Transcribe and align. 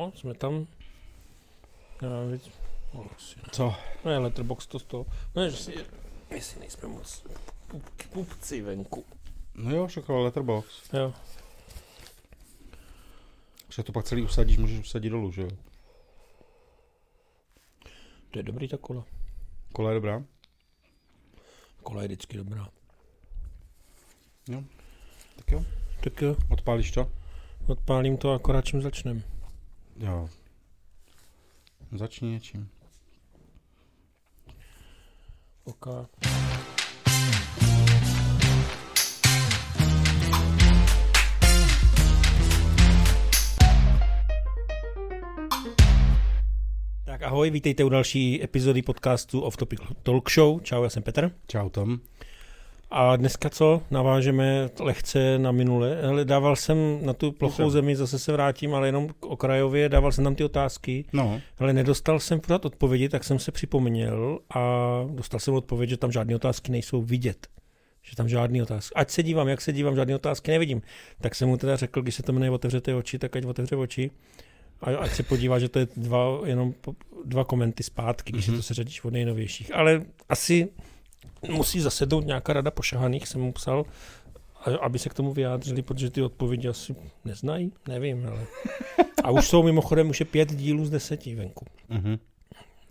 No, 0.00 0.12
jsme 0.14 0.34
tam. 0.34 0.66
Já 2.02 2.24
víc. 2.32 2.50
No. 2.94 3.06
Co? 3.52 3.74
No 4.04 4.10
je 4.10 4.18
letterbox 4.18 4.66
to 4.66 4.78
z 4.78 4.84
toho. 4.84 5.06
No, 5.34 5.50
že 5.50 5.56
si, 5.56 5.74
jestli 6.30 6.60
nejsme 6.60 6.88
moc 6.88 7.26
pupci 8.12 8.62
venku. 8.62 9.04
No 9.54 9.70
jo, 9.76 9.86
však 9.86 10.08
letterbox. 10.08 10.92
Jo. 10.92 11.14
Že 13.68 13.82
to 13.82 13.92
pak 13.92 14.04
celý 14.04 14.22
usadíš, 14.22 14.58
můžeš 14.58 14.78
usadit 14.78 15.10
dolů, 15.10 15.32
že 15.32 15.42
jo? 15.42 15.50
To 18.30 18.38
je 18.38 18.42
dobrý 18.42 18.68
ta 18.68 18.76
kola. 18.76 19.04
Kola 19.72 19.90
je 19.90 19.94
dobrá? 19.94 20.22
Kola 21.82 22.02
je 22.02 22.08
vždycky 22.08 22.36
dobrá. 22.36 22.68
Tak 25.36 25.50
jo. 25.50 25.64
Tak 26.00 26.22
jo, 26.22 26.36
Odpálíš 26.48 26.90
to? 26.90 27.10
odpálím 27.66 28.16
to 28.16 28.32
akorát 28.32 28.64
čím 28.64 28.82
začnem. 28.82 29.22
Jo. 30.00 30.28
Začni 31.92 32.30
něčím. 32.30 32.68
OK. 35.64 35.86
Tak 47.04 47.22
ahoj, 47.22 47.50
vítejte 47.50 47.84
u 47.84 47.88
další 47.88 48.44
epizody 48.44 48.82
podcastu 48.82 49.40
Off 49.40 49.56
Topic 49.56 49.80
Talk 50.02 50.30
Show. 50.30 50.60
Čau, 50.60 50.82
já 50.82 50.90
jsem 50.90 51.02
Petr. 51.02 51.36
Čau 51.46 51.68
Tom. 51.68 52.00
A 52.90 53.16
dneska 53.16 53.50
co? 53.50 53.82
Navážeme 53.90 54.68
lehce 54.80 55.38
na 55.38 55.52
minule. 55.52 55.98
Hele, 56.02 56.24
dával 56.24 56.56
jsem 56.56 56.98
na 57.02 57.12
tu 57.12 57.32
plochou 57.32 57.62
Dobře. 57.62 57.72
zemi, 57.72 57.96
zase 57.96 58.18
se 58.18 58.32
vrátím, 58.32 58.74
ale 58.74 58.88
jenom 58.88 59.08
k 59.08 59.26
okrajově, 59.26 59.88
dával 59.88 60.12
jsem 60.12 60.24
tam 60.24 60.34
ty 60.34 60.44
otázky. 60.44 61.04
No, 61.12 61.40
Ale 61.58 61.72
nedostal 61.72 62.20
jsem 62.20 62.40
pořád 62.40 62.64
odpovědi, 62.64 63.08
tak 63.08 63.24
jsem 63.24 63.38
se 63.38 63.52
připomněl 63.52 64.38
a 64.54 64.60
dostal 65.08 65.40
jsem 65.40 65.54
odpověď, 65.54 65.90
že 65.90 65.96
tam 65.96 66.12
žádné 66.12 66.36
otázky 66.36 66.72
nejsou 66.72 67.02
vidět. 67.02 67.46
Že 68.02 68.16
tam 68.16 68.28
žádné 68.28 68.62
otázky. 68.62 68.94
Ať 68.94 69.10
se 69.10 69.22
dívám, 69.22 69.48
jak 69.48 69.60
se 69.60 69.72
dívám, 69.72 69.96
žádné 69.96 70.14
otázky 70.14 70.50
nevidím. 70.50 70.82
Tak 71.20 71.34
jsem 71.34 71.48
mu 71.48 71.56
teda 71.56 71.76
řekl, 71.76 72.02
když 72.02 72.14
se 72.14 72.22
to 72.22 72.32
jmenuje 72.32 72.50
Otevřete 72.50 72.94
oči, 72.94 73.18
tak 73.18 73.36
ať 73.36 73.44
otevře 73.44 73.76
oči. 73.76 74.10
A 74.80 74.96
ať 74.96 75.12
se 75.12 75.22
podívá, 75.22 75.58
že 75.58 75.68
to 75.68 75.78
je 75.78 75.88
dva, 75.96 76.40
jenom 76.44 76.74
dva 77.24 77.44
komenty 77.44 77.82
zpátky, 77.82 78.32
když 78.32 78.44
mm-hmm. 78.44 78.48
Mhm. 78.48 78.54
je 78.54 78.58
to 78.58 78.62
seřadíš 78.62 79.04
od 79.04 79.12
nejnovějších. 79.12 79.74
Ale 79.74 80.02
asi 80.28 80.68
musí 81.48 81.80
zasednout 81.80 82.26
nějaká 82.26 82.52
rada 82.52 82.70
pošahaných, 82.70 83.28
jsem 83.28 83.40
mu 83.40 83.52
psal, 83.52 83.84
aby 84.80 84.98
se 84.98 85.08
k 85.08 85.14
tomu 85.14 85.32
vyjádřili, 85.32 85.82
protože 85.82 86.10
ty 86.10 86.22
odpovědi 86.22 86.68
asi 86.68 86.96
neznají, 87.24 87.72
nevím, 87.88 88.26
ale... 88.26 88.46
A 89.24 89.30
už 89.30 89.48
jsou 89.48 89.62
mimochodem, 89.62 90.10
už 90.10 90.20
je 90.20 90.26
pět 90.26 90.54
dílů 90.54 90.84
z 90.84 90.90
deseti 90.90 91.34
venku. 91.34 91.66
mhm. 91.88 92.18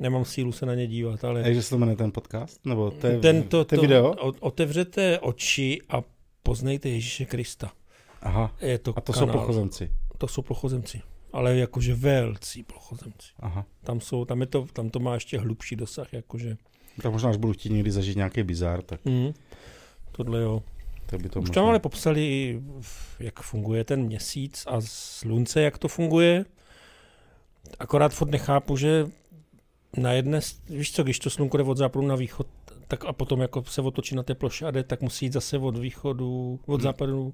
Nemám 0.02 0.26
sílu 0.26 0.52
se 0.52 0.66
na 0.66 0.76
ně 0.76 0.88
dívat, 0.88 1.24
ale... 1.24 1.44
A 1.44 1.54
že 1.54 1.62
se 1.62 1.70
to 1.70 1.78
jmenuje 1.78 1.98
ten 1.98 2.12
podcast? 2.12 2.66
Nebo 2.66 2.92
to 2.92 3.08
je, 3.08 3.20
ten, 3.20 3.44
to, 3.44 3.66
video? 3.82 4.16
Otevřete 4.40 5.20
oči 5.20 5.80
a 5.90 6.02
poznejte 6.44 6.90
Ježíše 6.90 7.26
Krista. 7.26 7.72
Aha. 8.22 8.56
Je 8.62 8.78
to 8.78 8.94
A 8.98 9.02
to 9.02 9.14
jsou 9.14 9.20
kanál. 9.20 9.40
pochozemci. 9.40 9.92
To 10.18 10.28
jsou 10.28 10.42
plochozemci. 10.42 11.02
Ale 11.34 11.58
jakože 11.58 11.96
velcí 11.96 12.64
plochozemci. 12.64 13.28
Aha. 13.40 13.66
Tam, 13.84 14.02
jsou, 14.02 14.26
tam, 14.26 14.42
je 14.42 14.48
to, 14.48 14.68
tam 14.74 14.90
to 14.90 15.00
má 15.00 15.14
ještě 15.14 15.40
hlubší 15.40 15.76
dosah, 15.76 16.14
jakože... 16.14 16.58
Tak 17.02 17.12
možná, 17.12 17.30
až 17.30 17.38
budu 17.38 17.54
chtít 17.54 17.70
někdy 17.72 17.92
zažít 17.92 18.16
nějaký 18.18 18.44
bizár, 18.44 18.82
tak 18.82 19.06
Mm, 19.06 19.34
tohle 20.12 20.40
jo. 20.42 20.64
to 21.10 21.18
by 21.18 21.30
to 21.30 21.40
Už 21.40 21.48
možná... 21.48 21.54
tam 21.62 21.66
ale 21.70 21.80
popsali, 21.80 22.62
jak 23.20 23.40
funguje 23.40 23.84
ten 23.84 24.02
měsíc 24.04 24.64
a 24.68 24.76
slunce, 24.86 25.62
jak 25.62 25.78
to 25.78 25.88
funguje. 25.88 26.46
Akorát 27.80 28.14
furt 28.14 28.30
nechápu, 28.32 28.78
že 28.78 29.08
na 29.98 30.12
jedné, 30.14 30.40
víš 30.70 30.92
co, 30.94 31.04
když 31.04 31.20
to 31.20 31.30
slunko 31.30 31.58
jde 31.58 31.64
od 31.64 31.78
západu 31.78 32.08
na 32.08 32.16
východ, 32.16 32.48
tak 32.88 33.06
a 33.06 33.14
potom 33.14 33.42
jako 33.42 33.64
se 33.64 33.82
otočí 33.82 34.16
na 34.16 34.24
té 34.24 34.36
ploše 34.36 34.66
a 34.66 34.72
jde, 34.72 34.84
tak 34.84 35.02
musí 35.02 35.26
jít 35.26 35.34
zase 35.34 35.58
od 35.58 35.78
východu, 35.78 36.60
od 36.66 36.74
Hmm. 36.76 36.84
západu 36.84 37.34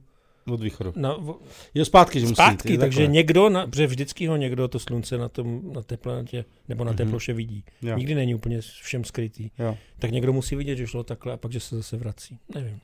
Od 0.51 0.61
východu. 0.61 0.93
na, 0.95 1.13
v- 1.17 1.35
Jo, 1.75 1.85
zpátky, 1.85 2.19
že 2.19 2.25
musí 2.25 2.33
zpátky, 2.35 2.69
jít, 2.69 2.73
je 2.73 2.79
takže 2.79 2.99
takhle. 2.99 3.13
někdo, 3.13 3.49
na, 3.49 3.67
protože 3.67 3.87
vždycky 3.87 4.27
ho 4.27 4.35
někdo 4.35 4.67
to 4.67 4.79
slunce 4.79 5.17
na, 5.17 5.29
tom, 5.29 5.61
na 5.73 5.81
té 5.81 5.97
planetě 5.97 6.45
nebo 6.69 6.83
na 6.83 6.93
té 6.93 7.03
Mhm. 7.03 7.11
ploše 7.11 7.33
vidí. 7.33 7.63
Jo. 7.81 7.97
Nikdy 7.97 8.15
není 8.15 8.35
úplně 8.35 8.61
všem 8.61 9.03
skrytý. 9.03 9.49
Jo. 9.59 9.77
Tak 9.99 10.11
někdo 10.11 10.33
musí 10.33 10.55
vidět, 10.55 10.75
že 10.75 10.87
šlo 10.87 11.03
takhle 11.03 11.33
a 11.33 11.37
pak, 11.37 11.51
že 11.51 11.59
se 11.59 11.75
zase 11.75 11.97
vrací. 11.97 12.37
Nevím. 12.55 12.79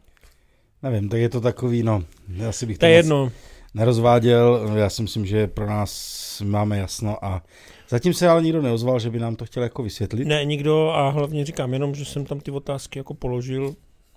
Nevím, 0.84 1.10
tak 1.10 1.20
je 1.20 1.30
to 1.30 1.42
takový, 1.42 1.84
no, 1.84 2.04
asi 2.50 2.66
bych 2.66 2.78
To 2.78 2.86
je 2.86 2.92
jedno. 2.92 3.32
nerozváděl, 3.74 4.72
já 4.76 4.90
si 4.90 5.02
myslím, 5.02 5.26
že 5.26 5.48
pro 5.48 5.68
nás 5.68 6.42
máme 6.46 6.78
jasno 6.78 7.26
a 7.26 7.44
zatím 7.90 8.14
se 8.14 8.28
ale 8.28 8.44
nikdo 8.44 8.62
neozval, 8.62 9.00
že 9.00 9.10
by 9.10 9.20
nám 9.20 9.36
to 9.36 9.46
chtěl 9.46 9.64
jako 9.64 9.84
vysvětlit. 9.84 10.26
Ne, 10.28 10.46
nikdo 10.46 10.90
a 10.90 11.10
hlavně 11.10 11.46
říkám 11.46 11.74
jenom, 11.74 11.96
že 11.96 12.06
jsem 12.06 12.26
tam 12.26 12.40
ty 12.40 12.52
otázky 12.52 13.00
jako 13.00 13.14
položil 13.14 13.76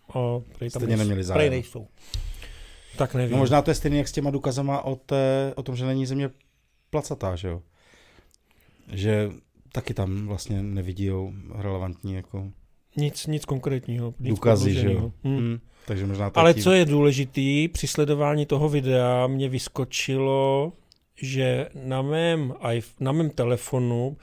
a 0.08 0.12
tam 0.12 0.42
Stejně 0.70 0.86
nejsou. 0.86 0.96
neměli 0.98 1.24
zájem. 1.24 1.50
nejsou. 1.50 1.86
Tak 2.96 3.14
nevím. 3.14 3.32
No 3.32 3.38
možná 3.38 3.62
to 3.62 3.70
je 3.70 3.74
stejný 3.74 3.98
jak 3.98 4.08
s 4.08 4.12
těma 4.12 4.30
důkazama 4.30 4.82
o, 4.82 4.96
té, 4.96 5.52
o 5.56 5.62
tom, 5.62 5.76
že 5.76 5.86
není 5.86 6.06
země 6.06 6.30
placatá, 6.90 7.36
že 7.36 7.48
jo? 7.48 7.62
Že 8.92 9.30
taky 9.72 9.94
tam 9.94 10.26
vlastně 10.26 10.62
nevidí 10.62 11.10
relevantní 11.54 12.14
jako 12.14 12.50
Nic, 12.96 13.26
nic 13.26 13.44
konkrétního. 13.44 14.14
Nic 14.20 14.28
důkazy, 14.28 14.74
že 14.74 14.78
jo? 14.78 14.84
podloženého. 14.84 15.12
Hm. 15.24 15.36
Hmm. 15.38 15.58
Takže 15.86 16.06
možná 16.06 16.30
to 16.30 16.40
Ale 16.40 16.54
tím- 16.54 16.62
co 16.62 16.72
je 16.72 16.84
důležitý, 16.84 17.68
při 17.68 17.86
sledování 17.86 18.46
toho 18.46 18.68
videa 18.68 19.26
mě 19.26 19.48
vyskočilo, 19.48 20.72
že 21.16 21.68
na 21.74 22.02
mém, 22.02 22.54
na 23.00 23.12
mém 23.12 23.30
telefonu, 23.30 24.16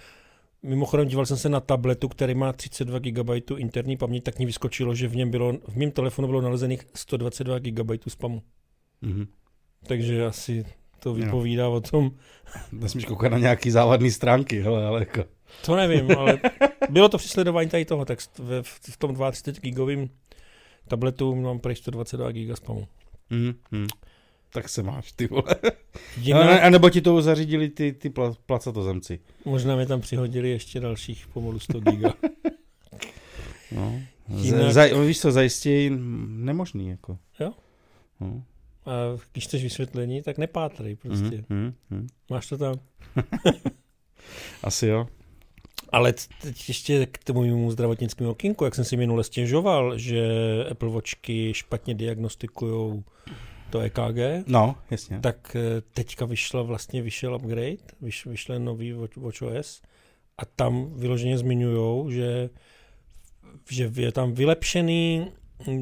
mimochodem 0.63 1.07
díval 1.07 1.25
jsem 1.25 1.37
se 1.37 1.49
na 1.49 1.59
tabletu, 1.59 2.07
který 2.07 2.35
má 2.35 2.53
32 2.53 2.99
GB 2.99 3.29
interní 3.57 3.97
paměť, 3.97 4.23
tak 4.23 4.39
mi 4.39 4.45
vyskočilo, 4.45 4.95
že 4.95 5.07
v 5.07 5.15
něm 5.15 5.31
bylo, 5.31 5.53
v 5.67 5.75
mém 5.75 5.91
telefonu 5.91 6.27
bylo 6.27 6.41
nalezených 6.41 6.81
122 6.95 7.59
GB 7.59 7.91
spamu. 8.07 8.41
Mhm. 9.01 9.27
Takže 9.87 10.25
asi 10.25 10.65
to 10.99 11.13
vypovídá 11.13 11.69
o 11.69 11.81
tom, 11.81 12.11
Nesmíš 12.71 13.05
koukat 13.05 13.31
na 13.31 13.37
nějaký 13.37 13.71
závadný 13.71 14.11
stránky, 14.11 14.61
hele, 14.61 14.85
ale 14.85 14.99
jako... 14.99 15.23
to 15.65 15.75
nevím, 15.75 16.17
ale 16.17 16.39
bylo 16.89 17.09
to 17.09 17.17
při 17.17 17.27
sledování 17.29 17.69
tady 17.69 17.85
toho, 17.85 18.05
tak 18.05 18.19
v, 18.39 18.61
v 18.91 18.97
tom 18.97 19.15
32 19.31 19.61
gigovým 19.61 20.09
tabletu 20.87 21.35
mám 21.35 21.59
prej 21.59 21.75
122 21.75 22.31
GB 22.31 22.57
spamu. 22.57 22.87
Mhm. 23.29 23.53
Mhm. 23.71 23.87
Tak 24.53 24.69
se 24.69 24.83
máš, 24.83 25.11
ty 25.11 25.27
vole. 25.27 25.43
Jinak, 26.17 26.49
A, 26.49 26.59
a 26.65 26.69
nebo 26.69 26.89
ti 26.89 27.01
to 27.01 27.21
zařídili 27.21 27.69
ty, 27.69 27.93
ty 27.93 28.09
pla, 28.09 28.33
placatozemci. 28.45 29.19
Možná 29.45 29.75
mi 29.75 29.85
tam 29.85 30.01
přihodili 30.01 30.49
ještě 30.49 30.79
dalších 30.79 31.27
pomalu 31.27 31.59
100 31.59 31.79
giga. 31.79 32.13
No. 33.71 33.99
Jinak- 34.29 34.71
za, 34.71 34.85
víš 35.05 35.21
co, 35.21 35.31
zajistěji 35.31 35.91
nemožný, 36.27 36.87
jako. 36.89 37.17
Jo? 37.39 37.51
No. 38.19 38.43
A 38.85 38.91
když 39.31 39.43
chceš 39.43 39.63
vysvětlení, 39.63 40.21
tak 40.21 40.37
nepátrej 40.37 40.95
prostě. 40.95 41.43
Mhm, 41.49 41.59
mhm, 41.59 41.73
mhm. 41.89 42.07
Máš 42.29 42.47
to 42.49 42.57
tam. 42.57 42.79
Asi 44.63 44.87
jo. 44.87 45.07
Ale 45.91 46.13
teď 46.41 46.67
ještě 46.67 47.05
k 47.05 47.23
tomu 47.23 47.41
mému 47.41 47.71
zdravotnickému 47.71 48.29
okinku, 48.29 48.65
jak 48.65 48.75
jsem 48.75 48.85
si 48.85 48.97
minule 48.97 49.23
stěžoval, 49.23 49.97
že 49.97 50.27
Apple 50.71 50.89
Watchky 50.89 51.53
špatně 51.53 51.93
diagnostikují 51.95 53.03
to 53.69 53.79
EKG, 53.79 54.47
No, 54.47 54.75
jasně. 54.91 55.19
tak 55.19 55.55
eh, 55.55 55.81
teďka 55.93 56.25
vyšla 56.25 56.61
vlastně 56.61 57.01
vyšel 57.01 57.35
upgrade, 57.35 57.77
vyš, 58.01 58.25
vyšel 58.25 58.59
nový 58.59 58.93
Watch- 58.93 59.21
WatchOS 59.21 59.81
a 60.37 60.45
tam 60.45 60.93
vyloženě 60.93 61.37
zmiňují, 61.37 62.13
že, 62.13 62.49
že 63.69 63.91
je 63.95 64.11
tam 64.11 64.33
vylepšený 64.33 65.27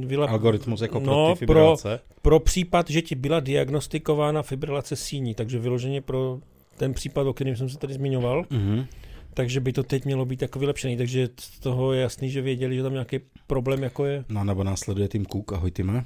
vylep, 0.05 0.29
Algoritmus 0.29 0.81
jako 0.81 0.99
pro 0.99 1.11
No, 1.11 1.35
fibrilace. 1.35 1.99
pro 2.21 2.39
případ, 2.39 2.89
že 2.89 3.01
ti 3.01 3.15
byla 3.15 3.39
diagnostikována 3.39 4.41
fibrilace 4.41 4.95
síní, 4.95 5.35
takže 5.35 5.59
vyloženě 5.59 6.01
pro 6.01 6.39
ten 6.77 6.93
případ, 6.93 7.27
o 7.27 7.33
kterém 7.33 7.55
jsem 7.55 7.69
se 7.69 7.77
tady 7.77 7.93
zmiňoval, 7.93 8.43
Mhm. 8.49 8.85
takže 9.33 9.59
by 9.59 9.73
to 9.73 9.83
teď 9.83 10.05
mělo 10.05 10.25
být 10.25 10.41
jako 10.41 10.59
vylepšený, 10.59 10.97
takže 10.97 11.29
z 11.39 11.59
toho 11.59 11.93
je 11.93 12.01
jasný, 12.01 12.29
že 12.29 12.41
věděli, 12.41 12.75
že 12.75 12.83
tam 12.83 12.93
nějaký 12.93 13.19
problém 13.47 13.83
jako 13.83 14.05
je, 14.05 14.25
No, 14.29 14.43
nebo 14.43 14.63
následuje 14.63 15.07
tým 15.07 15.25
Cook, 15.25 15.53
ahoj 15.53 15.71
týme. 15.71 16.03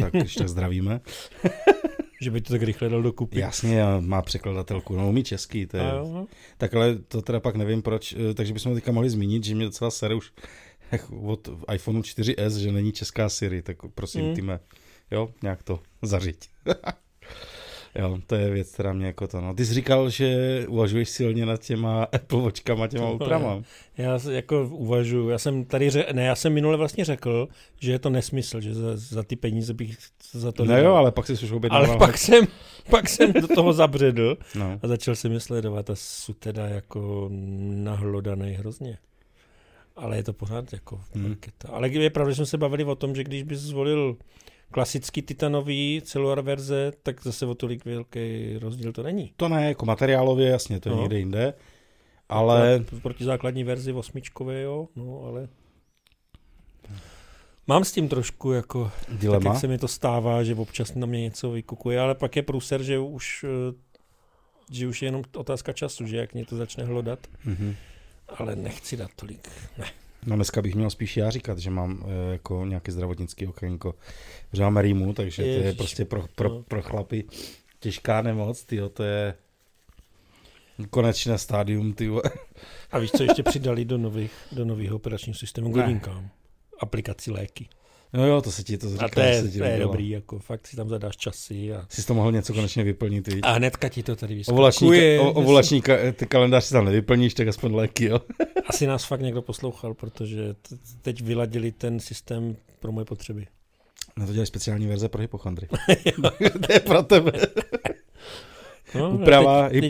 Tak 0.00 0.12
tak 0.38 0.48
zdravíme. 0.48 1.00
že 2.22 2.30
by 2.30 2.40
to 2.40 2.52
tak 2.52 2.62
rychle 2.62 2.88
dal 2.88 3.02
dokupy. 3.02 3.38
Jasně, 3.40 3.82
má 4.00 4.22
překladatelku, 4.22 4.96
no 4.96 5.08
umí 5.08 5.24
český, 5.24 5.66
to 5.66 5.76
je. 5.76 5.82
No. 5.84 6.26
Tak 6.58 6.74
ale 6.74 6.96
to 7.08 7.22
teda 7.22 7.40
pak 7.40 7.56
nevím 7.56 7.82
proč, 7.82 8.12
eh, 8.30 8.34
takže 8.34 8.52
bychom 8.52 8.74
teďka 8.74 8.92
mohli 8.92 9.10
zmínit, 9.10 9.44
že 9.44 9.54
mě 9.54 9.64
docela 9.64 9.90
sere 9.90 10.14
už 10.14 10.32
od 11.22 11.48
iPhoneu 11.74 12.00
4S, 12.02 12.56
že 12.58 12.72
není 12.72 12.92
česká 12.92 13.28
Siri, 13.28 13.62
tak 13.62 13.76
prosím, 13.94 14.24
Mm. 14.28 14.34
týme, 14.34 14.60
jo, 15.10 15.28
nějak 15.42 15.62
to 15.62 15.80
zařiď. 16.02 16.38
Jo, 17.98 18.18
to 18.26 18.34
je 18.34 18.50
věc, 18.50 18.72
která 18.72 18.92
mě 18.92 19.06
jako 19.06 19.28
to, 19.28 19.40
no. 19.40 19.54
Ty 19.54 19.66
jsi 19.66 19.74
říkal, 19.74 20.10
že 20.10 20.36
uvažuješ 20.68 21.08
silně 21.08 21.46
nad 21.46 21.62
těma 21.62 22.02
Apple 22.12 22.40
Watchkama, 22.42 22.86
těma 22.88 23.10
ultrama. 23.10 23.62
Já 23.96 24.18
jako 24.30 24.68
uvažuji, 24.72 25.28
já 25.28 25.38
jsem 25.38 25.64
tady, 25.64 25.90
ře, 25.90 26.06
ne, 26.12 26.24
já 26.24 26.34
jsem 26.34 26.52
minule 26.52 26.76
vlastně 26.76 27.04
řekl, 27.04 27.48
že 27.80 27.92
je 27.92 27.98
to 27.98 28.10
nesmysl, 28.10 28.60
že 28.60 28.74
za, 28.74 28.96
za 28.96 29.22
ty 29.22 29.36
peníze 29.36 29.74
bych 29.74 29.96
za 30.32 30.52
to... 30.52 30.64
No 30.64 30.78
jo, 30.78 30.94
ale 30.94 31.12
pak 31.12 31.26
jsi 31.26 31.32
už 31.32 31.50
objednal. 31.50 31.84
Ale 31.86 31.98
pak 31.98 32.18
jsem, 32.18 32.44
pak 32.90 33.08
jsem 33.08 33.32
do 33.32 33.48
toho 33.48 33.72
zabředl 33.72 34.38
No. 34.54 34.78
a 34.82 34.88
začal 34.88 35.14
jsem 35.14 35.32
je 35.32 35.40
sledovat 35.40 35.90
a 35.90 35.94
jsou 35.96 36.32
teda 36.32 36.66
jako 36.68 37.28
nahlodaný 37.74 38.52
hrozně. 38.52 38.98
Ale 40.00 40.16
je 40.16 40.22
to 40.22 40.32
pořád 40.32 40.72
jako 40.72 41.00
Hmm. 41.14 41.28
raketa. 41.30 41.68
Ale 41.68 41.88
je 41.88 42.10
pravda, 42.10 42.30
že 42.30 42.36
jsme 42.36 42.46
se 42.46 42.58
bavili 42.58 42.84
o 42.84 42.94
tom, 42.94 43.14
že 43.14 43.24
když 43.24 43.42
bys 43.42 43.58
zvolil 43.60 44.16
klasický 44.70 45.22
titanový 45.22 46.02
celular 46.04 46.40
verze, 46.40 46.92
tak 47.02 47.22
zase 47.22 47.46
o 47.46 47.54
tolik 47.54 47.84
velký 47.84 48.56
rozdíl 48.58 48.92
to 48.92 49.02
není. 49.02 49.32
To 49.36 49.48
ne, 49.48 49.68
jako 49.68 49.86
materiálově, 49.86 50.48
jasně, 50.48 50.80
to 50.80 50.88
je 50.88 50.94
No. 50.94 51.00
někde 51.00 51.18
jinde. 51.18 51.54
Ale 52.28 52.84
Proti 53.02 53.24
základní 53.24 53.64
verzi 53.64 53.92
osmičkové, 53.92 54.60
jo, 54.62 54.88
no 54.96 55.22
ale... 55.24 55.48
Mám 57.66 57.84
s 57.84 57.92
tím 57.92 58.08
trošku 58.08 58.52
jako, 58.52 58.92
tak 59.06 59.18
dilema. 59.18 59.50
jak 59.50 59.60
se 59.60 59.66
mi 59.66 59.78
to 59.78 59.88
stává, 59.88 60.42
že 60.44 60.54
občas 60.54 60.94
na 60.94 61.06
mě 61.06 61.20
něco 61.20 61.50
vykukuje, 61.50 62.00
ale 62.00 62.14
pak 62.14 62.36
je 62.36 62.42
průser, 62.42 62.82
že 62.82 62.98
už, 62.98 63.44
eh, 63.48 63.74
že 64.72 64.88
už 64.88 65.02
je 65.02 65.06
jenom 65.08 65.22
otázka 65.36 65.72
času, 65.72 66.06
že 66.06 66.16
jak 66.16 66.34
mě 66.34 66.44
to 66.46 66.56
začne 66.56 66.84
hlodat, 66.84 67.18
Mhm. 67.44 67.74
Ale 68.36 68.56
nechci 68.56 68.96
dát 68.96 69.10
tolik. 69.16 69.48
Ne. 69.78 69.86
No 70.26 70.36
dneska 70.36 70.62
bych 70.62 70.74
měl 70.74 70.90
spíš 70.90 71.16
já 71.16 71.30
říkat, 71.30 71.58
že 71.58 71.70
mám 71.70 72.04
e, 72.06 72.32
jako 72.32 72.64
nějaký 72.66 72.92
zdravotnický 72.92 73.46
okénko. 73.46 73.94
Že 74.52 74.62
mám 74.62 74.76
rýmu, 74.76 75.12
takže 75.12 75.42
to 75.42 75.48
je 75.48 75.54
Ježiš, 75.54 75.76
prostě 75.76 76.04
pro, 76.04 76.24
pro, 76.34 76.48
no. 76.48 76.62
pro 76.62 76.82
chlapy 76.82 77.24
těžká 77.80 78.22
nemoc, 78.22 78.64
tyjo, 78.64 78.88
to 78.88 79.02
je 79.02 79.34
konečné 80.90 81.38
stádium, 81.38 81.92
ty. 81.92 82.10
A 82.90 82.98
víš, 82.98 83.10
co 83.10 83.22
ještě 83.22 83.42
přidali 83.42 83.84
do 83.84 83.98
nových, 83.98 84.32
do 84.52 84.64
nového 84.64 84.96
operačního 84.96 85.34
systému 85.34 85.72
k 85.72 85.76
Ne. 85.76 85.82
hodinkám? 85.82 86.30
Aplikaci 86.80 87.30
léky. 87.30 87.68
No 88.12 88.26
jo, 88.26 88.40
to 88.42 88.52
se 88.52 88.62
ti 88.62 88.78
to 88.78 88.90
říká. 88.90 89.04
A 89.04 89.08
to 89.08 89.20
je, 89.20 89.42
se 89.42 89.48
ti 89.48 89.58
to 89.58 89.64
je 89.64 89.78
dobrý, 89.78 90.10
jako 90.10 90.38
fakt 90.38 90.66
si 90.66 90.76
tam 90.76 90.88
zadáš 90.88 91.16
časy 91.16 91.72
a, 91.74 91.86
Jsi 91.88 92.06
to 92.06 92.14
mohl 92.14 92.32
něco 92.32 92.54
konečně 92.54 92.84
vyplnit, 92.84 93.28
víš? 93.28 93.40
a 93.42 93.52
hnedka 93.52 93.88
ti 93.88 94.02
to 94.02 94.16
tady 94.16 94.34
vyskakuje. 94.34 94.60
ka- 95.18 95.22
o- 95.22 95.32
ovulační 95.32 95.82
ka- 95.82 96.12
ty 96.12 96.26
kalendář 96.26 96.64
si 96.64 96.72
tam 96.72 96.84
nevyplníš, 96.84 97.34
tak 97.34 97.48
aspoň 97.48 97.74
léky, 97.74 98.04
jo? 98.04 98.20
Asi 98.66 98.86
nás 98.86 99.04
fakt 99.04 99.20
někdo 99.20 99.42
poslouchal, 99.42 99.94
protože 99.94 100.54
teď 101.02 101.22
vyladili 101.22 101.72
ten 101.72 102.00
systém 102.00 102.56
pro 102.80 102.92
moje 102.92 103.04
potřeby. 103.04 103.46
No 104.16 104.26
to 104.26 104.32
dělají 104.32 104.46
speciální 104.46 104.86
verze 104.86 105.08
pro 105.08 105.20
hypochondry. 105.22 105.68
to 106.66 106.72
je 106.72 106.80
pro 106.80 107.02
tebe. 107.02 107.32
No, 108.94 109.10
Úprava 109.10 109.68
teď-. 109.68 109.82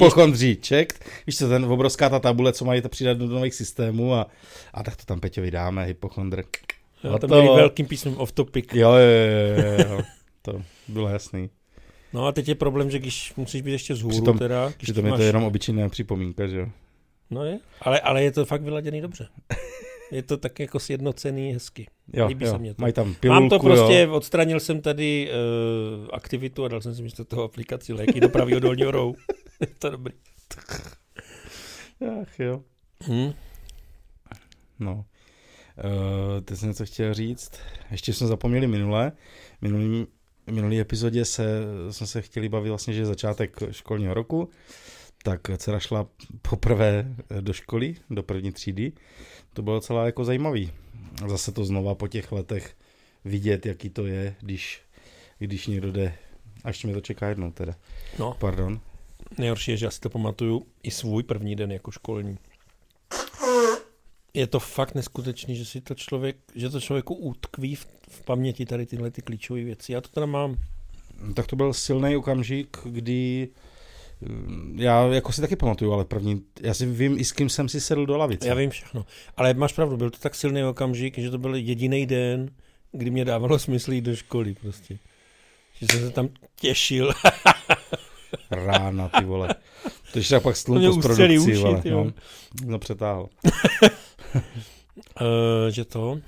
Víš 1.27 1.39
co, 1.39 1.49
ten 1.49 1.65
obrovská 1.65 2.09
ta 2.09 2.19
tabule, 2.19 2.53
co 2.53 2.65
mají 2.65 2.83
to 2.83 2.89
přidat 2.89 3.17
do 3.19 3.27
nových 3.27 3.55
systémů 3.55 4.15
a, 4.15 4.27
a 4.75 4.83
tak 4.83 4.97
to 4.97 5.05
tam 5.05 5.21
Peťovi 5.21 5.51
dáme, 5.51 5.85
hypochondr. 5.85 6.43
Jo, 7.05 7.11
tam 7.11 7.13
Hotovo. 7.13 7.43
měli 7.43 7.57
velkým 7.57 7.87
písmem 7.87 8.17
off 8.17 8.33
topic. 8.33 8.67
Jo, 8.73 8.91
jo, 8.93 8.99
jo, 8.99 9.63
jo, 9.65 9.87
jo. 9.97 10.03
to 10.43 10.63
bylo 10.89 11.09
jasný. 11.09 11.51
No 12.13 12.27
a 12.27 12.33
teď 12.33 12.49
je 12.49 12.55
problém, 12.55 12.91
že 12.91 12.99
když 12.99 13.35
musíš 13.37 13.63
být 13.63 13.73
ještě 13.73 13.95
vzhůru 13.95 14.17
Přitom- 14.17 14.39
teda. 14.39 14.67
Když 14.67 14.77
Přitom 14.77 15.03
to 15.03 15.07
je 15.09 15.11
to 15.13 15.17
máš- 15.19 15.27
jenom 15.27 15.45
obyčejná 15.45 15.89
připomínka, 15.89 16.47
že 16.47 16.57
jo. 16.59 16.67
No 17.31 17.45
je, 17.45 17.59
ale, 17.81 18.01
ale 18.01 18.23
je 18.23 18.33
to 18.33 18.45
fakt 18.45 18.63
vyladěný 18.63 19.01
dobře. 19.01 19.29
Je 20.13 20.23
to 20.23 20.37
tak 20.37 20.61
jako 20.61 20.79
sjednocený 20.81 21.53
hezky. 21.53 21.87
Jo, 22.13 22.27
Líbí 22.27 22.45
jo. 22.45 22.51
se 22.53 22.59
mně 22.59 22.75
to. 22.75 22.83
Mají 22.83 22.93
tam 22.93 23.15
pilulku, 23.15 23.41
Mám 23.41 23.51
to 23.51 23.59
prostě, 23.59 24.01
jo. 24.01 24.15
odstranil 24.15 24.61
jsem 24.61 24.81
tady 24.81 25.31
uh, 26.03 26.09
aktivitu 26.13 26.65
a 26.65 26.69
dal 26.69 26.81
jsem 26.81 26.95
si 26.95 27.03
místo 27.03 27.25
toho 27.25 27.43
aplikaci 27.43 27.93
léky 27.93 28.21
do 28.21 28.29
pravého 28.29 28.61
dolního 28.61 28.91
rohu. 28.91 29.15
je 29.61 29.67
to 29.79 29.91
dobrý. 29.91 30.15
Ach 32.23 32.39
jo. 32.41 32.61
Hm? 33.09 33.33
No. 34.79 35.05
Uh, 35.85 36.41
teď 36.45 36.59
jsem 36.59 36.69
něco 36.69 36.87
chtěl 36.87 37.15
říct. 37.15 37.53
Ještě 37.91 38.13
jsme 38.13 38.27
zapomněli 38.27 38.67
minule. 38.67 39.13
Minulý, 39.61 40.07
minulý 40.51 40.81
epizodě 40.81 41.25
se, 41.25 41.45
jsme 41.91 42.07
se 42.07 42.23
chtěli 42.23 42.49
bavit 42.49 42.69
vlastně, 42.69 42.95
že 42.95 43.01
je 43.01 43.07
začátek 43.07 43.57
školního 43.71 44.15
roku. 44.15 44.49
Tak 45.23 45.41
dcera 45.57 45.79
šla 45.79 46.07
poprvé 46.43 47.15
do 47.41 47.53
školy, 47.53 47.95
do 48.11 48.23
první 48.23 48.53
třídy. 48.53 48.93
To 49.53 49.63
bylo 49.63 49.77
docela 49.77 50.07
jako 50.07 50.25
zajímavý. 50.25 50.73
Zase 51.29 51.53
to 51.53 51.65
znova 51.65 51.95
po 51.95 52.09
těch 52.09 52.33
letech 52.33 52.77
vidět, 53.25 53.67
jaký 53.67 53.91
to 53.91 54.07
je, 54.07 54.35
když, 54.41 54.83
když 55.39 55.67
někdo 55.67 55.93
jde. 55.93 56.15
A 56.65 56.69
ještě 56.69 56.87
mě 56.87 56.95
to 56.95 57.01
čeká 57.01 57.29
jednou 57.29 57.51
teda. 57.51 57.75
No, 58.19 58.37
Pardon. 58.39 58.81
nejhorší 59.39 59.71
je, 59.71 59.77
že 59.77 59.87
já 59.87 59.91
si 59.91 60.01
to 60.01 60.11
pamatuju 60.11 60.67
i 60.83 60.91
svůj 60.91 61.23
první 61.23 61.57
den 61.57 61.73
jako 61.73 61.91
školní. 61.91 62.39
Je 64.35 64.47
to 64.47 64.61
fakt 64.61 64.95
neskutečný, 64.95 65.57
že 65.57 65.65
si 65.65 65.81
to 65.81 65.95
člověk, 65.95 66.37
že 66.55 66.71
to 66.71 66.81
člověku 66.81 67.15
utkví 67.15 67.75
v, 67.75 67.87
v 68.09 68.25
paměti 68.25 68.67
tady 68.67 68.87
tyhle 68.87 69.11
ty 69.11 69.23
klíčové 69.23 69.65
věci. 69.65 69.93
Já 69.93 70.01
to 70.01 70.09
teda 70.09 70.27
mám. 70.27 70.57
Tak 71.35 71.47
to 71.47 71.57
byl 71.57 71.73
silný 71.73 72.17
okamžik, 72.17 72.77
kdy 72.85 73.49
mm, 74.21 74.77
já 74.81 75.07
jako 75.07 75.33
si 75.33 75.41
taky 75.41 75.57
pamatuju, 75.57 75.93
ale 75.93 76.05
první, 76.05 76.43
já 76.61 76.75
si 76.75 76.87
vím 76.87 77.19
i 77.19 77.25
s 77.25 77.33
kým 77.33 77.49
jsem 77.49 77.69
si 77.69 77.81
sedl 77.81 78.07
do 78.07 78.17
lavice. 78.17 78.49
Já 78.49 78.55
vím 78.55 78.71
všechno. 78.71 79.07
Ale 79.37 79.55
máš 79.55 79.73
pravdu, 79.73 79.97
byl 79.97 80.11
to 80.11 80.19
tak 80.19 80.35
silný 80.35 80.65
okamžik, 80.65 81.19
že 81.19 81.31
to 81.31 81.39
byl 81.39 81.55
jediný 81.55 82.07
den, 82.07 82.51
kdy 82.93 83.11
mě 83.11 83.25
dávalo 83.25 83.59
smysl 83.59 83.93
jít 83.93 84.05
do 84.05 84.17
školy 84.17 84.55
prostě. 84.55 84.99
Že 85.81 85.87
jsem 85.87 86.01
se 86.01 86.11
tam 86.11 86.29
těšil. 86.61 87.13
Rána, 88.51 89.09
ty 89.09 89.25
vole. 89.25 89.49
To 90.13 90.19
ještě 90.19 90.41
pak 90.41 90.65
To 90.65 90.73
mě 90.73 90.87
slunko 90.87 91.03
z 91.03 91.05
produkcí, 91.05 91.39
uši, 91.39 91.55
vole. 91.55 91.83
ty 91.83 91.91
No, 91.91 92.13
no 92.65 92.79
přetáhl. 92.79 93.29
Uh, 94.35 95.69
že 95.71 95.85
to, 95.85 96.21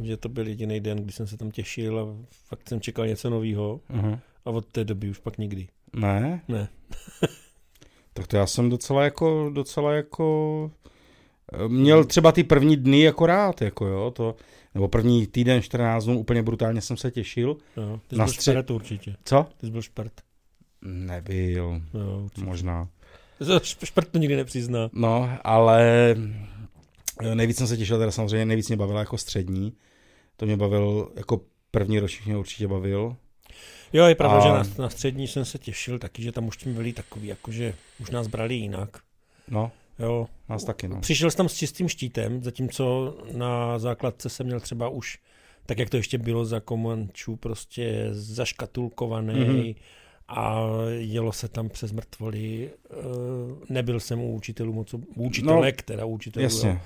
že 0.00 0.16
to 0.16 0.28
byl 0.28 0.46
jediný 0.48 0.80
den, 0.80 0.98
kdy 0.98 1.12
jsem 1.12 1.26
se 1.26 1.36
tam 1.36 1.50
těšil 1.50 1.98
a 2.00 2.26
fakt 2.48 2.68
jsem 2.68 2.80
čekal 2.80 3.06
něco 3.06 3.30
nového 3.30 3.80
Uh-huh. 3.90 4.18
a 4.44 4.50
od 4.50 4.66
té 4.66 4.84
doby 4.84 5.10
už 5.10 5.18
pak 5.18 5.38
nikdy. 5.38 5.68
Ne? 5.96 6.40
Ne. 6.48 6.68
Tak 8.12 8.26
to 8.26 8.36
já 8.36 8.46
jsem 8.46 8.70
docela 8.70 9.04
jako, 9.04 9.50
docela 9.54 9.92
jako, 9.94 10.70
eh, 11.52 11.68
měl 11.68 12.04
třeba 12.04 12.32
ty 12.32 12.44
první 12.44 12.76
dny 12.76 13.00
jako 13.00 13.26
rád, 13.26 13.62
jako 13.62 13.86
jo, 13.86 14.10
to, 14.10 14.36
nebo 14.74 14.88
první 14.88 15.26
týden, 15.26 15.62
14 15.62 16.04
dnů, 16.04 16.18
úplně 16.18 16.42
brutálně 16.42 16.80
jsem 16.80 16.96
se 16.96 17.10
těšil. 17.10 17.56
Jo, 17.76 18.00
ty 18.06 18.14
jsi 18.16 18.18
Na 18.18 18.24
byl 18.24 18.34
střed- 18.34 18.52
špert 18.52 18.70
určitě. 18.70 19.16
Co? 19.24 19.46
Ty 19.58 19.66
jsi 19.66 19.72
byl 19.72 19.82
špert. 19.82 20.12
Nebyl, 20.82 21.80
Jo, 21.94 22.20
určitě. 22.24 22.44
možná. 22.46 22.88
Špert 23.84 24.08
to 24.08 24.18
nikdy 24.18 24.36
nepřizná. 24.36 24.90
No, 24.92 25.30
ale 25.44 25.82
eh, 26.10 26.16
nejvíc 27.34 27.56
jsem 27.58 27.66
se 27.66 27.76
těšil, 27.76 27.98
teda 27.98 28.10
samozřejmě 28.10 28.46
nejvíc 28.46 28.68
mě 28.68 28.76
bavila 28.76 29.00
jako 29.00 29.18
střední. 29.18 29.72
To 30.36 30.46
mě 30.46 30.56
bavil, 30.56 31.12
jako 31.16 31.40
první 31.70 31.98
ročník 31.98 32.26
mě 32.26 32.36
určitě 32.36 32.68
bavil. 32.68 33.16
Jo, 33.92 34.04
je 34.06 34.14
pravda, 34.14 34.36
A- 34.38 34.40
že 34.64 34.70
na, 34.78 34.82
na 34.82 34.90
střední 34.90 35.26
jsem 35.28 35.44
se 35.44 35.58
těšil 35.58 35.98
taky, 35.98 36.22
že 36.22 36.32
tam 36.32 36.46
už 36.48 36.56
tím 36.56 36.74
byli 36.74 36.92
takový, 36.92 37.26
jakože 37.26 37.74
už 38.00 38.10
nás 38.10 38.26
brali 38.26 38.54
jinak. 38.54 38.96
No, 39.48 39.70
Jo, 39.98 40.26
nás 40.48 40.64
taky, 40.64 40.88
no. 40.88 41.00
Přišel 41.00 41.30
jsem 41.30 41.36
tam 41.36 41.48
s 41.48 41.54
čistým 41.54 41.88
štítem, 41.88 42.42
zatímco 42.42 43.16
na 43.32 43.78
základce 43.78 44.28
jsem 44.28 44.46
měl 44.46 44.60
třeba 44.60 44.88
už, 44.88 45.18
tak 45.66 45.78
jak 45.78 45.90
to 45.90 45.96
ještě 45.96 46.18
bylo 46.18 46.44
za 46.44 46.60
komančů, 46.60 47.36
prostě 47.36 48.08
zaškatulkovaný 48.10 49.34
Mhm. 49.34 49.50
mm-hmm. 49.56 49.76
a 50.28 50.60
jelo 50.98 51.32
se 51.32 51.48
tam 51.48 51.68
přes 51.68 51.92
mrtvoly. 51.92 52.70
Eh, 52.90 52.94
Nebyl 53.68 54.00
jsem 54.00 54.20
u 54.20 54.34
učitelů 54.34 54.72
moc, 54.72 54.94
u 54.94 55.02
učitelek, 55.16 55.82
teda 55.82 56.04
u 56.04 56.10
učitelů, 56.10 56.42
No, 56.42 56.46
Jasně. 56.46 56.70
jo, 56.70 56.78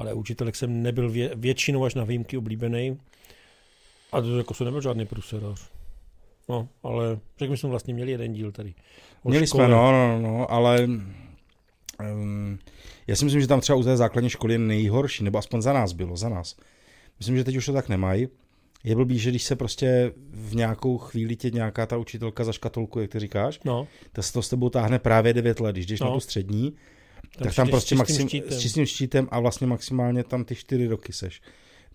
ale 0.00 0.14
učitelek 0.14 0.56
jsem 0.56 0.82
nebyl 0.82 1.10
vě, 1.10 1.30
většinou 1.34 1.84
až 1.84 1.94
na 1.94 2.04
výjimky 2.04 2.36
oblíbený. 2.36 2.98
A 4.12 4.20
to 4.20 4.38
jako 4.38 4.54
jsem 4.54 4.64
nebyl 4.64 4.80
žádný 4.82 5.06
průserář. 5.06 5.60
No, 6.48 6.68
ale 6.82 7.18
řekl 7.38 7.56
jsme 7.56 7.68
vlastně 7.68 7.94
měli 7.94 8.10
jeden 8.10 8.32
díl 8.32 8.52
tady. 8.52 8.74
Měli 9.24 9.46
škole. 9.46 9.64
jsme, 9.64 9.74
no, 9.74 9.92
no, 9.92 10.20
no, 10.22 10.52
ale 10.52 10.88
um, 12.12 12.58
já 13.06 13.16
si 13.16 13.24
myslím, 13.24 13.40
že 13.40 13.46
tam 13.46 13.60
třeba 13.60 13.76
u 13.78 13.82
té 13.82 13.96
základní 13.96 14.30
školy 14.30 14.54
je 14.54 14.58
nejhorší, 14.58 15.24
nebo 15.24 15.38
aspoň 15.38 15.62
za 15.62 15.72
nás 15.72 15.92
bylo, 15.92 16.16
za 16.16 16.28
nás. 16.28 16.56
Myslím, 17.18 17.36
že 17.36 17.44
teď 17.44 17.56
už 17.56 17.66
to 17.66 17.72
tak 17.72 17.88
nemají. 17.88 18.28
Je 18.84 18.94
blbý, 18.96 19.18
že 19.18 19.30
když 19.30 19.42
se 19.42 19.56
prostě 19.56 20.12
v 20.30 20.54
nějakou 20.54 20.98
chvíli 20.98 21.36
tě 21.36 21.50
nějaká 21.50 21.86
ta 21.86 21.96
učitelka 21.96 22.44
zaškatulkuje, 22.44 23.02
jak 23.04 23.10
ty 23.10 23.18
říkáš, 23.18 23.60
No, 23.64 23.88
tak 24.12 24.24
se 24.24 24.32
to 24.32 24.42
s 24.42 24.48
tebou 24.48 24.68
táhne 24.68 24.98
právě 24.98 25.32
9 25.34 25.60
let. 25.60 25.72
Když 25.72 25.86
jdeš 25.86 26.00
No. 26.00 26.06
na 26.06 26.12
tu 26.12 26.20
střední, 26.20 26.72
tak 27.38 27.48
přijdeš 27.48 27.56
tam 27.56 27.66
s 27.66 27.70
prostě 27.70 27.88
čistým 27.88 27.98
maxim, 27.98 28.28
štítem. 28.28 28.58
s 28.58 28.60
čistým 28.60 28.86
štítem 28.86 29.28
a 29.30 29.40
vlastně 29.40 29.66
maximálně 29.66 30.24
tam 30.24 30.44
ty 30.44 30.54
4 30.54 30.86
roky 30.86 31.12
seš. 31.12 31.42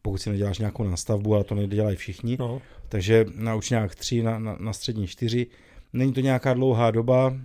Pokud 0.01 0.17
si 0.17 0.29
neděláš 0.29 0.59
nějakou 0.59 0.83
nastavbu, 0.83 1.35
ale 1.35 1.43
to 1.43 1.55
nedělají 1.55 1.95
všichni. 1.95 2.37
no. 2.39 2.61
Takže 2.89 3.25
na 3.35 3.55
učňák 3.55 3.95
3, 3.95 4.23
na, 4.23 4.39
na, 4.39 4.57
na 4.59 4.73
střední 4.73 5.07
4. 5.07 5.47
Není 5.93 6.13
to 6.13 6.19
nějaká 6.19 6.53
dlouhá 6.53 6.91
doba, 6.91 7.37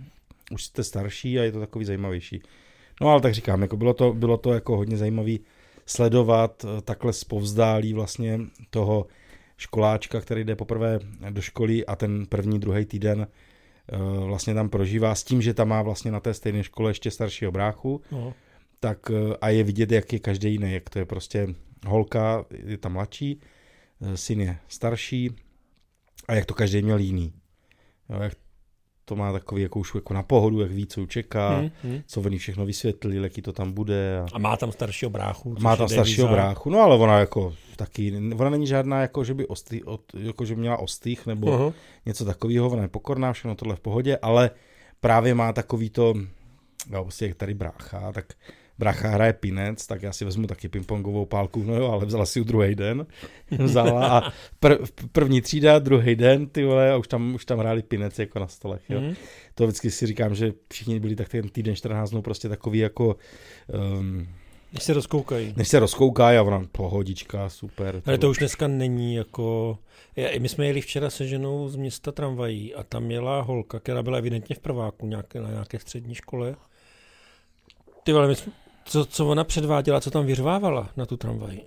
už 0.51 0.63
jste 0.63 0.83
starší 0.83 1.39
a 1.39 1.43
je 1.43 1.51
to 1.51 1.59
takový 1.59 1.85
zajímavější. 1.85 2.41
No 3.01 3.09
ale 3.09 3.21
tak 3.21 3.33
říkám, 3.33 3.61
jako 3.61 3.77
bylo, 3.77 3.93
to, 3.93 4.13
bylo 4.13 4.37
to 4.37 4.53
jako 4.53 4.77
hodně 4.77 4.97
zajímavý 4.97 5.39
sledovat 5.85 6.65
eh, 6.65 6.81
takhle 6.81 7.13
zpovzdálí 7.13 7.93
vlastně 7.93 8.39
toho 8.69 9.07
školáčka, 9.57 10.21
který 10.21 10.43
jde 10.43 10.55
poprvé 10.55 10.99
do 11.29 11.41
školy 11.41 11.85
a 11.85 11.95
ten 11.95 12.25
první, 12.25 12.59
druhý 12.59 12.85
týden 12.85 13.27
vlastně 14.25 14.53
tam 14.53 14.69
prožívá 14.69 15.15
s 15.15 15.23
tím, 15.23 15.41
že 15.41 15.53
tam 15.53 15.67
má 15.67 15.81
vlastně 15.81 16.11
na 16.11 16.19
té 16.19 16.33
stejné 16.33 16.63
škole 16.63 16.89
ještě 16.89 17.11
staršího 17.11 17.51
bráchu, 17.51 18.01
No. 18.11 18.33
tak 18.79 19.11
eh, 19.11 19.35
a 19.41 19.49
je 19.49 19.63
vidět, 19.63 19.91
jak 19.91 20.13
je 20.13 20.19
každý 20.19 20.51
jiný, 20.51 20.73
jak 20.73 20.89
to 20.89 20.99
je 20.99 21.05
prostě 21.05 21.47
holka, 21.87 22.45
je 22.65 22.77
tam 22.77 22.93
mladší, 22.93 23.39
eh, 24.01 24.17
syn 24.17 24.41
je 24.41 24.57
starší 24.67 25.35
a 26.27 26.33
jak 26.33 26.45
to 26.45 26.53
každý 26.53 26.81
měl 26.81 26.97
jiný. 26.99 27.33
Jo, 28.09 28.19
jak 28.21 28.33
to 29.11 29.15
má 29.15 29.31
takový 29.31 29.61
jako 29.61 29.79
už 29.79 29.95
jako 29.95 30.13
na 30.13 30.23
pohodu, 30.23 30.61
jak 30.61 30.71
ví, 30.71 30.87
co 30.87 30.99
ju 31.01 31.05
čeká, 31.05 31.57
Hmm, 31.57 31.69
hmm. 31.83 32.01
co 32.07 32.21
oni 32.21 32.37
všechno 32.37 32.65
vysvětlili, 32.65 33.17
jaký 33.23 33.41
to 33.41 33.51
tam 33.53 33.71
bude. 33.71 34.19
A... 34.19 34.25
A 34.33 34.39
má 34.39 34.57
tam 34.57 34.71
staršího 34.71 35.09
bráchu. 35.09 35.55
Má 35.59 35.75
tam 35.75 35.89
staršího 35.89 36.27
devíza. 36.27 36.41
bráchu, 36.41 36.69
no 36.69 36.79
ale 36.79 36.95
ona 36.95 37.19
jako 37.19 37.53
taky, 37.75 38.13
ona 38.37 38.49
není 38.49 38.67
žádná 38.67 39.01
jako, 39.01 39.23
že 39.23 39.33
by 39.33 39.47
ostý, 39.47 39.83
od, 39.83 40.01
jako, 40.13 40.45
že 40.45 40.55
měla 40.55 40.77
ostých 40.77 41.25
nebo 41.25 41.53
Aha. 41.53 41.73
něco 42.05 42.25
takového, 42.25 42.69
ona 42.69 42.81
je 42.81 42.87
pokorná, 42.87 43.33
všechno 43.33 43.55
tohle 43.55 43.75
v 43.75 43.79
pohodě, 43.79 44.17
ale 44.21 44.51
právě 44.99 45.33
má 45.35 45.53
takový 45.53 45.89
to, 45.89 46.13
jo, 46.91 47.03
prostě 47.03 47.27
jak 47.27 47.37
tady 47.37 47.53
brácha, 47.53 48.11
tak 48.11 48.25
brácha 48.81 49.07
hraje 49.09 49.33
pinec, 49.33 49.87
tak 49.87 50.03
já 50.03 50.11
si 50.13 50.25
vezmu 50.25 50.47
taky 50.47 50.69
pingpongovou 50.69 51.25
pálku, 51.25 51.63
no 51.63 51.75
jo, 51.75 51.91
ale 51.91 52.05
vzala 52.05 52.25
si 52.25 52.39
ji 52.39 52.45
druhý 52.45 52.75
den, 52.75 53.05
vzala 53.59 54.07
a 54.07 54.31
pr- 54.61 54.87
první 55.11 55.41
třída, 55.41 55.79
druhý 55.79 56.15
den, 56.15 56.47
ty 56.47 56.63
vole, 56.65 56.91
a 56.91 56.97
už 56.97 57.07
tam, 57.07 57.35
už 57.35 57.45
tam 57.45 57.59
hráli 57.59 57.81
pinec 57.81 58.19
jako 58.19 58.39
na 58.39 58.47
stolech, 58.47 58.81
jo. 58.89 58.99
Hmm. 58.99 59.15
To 59.55 59.67
vždycky 59.67 59.91
si 59.91 60.05
říkám, 60.05 60.35
že 60.35 60.53
všichni 60.71 60.99
byli 60.99 61.15
tak 61.15 61.29
ten 61.29 61.49
týden 61.49 61.75
14 61.75 62.09
dnů 62.09 62.21
prostě 62.21 62.49
takový 62.49 62.79
jako, 62.79 63.15
um, 63.99 64.27
Když 64.71 64.83
se 64.83 64.93
rozkoukají. 64.93 65.53
než 65.57 65.67
se 65.67 65.79
rozkouká 65.79 66.27
a 66.27 66.41
ona 66.41 66.63
pohodička, 66.71 67.49
super. 67.49 68.01
Ale 68.05 68.17
to 68.17 68.29
už 68.29 68.37
dneska 68.37 68.67
není 68.67 69.15
jako... 69.15 69.77
My 70.39 70.49
jsme 70.49 70.67
jeli 70.67 70.81
včera 70.81 71.09
se 71.09 71.27
ženou 71.27 71.69
z 71.69 71.75
města 71.75 72.11
tramvají 72.11 72.75
a 72.75 72.83
tam 72.83 73.11
jela 73.11 73.41
holka, 73.41 73.79
která 73.79 74.03
byla 74.03 74.17
evidentně 74.17 74.55
v 74.55 74.59
prváku 74.59 75.07
nějaké, 75.07 75.41
na 75.41 75.49
nějaké 75.49 75.79
střední 75.79 76.15
škole. 76.15 76.55
Ty 78.03 78.13
vole, 78.13 78.27
my 78.27 78.35
jsme, 78.35 78.51
co, 78.91 79.05
co 79.05 79.27
ona 79.27 79.43
předváděla, 79.43 80.01
co 80.01 80.11
tam 80.11 80.25
vyřvávala 80.25 80.89
na 80.97 81.05
tu 81.05 81.17
tramvaj, 81.17 81.55
e, 81.55 81.61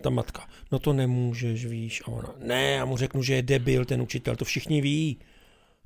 ta 0.00 0.10
matka. 0.10 0.42
No 0.72 0.78
to 0.78 0.92
nemůžeš, 0.92 1.66
víš. 1.66 2.02
A 2.04 2.08
ona, 2.08 2.30
ne, 2.44 2.70
já 2.70 2.84
mu 2.84 2.96
řeknu, 2.96 3.22
že 3.22 3.34
je 3.34 3.42
debil 3.42 3.84
ten 3.84 4.02
učitel, 4.02 4.36
to 4.36 4.44
všichni 4.44 4.80
ví. 4.80 5.18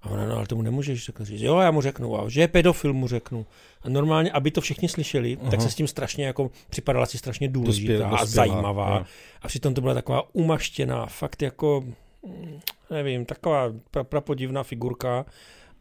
A 0.03 0.09
ona, 0.11 0.27
no 0.27 0.37
ale 0.37 0.47
tomu 0.47 0.63
nemůžeš 0.63 1.05
řekl 1.05 1.25
říct. 1.25 1.41
Jo, 1.41 1.59
já 1.59 1.71
mu 1.71 1.81
řeknu, 1.81 2.21
a 2.21 2.29
že 2.29 2.41
je 2.41 2.49
pedofil, 2.49 2.93
mu 2.95 3.09
řeknu. 3.09 3.47
A 3.83 3.89
normálně, 3.89 4.33
aby 4.33 4.51
to 4.51 4.61
všichni 4.61 4.89
slyšeli, 4.89 5.37
tak 5.37 5.55
Aha. 5.55 5.63
se 5.63 5.71
s 5.71 5.75
tím 5.75 5.87
strašně 5.89 6.27
jako 6.27 6.51
připadala 6.71 7.07
si 7.07 7.19
strašně 7.19 7.49
důležitá 7.49 7.93
Dospě- 7.93 8.07
a 8.07 8.11
dospělá, 8.11 8.27
zajímavá. 8.47 8.99
jo. 8.99 9.05
A 9.43 9.49
přitom 9.49 9.75
to 9.75 9.81
byla 9.81 9.95
taková 9.95 10.23
umaštěná, 10.35 11.07
fakt 11.07 11.43
jako, 11.43 11.85
mm, 12.27 12.61
nevím, 12.91 13.25
taková 13.25 13.73
pra, 13.91 14.05
prapodivná 14.05 14.63
figurka, 14.63 15.27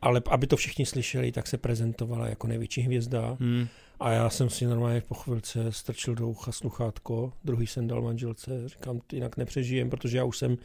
ale 0.01 0.21
aby 0.29 0.47
to 0.47 0.55
všichni 0.57 0.85
slyšeli, 0.85 1.31
tak 1.31 1.47
se 1.47 1.57
prezentovala 1.57 2.27
jako 2.27 2.47
největší 2.47 2.81
hvězda. 2.81 3.37
Hmm. 3.39 3.67
A 4.03 4.11
já 4.11 4.29
jsem 4.29 4.49
si 4.49 4.65
normálně 4.65 5.01
po 5.01 5.13
chvilce 5.15 5.71
strčil 5.71 6.15
do 6.15 6.27
ucha 6.29 6.51
sluchátko, 6.51 7.33
druhý 7.43 7.67
jsem 7.67 7.87
dal 7.87 8.01
manželce, 8.01 8.69
říkám, 8.69 9.01
jinak 9.13 9.37
nepřežijem, 9.37 9.89
protože 9.89 10.17
já 10.17 10.23
už 10.23 10.37
jsem, 10.37 10.57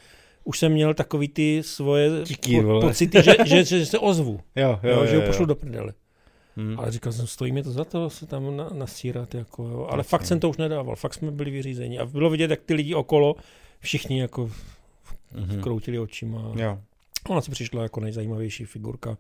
už 0.45 0.59
jsem 0.59 0.73
měl 0.73 0.95
takový 0.95 1.29
ty 1.29 1.63
svoje 1.63 2.11
Díky, 2.25 2.61
vole. 2.61 2.81
pocity, 2.87 3.23
že, 3.23 3.35
že, 3.45 3.65
že, 3.65 3.87
se 3.87 3.99
ozvu, 3.99 4.41
Jo, 4.57 4.69
jo, 4.83 4.91
jo, 4.91 4.97
jo, 5.01 5.07
že 5.07 5.17
ho 5.17 5.23
jo. 5.23 5.27
pošlu 5.29 5.45
do 5.47 5.55
prdele. 5.55 5.93
Hmm. 6.57 6.79
Ale 6.81 6.91
říkal 6.93 7.13
jsem, 7.13 7.27
stojí 7.27 7.53
mi 7.53 7.63
to 7.63 7.71
za 7.71 7.85
to 7.85 8.11
se 8.11 8.27
tam 8.27 8.57
na, 8.57 8.69
nasírat, 8.75 9.35
jako, 9.35 9.63
jo. 9.69 9.87
ale 9.91 10.01
Jasně. 10.01 10.09
fakt 10.11 10.27
jsem 10.27 10.41
to 10.41 10.51
už 10.51 10.57
nedával, 10.57 10.97
fakt 10.97 11.15
jsme 11.15 11.31
byli 11.31 11.51
vyřízeni 11.51 11.99
a 11.99 12.07
bylo 12.07 12.31
vidět, 12.31 12.51
jak 12.51 12.63
ty 12.63 12.75
lidi 12.75 12.95
okolo, 12.95 13.35
všichni 13.81 14.21
jako 14.21 14.51
Mhm. 15.35 15.61
kroutili 15.63 15.99
očima. 15.99 16.53
Jo. 16.55 16.79
Ona 17.29 17.41
si 17.41 17.51
přišla 17.51 17.83
jako 17.83 18.01
nejzajímavější 18.01 18.65
figurka 18.65 19.19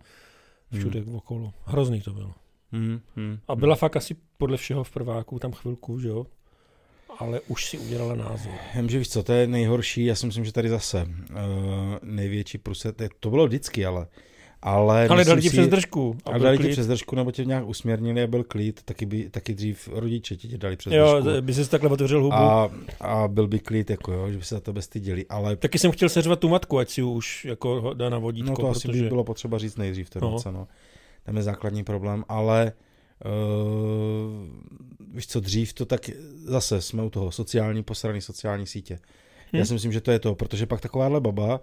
všude 0.78 1.00
Hmm. 1.00 1.14
okolo. 1.14 1.52
Hrozný 1.64 2.00
to 2.00 2.12
bylo. 2.12 2.32
Hmm. 2.72 3.00
Hmm. 3.16 3.38
A 3.48 3.56
byla 3.56 3.76
fakt 3.76 3.96
asi 3.96 4.16
podle 4.38 4.56
všeho 4.56 4.84
v 4.84 4.90
prváku 4.90 5.38
tam 5.38 5.52
chvilku, 5.52 6.00
že 6.00 6.08
jo? 6.08 6.26
Ale 7.18 7.40
už 7.48 7.66
si 7.66 7.78
udělala 7.78 8.14
názor. 8.14 8.52
Vím, 8.74 8.88
že 8.88 8.98
víš 8.98 9.08
co, 9.10 9.22
to 9.22 9.32
je 9.32 9.46
nejhorší, 9.46 10.04
já 10.04 10.14
si 10.14 10.26
myslím, 10.26 10.44
že 10.44 10.52
tady 10.52 10.68
zase 10.68 11.02
uh, 11.30 11.36
největší 12.02 12.58
průset, 12.58 13.02
to 13.20 13.30
bylo 13.30 13.46
vždycky, 13.46 13.86
ale 13.86 14.06
ale, 14.62 15.08
Ale 15.08 15.24
dali 15.24 15.42
ti 15.42 15.50
přes 15.50 15.68
držku. 15.68 16.16
A 16.24 16.30
byl 16.30 16.40
dali 16.40 16.58
ti 16.58 16.68
přes 16.68 16.86
držku, 16.86 17.16
nebo 17.16 17.30
tě 17.30 17.44
nějak 17.44 17.66
usměrnili 17.66 18.22
a 18.22 18.26
byl 18.26 18.44
klid, 18.44 18.82
taky, 18.84 19.06
by, 19.06 19.30
taky 19.30 19.54
dřív 19.54 19.88
rodiče 19.92 20.36
ti 20.36 20.48
tě 20.48 20.58
dali 20.58 20.76
přes 20.76 20.92
Jo, 20.92 21.20
držku. 21.20 21.42
by 21.42 21.54
si 21.54 21.70
takhle 21.70 21.90
otevřel 21.90 22.22
hubu. 22.22 22.34
A, 22.34 22.70
a 23.00 23.28
byl 23.28 23.48
by 23.48 23.58
klid, 23.58 23.90
jako 23.90 24.12
jo, 24.12 24.30
že 24.30 24.38
by 24.38 24.44
se 24.44 24.54
za 24.54 24.60
tebe 24.60 24.82
styděli, 24.82 25.26
ale 25.28 25.56
Taky 25.56 25.78
jsem 25.78 25.90
chtěl 25.90 26.08
seřvat 26.08 26.40
tu 26.40 26.48
matku, 26.48 26.78
ať 26.78 26.90
si 26.90 27.02
už 27.02 27.44
jako 27.44 27.80
ho 27.80 27.94
dá 27.94 28.08
na 28.08 28.18
vodítko, 28.18 28.50
no 28.50 28.56
to 28.56 28.68
asi 28.68 28.88
protože... 28.88 29.02
by 29.02 29.08
bylo 29.08 29.24
potřeba 29.24 29.58
říct 29.58 29.76
nejdřív 29.76 30.06
v 30.06 30.10
té 30.10 30.18
No. 30.20 30.30
roce, 30.30 30.52
no. 30.52 30.68
Tam 31.22 31.36
je 31.36 31.42
základní 31.42 31.84
problém, 31.84 32.24
ale 32.28 32.72
uh, 33.24 33.30
víš 35.14 35.26
co, 35.26 35.40
dřív 35.40 35.72
to 35.72 35.86
tak, 35.86 36.10
zase 36.44 36.80
jsme 36.82 37.02
u 37.02 37.10
toho, 37.10 37.32
sociální, 37.32 37.82
posraný 37.82 38.20
sociální 38.20 38.66
sítě. 38.66 38.98
Já 39.52 39.62
Hm. 39.62 39.64
si 39.66 39.72
myslím, 39.72 39.92
že 39.92 40.00
to 40.00 40.10
je 40.10 40.18
to, 40.18 40.34
protože 40.34 40.66
pak 40.66 40.80
takováhle 40.80 41.20
baba 41.20 41.60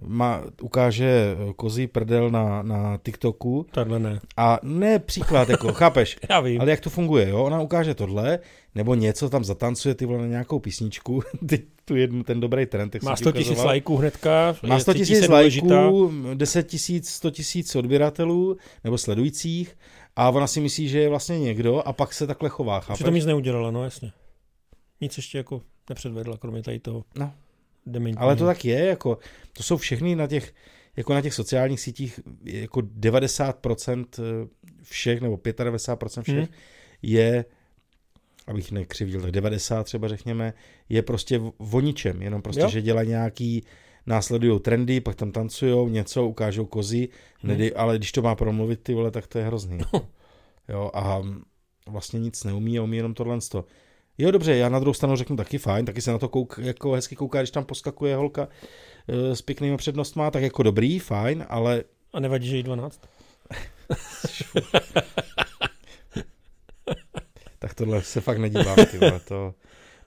má, 0.00 0.42
ukáže 0.62 1.36
kozí 1.56 1.86
prdel 1.86 2.30
na, 2.30 2.62
na 2.62 2.98
TikToku 3.02 3.66
Tadle 3.70 3.98
ne. 3.98 4.20
a 4.36 4.58
ne 4.62 4.98
příklad, 4.98 5.48
jako, 5.48 5.72
chápeš, 5.72 6.18
Já 6.30 6.40
vím. 6.40 6.60
ale 6.60 6.70
jak 6.70 6.80
to 6.80 6.90
funguje, 6.90 7.28
jo? 7.28 7.44
Ona 7.44 7.60
ukáže 7.60 7.94
tohle, 7.94 8.38
nebo 8.74 8.94
něco 8.94 9.30
tam 9.30 9.44
zatancuje 9.44 9.94
ty 9.94 10.06
vole 10.06 10.18
na 10.18 10.26
nějakou 10.26 10.58
písničku, 10.58 11.22
ty, 11.48 11.66
tu 11.84 11.96
jednu, 11.96 12.22
ten 12.22 12.40
dobrý 12.40 12.66
trend, 12.66 12.90
tak 12.90 13.02
Má 13.02 13.16
jsem 13.16 13.24
ti 13.24 13.30
100 13.30 13.32
tisíc 13.32 13.64
lajků 13.64 13.96
hnedka. 13.96 14.56
Má 14.66 14.74
je- 14.74 14.80
100 14.80 14.92
cítí 14.92 15.04
tisíc 15.04 15.28
lajků, 15.28 16.10
10 16.34 16.62
tisíc, 16.62 17.08
100 17.08 17.30
tisíc 17.30 17.76
odběratelů 17.76 18.56
nebo 18.84 18.98
sledujících 18.98 19.76
a 20.16 20.30
ona 20.30 20.46
si 20.46 20.60
myslí, 20.60 20.88
že 20.88 20.98
je 21.00 21.08
vlastně 21.08 21.38
někdo 21.38 21.78
a 21.88 21.92
pak 21.92 22.12
se 22.14 22.26
takhle 22.26 22.48
chová, 22.48 22.80
chápeš? 22.80 22.94
Přitom 22.94 23.14
nic 23.14 23.26
neudělala, 23.26 23.70
no 23.70 23.84
jasně. 23.84 24.12
Nic 25.00 25.16
ještě 25.16 25.38
jako 25.38 25.62
nepředvedla, 25.88 26.36
kromě 26.36 26.62
tady 26.62 26.78
toho 26.78 27.04
No. 27.18 27.32
Dementního. 27.86 28.22
Ale 28.24 28.36
to 28.36 28.46
tak 28.46 28.64
je, 28.64 28.86
jako, 28.86 29.18
to 29.52 29.62
jsou 29.62 29.76
všechny 29.76 30.16
na 30.16 30.26
těch, 30.26 30.54
jako 30.96 31.14
na 31.14 31.20
těch 31.20 31.34
sociálních 31.34 31.80
sítích, 31.80 32.20
jako 32.44 32.80
90% 32.80 34.04
všech, 34.82 35.20
nebo 35.20 35.36
95% 35.36 36.22
všech 36.22 36.36
Hmm. 36.36 36.46
je, 37.02 37.44
abych 38.46 38.72
nekřivdil, 38.72 39.20
tak 39.20 39.30
90 39.30 39.84
třeba 39.84 40.08
řekněme, 40.08 40.54
je 40.88 41.02
prostě 41.02 41.40
o 41.72 41.80
ničem, 41.80 42.22
jenom 42.22 42.42
prostě, 42.42 42.62
Jo. 42.62 42.68
že 42.68 42.82
dělají 42.82 43.08
nějaký, 43.08 43.64
následují 44.06 44.60
trendy, 44.60 45.00
pak 45.00 45.14
tam 45.16 45.32
tancujou, 45.32 45.88
něco, 45.88 46.26
ukážou 46.26 46.66
kozy, 46.66 47.08
Hmm. 47.40 47.48
nedy, 47.50 47.74
ale 47.74 47.98
když 47.98 48.12
to 48.12 48.22
má 48.22 48.34
promluvit 48.34 48.80
ty 48.82 48.94
vole, 48.94 49.10
tak 49.10 49.26
to 49.26 49.38
je 49.38 49.44
hrozný. 49.44 49.78
No. 49.92 50.08
Jo, 50.68 50.90
a 50.94 51.22
vlastně 51.88 52.20
nic 52.20 52.44
neumí 52.44 52.78
a 52.78 52.82
umí 52.82 52.96
jenom 52.96 53.14
tohle. 53.14 53.38
Jo, 54.18 54.30
dobře, 54.30 54.56
já 54.56 54.68
na 54.68 54.78
druhou 54.78 54.94
stranu 54.94 55.16
řeknu 55.16 55.36
taky 55.36 55.58
fajn, 55.58 55.84
taky 55.84 56.00
se 56.02 56.10
na 56.12 56.18
to 56.18 56.28
kouk, 56.28 56.58
jako 56.62 56.92
hezky 56.92 57.16
kouká, 57.16 57.38
když 57.40 57.50
tam 57.50 57.64
poskakuje 57.64 58.16
holka 58.16 58.48
e, 59.08 59.36
s 59.36 59.42
pěknýma 59.42 59.76
přednostma, 59.76 60.30
tak 60.30 60.42
jako 60.42 60.62
dobrý, 60.62 60.98
fajn, 60.98 61.46
ale 61.48 61.84
A 62.12 62.20
nevadí, 62.20 62.48
že 62.48 62.56
jí 62.56 62.62
12? 62.62 63.00
tak 67.58 67.74
tohle 67.74 68.02
se 68.02 68.20
fakt 68.20 68.38
nedívám, 68.38 68.76
ty 68.90 68.98
vole, 68.98 69.20
to, 69.20 69.54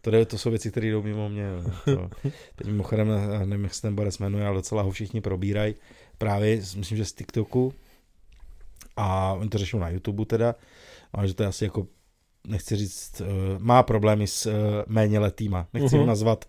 to, 0.01 0.11
jde- 0.11 0.25
to 0.25 0.37
jsou 0.37 0.49
věci, 0.49 0.71
které 0.71 0.87
jdou 0.87 1.01
mimo 1.03 1.29
mě. 1.29 1.47
To, 1.85 2.09
teď 2.55 2.67
mimochodem, 2.67 3.07
já 3.09 3.45
nevím, 3.45 3.63
jak 3.63 3.73
se 3.73 3.81
ten 3.81 3.95
borec 3.95 4.17
jmenuje, 4.17 4.45
ale 4.45 4.55
docela 4.55 4.81
ho 4.81 4.91
všichni 4.91 5.21
probírají, 5.21 5.75
právě, 6.17 6.57
myslím, 6.57 6.97
že 6.97 7.05
z 7.05 7.13
TikToku 7.13 7.73
a 8.97 9.33
oni 9.33 9.49
to 9.49 9.57
řešou 9.57 9.79
na 9.79 9.89
YouTube 9.89 10.25
teda, 10.25 10.55
ale 11.13 11.27
že 11.27 11.33
to 11.33 11.43
je 11.43 11.49
asi 11.49 11.63
jako 11.63 11.87
nechci 12.47 12.75
říct, 12.75 13.21
eh, 13.21 13.25
má 13.59 13.83
problémy 13.83 14.27
s 14.27 14.45
eh, 14.45 14.53
méně 14.87 15.19
letýma. 15.19 15.67
Nechci 15.73 15.97
ho 15.97 16.05
nazvat 16.05 16.45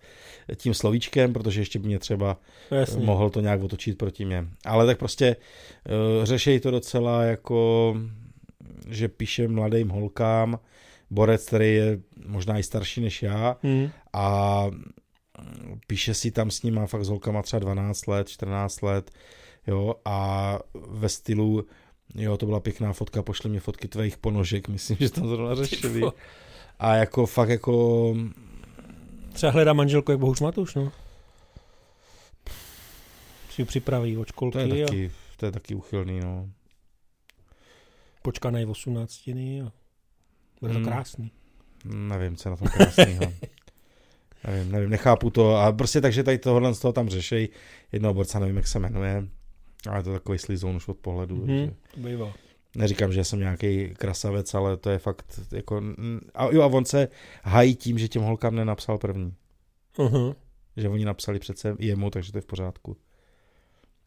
tím 0.57 0.75
slovíčkem, 0.75 1.33
protože 1.33 1.61
ještě 1.61 1.79
by 1.79 1.87
mě 1.87 1.99
třeba 1.99 2.37
No, 2.71 2.77
jasně. 2.77 3.05
mohl 3.05 3.31
to 3.31 3.41
nějak 3.41 3.63
otočit 3.63 3.99
proti 3.99 4.25
mě. 4.25 4.47
Ale 4.65 4.87
tak 4.87 4.99
prostě 4.99 5.37
řešejí 6.23 6.61
to 6.61 6.71
docela 6.71 7.23
jako, 7.23 7.95
že 8.89 9.09
píše 9.09 9.49
mladým 9.49 9.89
holkám, 9.89 10.59
borec, 11.11 11.47
který 11.47 11.75
je 11.75 11.99
možná 12.27 12.59
i 12.59 12.63
starší 12.63 13.01
než 13.01 13.23
já 13.23 13.57
Hmm. 13.63 13.89
a 14.13 14.67
píše 15.87 16.15
si 16.15 16.31
tam 16.31 16.51
s 16.51 16.63
ním, 16.63 16.75
má 16.75 16.87
fakt 16.87 17.05
s 17.05 17.09
holkama 17.09 17.43
třeba 17.43 17.61
12 17.61 18.07
let, 18.07 18.29
14 18.29 18.83
let, 18.83 19.11
jo, 19.67 19.95
a 20.05 20.59
ve 20.89 21.09
stylu, 21.09 21.65
jo, 22.17 22.37
to 22.37 22.47
byla 22.47 22.61
pěkná 22.61 22.93
fotka, 22.93 23.23
pošli 23.23 23.51
mě 23.51 23.61
fotky 23.61 23.89
tvých 23.89 24.19
ponožek, 24.19 24.69
myslím, 24.77 24.97
že 25.01 25.11
tam 25.11 25.29
zrovna 25.29 25.55
řešili. 25.55 26.03
A 26.79 26.95
jako 26.95 27.27
fakt 27.27 27.49
jako, 27.49 28.15
Třeba 29.33 29.53
hledá 29.53 29.73
manželku 29.73 30.11
jak 30.11 30.21
Bohuš 30.21 30.41
Matuš, 30.41 30.75
no. 30.75 30.93
Si 33.51 33.65
připraví 33.65 34.17
od 34.17 34.25
to 34.25 34.33
školky 34.33 34.59
je 34.59 34.85
a 34.85 34.87
taky, 34.87 35.13
to 35.37 35.47
je 35.47 35.53
taky 35.53 35.75
uchylný, 35.75 36.21
no. 36.21 36.51
počkanej 38.23 38.67
18 38.67 39.29
a 39.29 39.73
bude 40.61 40.73
to 40.73 40.79
Hmm. 40.79 40.85
krásný. 40.89 41.33
Nevím, 41.85 42.37
co 42.37 42.49
je 42.49 42.51
na 42.51 42.57
tom 42.57 42.69
krásného. 42.69 43.33
nevím, 44.47 44.73
nevím, 44.73 44.91
nechápu 44.91 45.31
to. 45.31 45.57
A 45.57 45.73
prostě 45.73 46.01
takže 46.01 46.23
tady 46.23 46.39
tohle 46.39 46.75
z 46.75 46.79
toho 46.79 46.93
tam 46.93 47.09
řešej. 47.09 47.49
Jednoho 47.93 48.15
borca, 48.15 48.39
nevím, 48.39 48.57
jak 48.57 48.67
se 48.67 48.79
jmenuje. 48.79 49.29
Ale 49.91 50.03
to 50.03 50.13
je 50.13 50.19
takový 50.19 50.39
slizoun 50.39 50.77
už 50.77 50.89
od 50.89 50.97
pohledu. 50.97 51.37
Mhm, 51.37 51.47
takže- 51.47 51.73
to 51.95 52.01
bývá. 52.01 52.33
Neříkám, 52.77 53.13
že 53.13 53.25
jsem 53.25 53.39
nějaký 53.41 53.95
krasavec, 53.99 54.55
ale 54.55 54.77
to 54.77 54.91
je 54.91 54.99
fakt 54.99 55.41
jako... 55.53 55.83
A 56.35 56.45
jo, 56.45 56.63
a 56.63 56.67
on 56.67 56.85
se 56.85 57.09
hají 57.43 57.77
tím, 57.77 57.99
že 57.99 58.09
těm 58.09 58.23
holkám 58.23 58.55
nenapsal 58.55 58.99
první. 58.99 59.35
Uh-huh. 59.99 60.35
Že 60.77 60.89
oni 60.89 61.05
napsali 61.05 61.39
přece 61.39 61.77
jemu, 61.79 62.11
takže 62.11 62.33
to 62.33 62.39
je 62.39 62.43
v 62.43 62.47
pořádku. 62.47 62.97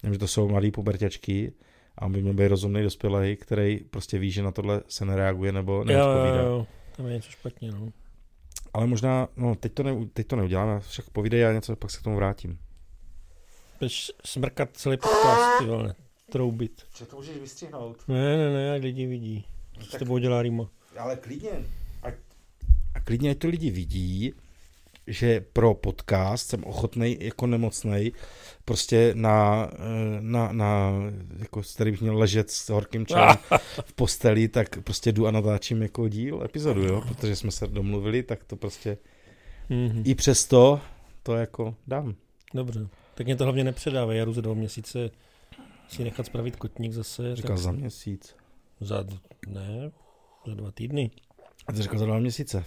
Vím, 0.04 0.14
že 0.14 0.20
to 0.20 0.28
jsou 0.28 0.48
mladý 0.50 0.72
puberťačky 0.72 1.54
a 1.98 2.06
on 2.06 2.12
by 2.12 2.22
měl 2.22 2.34
být 2.34 2.48
rozumný 2.48 2.84
dospělý, 2.84 3.36
který 3.36 3.78
prostě 3.90 4.20
ví, 4.20 4.32
že 4.32 4.44
na 4.44 4.52
tohle 4.52 4.82
se 4.88 5.06
nereaguje 5.06 5.52
nebo 5.52 5.74
Jo, 5.74 5.80
jo, 5.80 5.86
neodpovídá. 5.86 6.42
jo, 6.44 6.68
tam 6.96 7.06
je 7.06 7.14
něco 7.14 7.32
špatně, 7.32 7.72
no. 7.72 7.90
Ale 8.74 8.88
možná, 8.88 9.28
no 9.38 9.56
teď 9.56 9.74
to, 9.74 9.84
ne, 9.84 10.06
teď 10.14 10.28
to 10.28 10.36
neuděláme, 10.36 10.80
však 10.80 11.10
povídej 11.10 11.40
já 11.40 11.54
něco, 11.54 11.76
pak 11.76 11.92
se 11.92 12.00
k 12.00 12.04
tomu 12.04 12.16
vrátím. 12.16 12.58
Budeš 13.80 14.12
smrkat 14.26 14.70
celý 14.74 14.98
podcast, 14.98 15.60
ty 15.60 15.66
vole, 15.66 15.96
troubit. 16.32 16.82
Co 16.94 17.06
to 17.06 17.16
můžeš 17.16 17.38
vystřihnout? 17.38 17.98
Ne, 18.08 18.38
ne, 18.38 18.54
ne, 18.54 18.72
ať 18.74 18.82
lidi 18.82 19.06
vidí. 19.08 19.46
Co 19.80 19.86
s 19.86 19.90
Tak- 19.90 20.00
tebou 20.00 20.18
dělá 20.18 20.42
Rýma. 20.42 20.70
Ale 20.98 21.16
klidně. 21.16 21.50
A, 22.04 22.08
a 22.94 23.00
klidně, 23.00 23.32
ať 23.32 23.38
to 23.38 23.48
lidi 23.48 23.72
vidí, 23.72 24.34
že 25.08 25.42
pro 25.54 25.74
podcast 25.74 26.48
jsem 26.50 26.64
ochotný 26.64 27.18
jako 27.20 27.48
nemocnej 27.48 28.12
prostě 28.66 29.12
na, 29.16 29.70
eh, 29.74 29.78
na, 30.20 30.52
na 30.52 30.92
jako 31.40 31.64
s 31.64 31.74
který 31.76 31.92
bych 31.92 32.02
měl 32.02 32.18
ležet 32.18 32.52
s 32.52 32.70
horkým 32.70 33.06
čajem 33.06 33.38
v 33.86 33.94
posteli, 33.94 34.48
tak 34.48 34.84
prostě 34.84 35.12
jdu 35.12 35.28
a 35.28 35.32
natáčím 35.32 35.82
jako 35.82 36.08
díl, 36.08 36.44
epizodu, 36.46 36.84
jo, 36.84 37.02
protože 37.08 37.36
jsme 37.36 37.52
se 37.52 37.68
domluvili, 37.68 38.24
tak 38.24 38.44
to 38.44 38.56
prostě 38.56 38.98
Mhm. 39.70 40.04
i 40.06 40.16
přesto 40.16 40.82
to 41.24 41.36
jako 41.36 41.76
dám. 41.88 42.16
Dobře. 42.54 42.88
Tak 43.20 43.26
mě 43.26 43.36
to 43.36 43.44
hlavně 43.44 43.64
nepředávej, 43.64 44.18
já 44.18 44.26
jdu 44.26 44.34
za 44.34 44.42
dva 44.42 44.54
měsíce 44.54 45.10
si 45.88 46.04
nechat 46.04 46.26
spravit 46.26 46.56
kotník 46.56 46.94
zase. 46.94 47.36
Říkal 47.36 47.50
tak 47.50 47.58
za 47.58 47.72
měsíc. 47.72 48.36
za, 48.80 49.06
ne, 49.48 49.92
za 50.48 50.54
dva 50.56 50.72
týdny. 50.72 51.12
A 51.68 51.74
ty 51.74 51.82
říkal 51.82 52.00
za 52.00 52.06
dva 52.06 52.20
měsíce. 52.20 52.64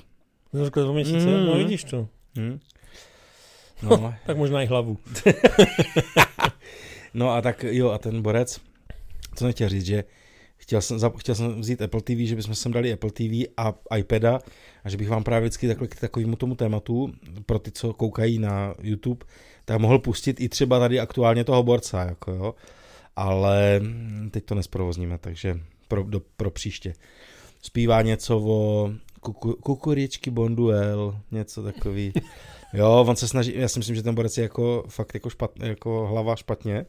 No, 0.53 0.65
řekl 0.65 0.83
dva 0.85 0.93
měsíce, 0.93 1.27
Mm. 1.27 1.47
no 1.47 1.55
vidíš 1.59 1.85
to. 1.85 2.09
Hm? 2.39 2.59
No, 3.83 4.15
Tak 4.27 4.37
možná 4.37 4.63
i 4.63 4.67
hlavu. 4.67 4.99
No 7.15 7.31
a 7.31 7.41
tak 7.43 7.65
jo, 7.65 7.91
a 7.91 7.99
ten 7.99 8.23
borec, 8.23 8.61
co 9.35 9.45
nechtěl 9.47 9.69
říct, 9.69 9.87
že 9.87 10.05
chtěl 10.57 10.81
jsem, 10.83 10.99
za- 10.99 11.13
chtěl 11.19 11.35
jsem 11.35 11.61
vzít 11.61 11.83
Apple 11.83 12.01
TV, 12.03 12.17
že 12.19 12.37
bychom 12.37 12.55
sem 12.55 12.73
dali 12.73 12.93
Apple 12.93 13.11
TV 13.11 13.23
a 13.57 13.75
iPada 13.97 14.39
a 14.85 14.91
že 14.91 14.97
bych 14.97 15.09
vám 15.09 15.25
právě 15.25 15.41
vždycky 15.49 15.69
takhle 15.69 15.89
k 15.89 16.01
takovému 16.01 16.37
tomu 16.37 16.55
tématu, 16.55 17.13
pro 17.47 17.59
ty, 17.59 17.71
co 17.71 17.93
koukají 17.93 18.39
na 18.39 18.75
YouTube, 18.83 19.25
tak 19.65 19.79
mohl 19.79 19.99
pustit 19.99 20.41
i 20.41 20.49
třeba 20.49 20.79
tady 20.79 21.01
aktuálně 21.01 21.45
toho 21.45 21.63
borca, 21.63 22.05
jako 22.05 22.33
jo. 22.33 22.55
Ale 23.17 23.81
teď 24.31 24.45
to 24.45 24.55
nesprovozníme, 24.55 25.19
takže 25.19 25.61
pro, 25.89 26.03
do, 26.03 26.21
pro 26.37 26.51
příště. 26.51 26.95
Zpívá 27.63 28.03
něco 28.03 28.39
o 28.39 28.91
kuku, 29.21 29.53
kukuričky 29.53 30.31
Bonduel, 30.31 31.19
něco 31.31 31.63
takový. 31.63 32.13
Jo, 32.75 33.05
on 33.09 33.17
se 33.17 33.29
snaží, 33.29 33.53
já 33.57 33.69
si 33.69 33.79
myslím, 33.79 33.97
že 33.97 34.03
ten 34.03 34.15
borec 34.15 34.39
je 34.39 34.43
jako 34.43 34.85
fakt 34.89 35.15
jako, 35.15 35.31
špatně, 35.31 35.69
jako 35.69 36.07
hlava 36.07 36.37
špatně. 36.37 36.87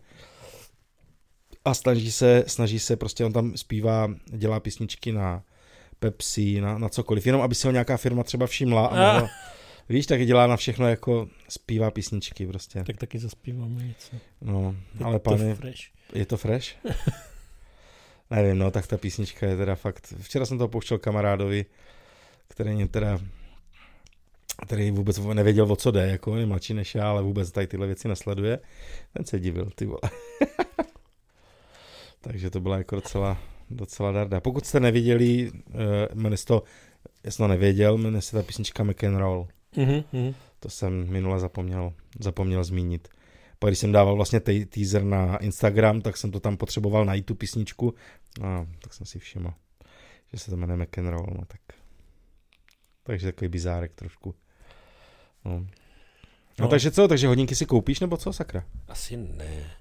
A 1.65 1.73
snaží 1.73 2.11
se, 2.11 2.43
snaží 2.47 2.79
se, 2.79 2.95
prostě 2.95 3.25
on 3.25 3.33
tam 3.33 3.57
zpívá, 3.57 4.07
dělá 4.25 4.59
písničky 4.59 5.11
na 5.11 5.43
Pepsi, 5.99 6.61
na, 6.61 6.77
na 6.77 6.89
cokoliv, 6.89 7.25
jenom 7.25 7.41
aby 7.41 7.55
si 7.55 7.67
ho 7.67 7.71
nějaká 7.71 7.97
firma 7.97 8.23
třeba 8.23 8.47
všimla 8.47 8.85
a 8.85 9.13
mohla, 9.13 9.29
víš, 9.89 10.05
tak 10.05 10.25
dělá 10.25 10.47
na 10.47 10.57
všechno 10.57 10.87
jako 10.87 11.27
zpívá 11.49 11.91
písničky 11.91 12.47
prostě. 12.47 12.83
Tak 12.83 12.97
taky 12.97 13.19
zaspíváme 13.19 13.83
něco. 13.83 14.17
No, 14.41 14.75
Je 14.99 15.05
ale 15.05 15.19
to 15.19 15.29
pane, 15.29 15.55
fresh. 15.55 15.81
je 16.13 16.25
to 16.25 16.37
fresh? 16.37 16.67
Nevím, 18.29 18.57
no, 18.57 18.71
tak 18.71 18.87
ta 18.87 18.97
písnička 18.97 19.45
je 19.45 19.57
teda 19.57 19.75
fakt, 19.75 20.13
včera 20.21 20.45
jsem 20.45 20.57
to 20.57 20.67
pouštěl 20.67 20.97
kamarádovi, 20.97 21.65
který 22.47 22.75
mě 22.75 22.87
teda 22.87 23.19
který 24.65 24.91
vůbec 24.91 25.17
nevěděl, 25.17 25.71
o 25.71 25.75
co 25.75 25.91
jde, 25.91 26.07
jako 26.07 26.37
je 26.37 26.45
mladší 26.45 26.73
než 26.73 26.95
já, 26.95 27.09
ale 27.09 27.21
vůbec 27.21 27.51
tady 27.51 27.67
tyhle 27.67 27.87
věci 27.87 28.07
nesleduje. 28.07 28.59
Ten 29.13 29.25
se 29.25 29.39
divil, 29.39 29.69
ty 29.75 29.85
vole. 29.85 29.99
Takže 32.21 32.49
to 32.49 32.59
byla 32.59 32.77
jako 32.77 32.95
docela, 32.95 33.37
docela 33.69 34.11
darda. 34.11 34.39
Pokud 34.39 34.65
jste 34.65 34.79
neviděli, 34.79 35.51
uh, 35.51 35.81
jmenuje 36.13 36.37
to, 36.47 36.63
já 37.23 37.31
jsem 37.31 37.43
to 37.43 37.47
nevěděl, 37.47 37.97
jmenuje 37.97 38.21
se 38.21 38.31
ta 38.31 38.43
písnička 38.43 38.83
McEnroe. 38.83 39.47
Mhm, 39.77 40.03
mhm. 40.13 40.33
To 40.59 40.69
jsem 40.69 41.09
minule 41.11 41.39
zapomněl, 41.39 41.93
zapomněl 42.19 42.63
zmínit. 42.63 43.07
Pak 43.59 43.69
když 43.69 43.79
jsem 43.79 43.91
dával 43.91 44.15
vlastně 44.15 44.39
te- 44.39 44.65
teaser 44.65 45.03
na 45.03 45.37
Instagram, 45.37 46.01
tak 46.01 46.17
jsem 46.17 46.31
to 46.31 46.39
tam 46.39 46.57
potřeboval 46.57 47.05
najít 47.05 47.25
tu 47.25 47.35
písničku. 47.35 47.93
A 48.43 48.65
tak 48.81 48.93
jsem 48.93 49.05
si 49.05 49.19
všiml, 49.19 49.53
že 50.33 50.39
se 50.39 50.51
to 50.51 50.57
jmenuje 50.57 50.77
McEnroe, 50.85 51.27
no 51.37 51.45
tak. 51.47 51.61
Takže 53.03 53.25
takový 53.27 53.49
bizárek 53.49 53.91
trošku. 53.95 54.35
No. 55.45 55.51
No, 55.59 55.65
No. 56.59 56.67
takže 56.67 56.91
co, 56.91 57.07
takže 57.07 57.27
hodinky 57.27 57.55
si 57.55 57.65
koupíš 57.65 57.99
nebo 57.99 58.17
co, 58.17 58.33
sakra? 58.33 58.65
Asi 58.87 59.17
ne. 59.17 59.71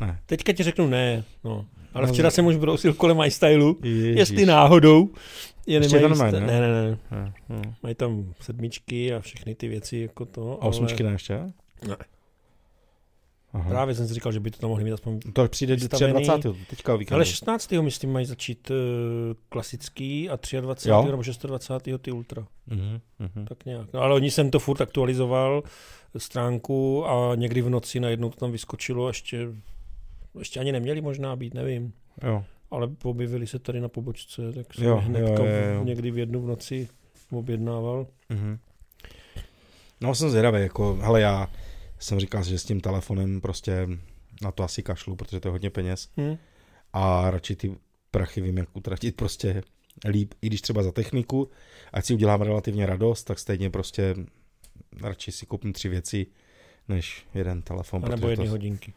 Ne. 0.00 0.20
Teďka 0.26 0.52
ti 0.52 0.62
řeknu 0.62 0.86
ne, 0.86 1.24
no. 1.44 1.66
Ale 1.94 2.06
No, 2.06 2.12
včera 2.12 2.30
jsem 2.30 2.46
už 2.46 2.56
brousil 2.56 2.94
kolem 2.94 3.18
MyStylu, 3.18 3.78
Ježíš. 3.82 4.16
jestli 4.16 4.46
náhodou. 4.46 5.10
Je 5.66 5.78
Ještě 5.78 5.96
je 5.96 6.08
nemají 6.08 6.32
ne? 6.32 6.40
ne, 6.40 6.46
ne, 6.60 6.68
ne. 6.68 6.98
Ne, 7.10 7.32
ne. 7.48 7.76
Mají 7.82 7.94
tam 7.94 8.34
sedmičky 8.40 9.14
a 9.14 9.20
všechny 9.20 9.54
ty 9.54 9.68
věci 9.68 9.96
jako 9.98 10.24
to. 10.26 10.58
A 10.62 10.66
osmičky 10.66 11.02
ale 11.02 11.10
ne 11.10 11.14
ještě? 11.14 11.34
Ne. 11.88 11.96
Aha. 13.52 13.70
Právě 13.70 13.94
jsem 13.94 14.08
si 14.08 14.14
říkal, 14.14 14.32
že 14.32 14.40
by 14.40 14.50
to 14.50 14.58
tam 14.58 14.70
mohli 14.70 14.84
mít 14.84 14.92
aspoň 14.92 15.20
To 15.32 15.48
přijde 15.48 15.76
do 15.76 15.80
vystavený. 15.80 16.24
23. 16.26 16.64
teďka 16.70 16.94
o 16.94 16.98
víkendu. 16.98 17.14
Ale 17.16 17.24
16. 17.24 17.72
myslím 17.72 18.12
mají 18.12 18.26
začít 18.26 18.70
uh, 18.70 18.76
klasický 19.48 20.30
a 20.30 20.38
23. 20.60 20.88
Jo. 20.88 21.02
nebo 21.10 21.22
26. 21.46 21.98
ty 22.02 22.12
ultra. 22.12 22.46
Mhm, 22.66 23.00
mhm. 23.18 23.44
Tak 23.46 23.64
nějak. 23.64 23.92
No, 23.92 24.00
ale 24.00 24.14
oni 24.14 24.30
jsem 24.30 24.50
to 24.50 24.58
furt 24.58 24.80
aktualizoval, 24.80 25.62
stránku 26.16 27.06
a 27.06 27.34
někdy 27.34 27.62
v 27.62 27.70
noci 27.70 28.00
najednou 28.00 28.30
to 28.30 28.36
tam 28.36 28.52
vyskočilo 28.52 29.08
ještě, 29.08 29.48
ještě 30.38 30.60
ani 30.60 30.72
neměli 30.72 31.00
možná 31.00 31.36
být, 31.36 31.54
nevím. 31.54 31.92
Jo. 32.22 32.44
Ale 32.70 32.88
objevili 33.02 33.46
se 33.46 33.58
tady 33.58 33.80
na 33.80 33.88
pobočce, 33.88 34.52
tak 34.52 34.74
jsem 34.74 34.84
Jo, 34.84 34.90
jo, 34.90 34.96
hned 34.96 35.20
jo, 35.20 35.34
jo, 35.38 35.74
jo. 35.74 35.84
někdy 35.84 36.10
v 36.10 36.18
jednu 36.18 36.40
v 36.42 36.46
noci 36.46 36.88
objednával. 37.30 38.06
Mhm. 38.28 38.58
No 40.00 40.14
jsem 40.14 40.30
zvědavý, 40.30 40.62
jako, 40.62 40.94
hele 40.94 41.20
já 41.20 41.50
jsem 41.98 42.20
říkal, 42.20 42.44
že 42.44 42.58
s 42.58 42.64
tím 42.64 42.80
telefonem 42.80 43.40
prostě 43.40 43.88
na 44.42 44.52
to 44.52 44.62
asi 44.62 44.82
kašlu, 44.82 45.16
protože 45.16 45.40
to 45.40 45.48
je 45.48 45.52
hodně 45.52 45.70
peněz 45.70 46.08
Hm? 46.16 46.36
a 46.92 47.30
radši 47.30 47.56
ty 47.56 47.76
prachy 48.10 48.40
vím, 48.40 48.58
jak 48.58 48.76
utratit 48.76 49.16
prostě 49.16 49.62
líp, 50.08 50.34
i 50.42 50.46
když 50.46 50.60
třeba 50.62 50.82
za 50.82 50.92
techniku, 50.92 51.50
ať 51.92 52.04
si 52.04 52.14
udělám 52.14 52.42
relativně 52.42 52.86
radost, 52.86 53.24
tak 53.24 53.38
stejně 53.38 53.70
prostě 53.70 54.14
radši 55.02 55.32
si 55.32 55.46
koupím 55.46 55.72
tři 55.72 55.88
věci, 55.88 56.26
než 56.88 57.26
jeden 57.34 57.62
telefon. 57.62 58.04
A 58.04 58.08
nebo 58.08 58.28
jedny 58.28 58.44
to, 58.44 58.50
hodinky. 58.50 58.92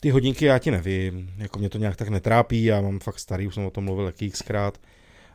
Ty 0.00 0.10
hodinky 0.10 0.44
já 0.44 0.58
ti 0.58 0.70
nevím, 0.70 1.30
jako 1.36 1.58
mě 1.58 1.68
to 1.68 1.78
nějak 1.78 1.96
tak 1.96 2.08
netrápí, 2.08 2.64
já 2.64 2.80
mám 2.80 2.98
fakt 2.98 3.18
starý, 3.18 3.46
už 3.46 3.54
jsem 3.54 3.64
o 3.66 3.70
tom 3.70 3.84
mluvil 3.84 4.06
jaký 4.06 4.30
xkrát, 4.30 4.80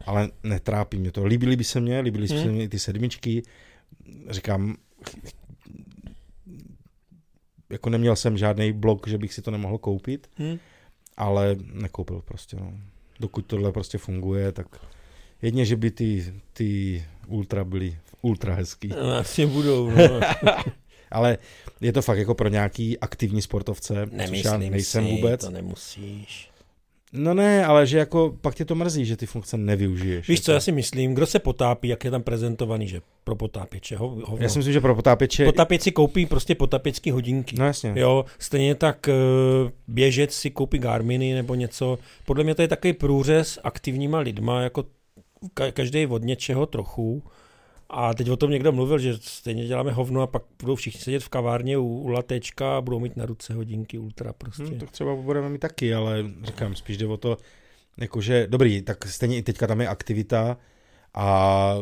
ale 0.06 0.30
netrápí 0.44 0.98
mě 0.98 1.12
to. 1.12 1.26
Líbily 1.26 1.56
by 1.56 1.64
se 1.64 1.80
mě, 1.80 2.00
líbily 2.00 2.22
by 2.24 2.28
se 2.28 2.36
Hmm. 2.44 2.52
mě 2.54 2.64
i 2.64 2.70
ty 2.70 2.80
sedmičky, 2.80 3.44
říkám, 4.30 4.76
jako 7.70 7.90
neměl 7.90 8.16
jsem 8.16 8.38
žádný 8.38 8.74
blok, 8.74 9.08
že 9.08 9.18
bych 9.18 9.34
si 9.34 9.42
to 9.42 9.52
nemohl 9.52 9.78
koupit, 9.78 10.30
Hm? 10.40 10.58
ale 11.18 11.56
nekoupil 11.74 12.22
prostě, 12.26 12.56
no. 12.58 12.74
Dokud 13.20 13.46
tohle 13.46 13.72
prostě 13.72 13.98
funguje, 13.98 14.52
tak 14.52 14.68
jedně, 15.42 15.66
že 15.66 15.76
by 15.76 15.92
ty, 15.92 16.34
ty 16.54 17.04
ultra 17.28 17.64
byly 17.64 17.98
ultra 18.22 18.56
hezký. 18.56 18.88
No, 18.88 19.14
asi 19.14 19.46
budou. 19.46 19.90
No. 19.90 19.96
Ale 21.12 21.38
je 21.82 21.94
to 21.94 22.02
fakt 22.02 22.18
jako 22.18 22.36
pro 22.36 22.48
nějaký 22.50 23.00
aktivní 23.00 23.42
sportovce, 23.42 23.94
což 23.94 24.44
já 24.44 24.52
Nemyslím 24.52 24.72
nejsem 24.72 25.06
si, 25.06 25.12
vůbec. 25.12 25.42
to 25.42 25.52
nemusíš. 25.52 26.52
No 27.14 27.34
ne, 27.34 27.66
ale 27.66 27.88
že 27.88 27.98
jako 27.98 28.38
pak 28.42 28.56
tě 28.56 28.66
to 28.66 28.76
mrzí, 28.76 29.06
že 29.06 29.18
ty 29.18 29.26
funkce 29.26 29.58
nevyužiješ. 29.58 30.28
Víš 30.28 30.42
co, 30.42 30.52
jako. 30.52 30.56
já 30.56 30.60
si 30.60 30.72
myslím, 30.72 31.14
kdo 31.14 31.26
se 31.26 31.40
potápí, 31.40 31.88
jak 31.88 32.04
je 32.06 32.12
tam 32.12 32.24
prezentovaný, 32.24 32.88
že 32.88 33.02
pro 33.24 33.36
potápěče, 33.36 33.98
ho, 33.98 34.08
hovno. 34.10 34.38
Já 34.40 34.50
si 34.50 34.60
myslím, 34.60 34.74
že 34.74 34.82
pro 34.82 34.96
potápěče... 34.96 35.46
Potápěč 35.46 35.82
si 35.82 35.92
koupí 35.92 36.26
prostě 36.26 36.56
potápěčské 36.56 37.12
hodinky. 37.12 37.56
No 37.60 37.66
jasně. 37.66 37.94
Jo, 37.96 38.26
stejně 38.40 38.76
tak 38.76 39.08
eh, 39.10 39.14
běžec 39.88 40.34
si 40.34 40.50
koupí 40.52 40.80
Garminy 40.80 41.34
nebo 41.34 41.56
něco. 41.56 42.00
Podle 42.26 42.44
mě 42.44 42.56
to 42.56 42.62
je 42.62 42.68
takový 42.68 42.94
průřez 42.94 43.60
aktivníma 43.64 44.20
lidma, 44.20 44.62
jako 44.62 44.84
ka- 45.56 45.72
každý 45.72 46.08
od 46.08 46.24
něčeho 46.24 46.66
trochu. 46.66 47.24
A 47.94 48.14
teď 48.14 48.30
o 48.30 48.38
tom 48.38 48.52
někdo 48.52 48.72
mluvil, 48.72 49.00
že 49.00 49.18
stejně 49.22 49.68
děláme 49.68 49.92
hovno 49.92 50.22
a 50.22 50.28
pak 50.28 50.44
budou 50.62 50.76
všichni 50.76 51.02
sedět 51.02 51.24
v 51.24 51.30
kavárně 51.30 51.78
u, 51.78 51.86
u 51.86 52.08
latečka 52.08 52.78
a 52.78 52.82
budou 52.82 53.00
mít 53.00 53.18
na 53.18 53.26
ruce 53.26 53.54
hodinky 53.54 53.98
ultra 53.98 54.34
prostě. 54.34 54.64
Hm, 54.64 54.80
tak 54.80 54.92
třeba 54.92 55.16
budeme 55.16 55.50
mít 55.50 55.60
taky, 55.62 55.94
ale 55.94 56.26
říkám, 56.44 56.76
spíš 56.76 56.98
jde 56.98 57.06
o 57.06 57.18
to, 57.18 57.38
jakože, 57.98 58.48
dobrý, 58.48 58.82
tak 58.82 59.06
stejně 59.06 59.38
i 59.38 59.42
teďka 59.42 59.68
tam 59.68 59.82
je 59.82 59.88
aktivita 59.88 60.58
a 61.14 61.76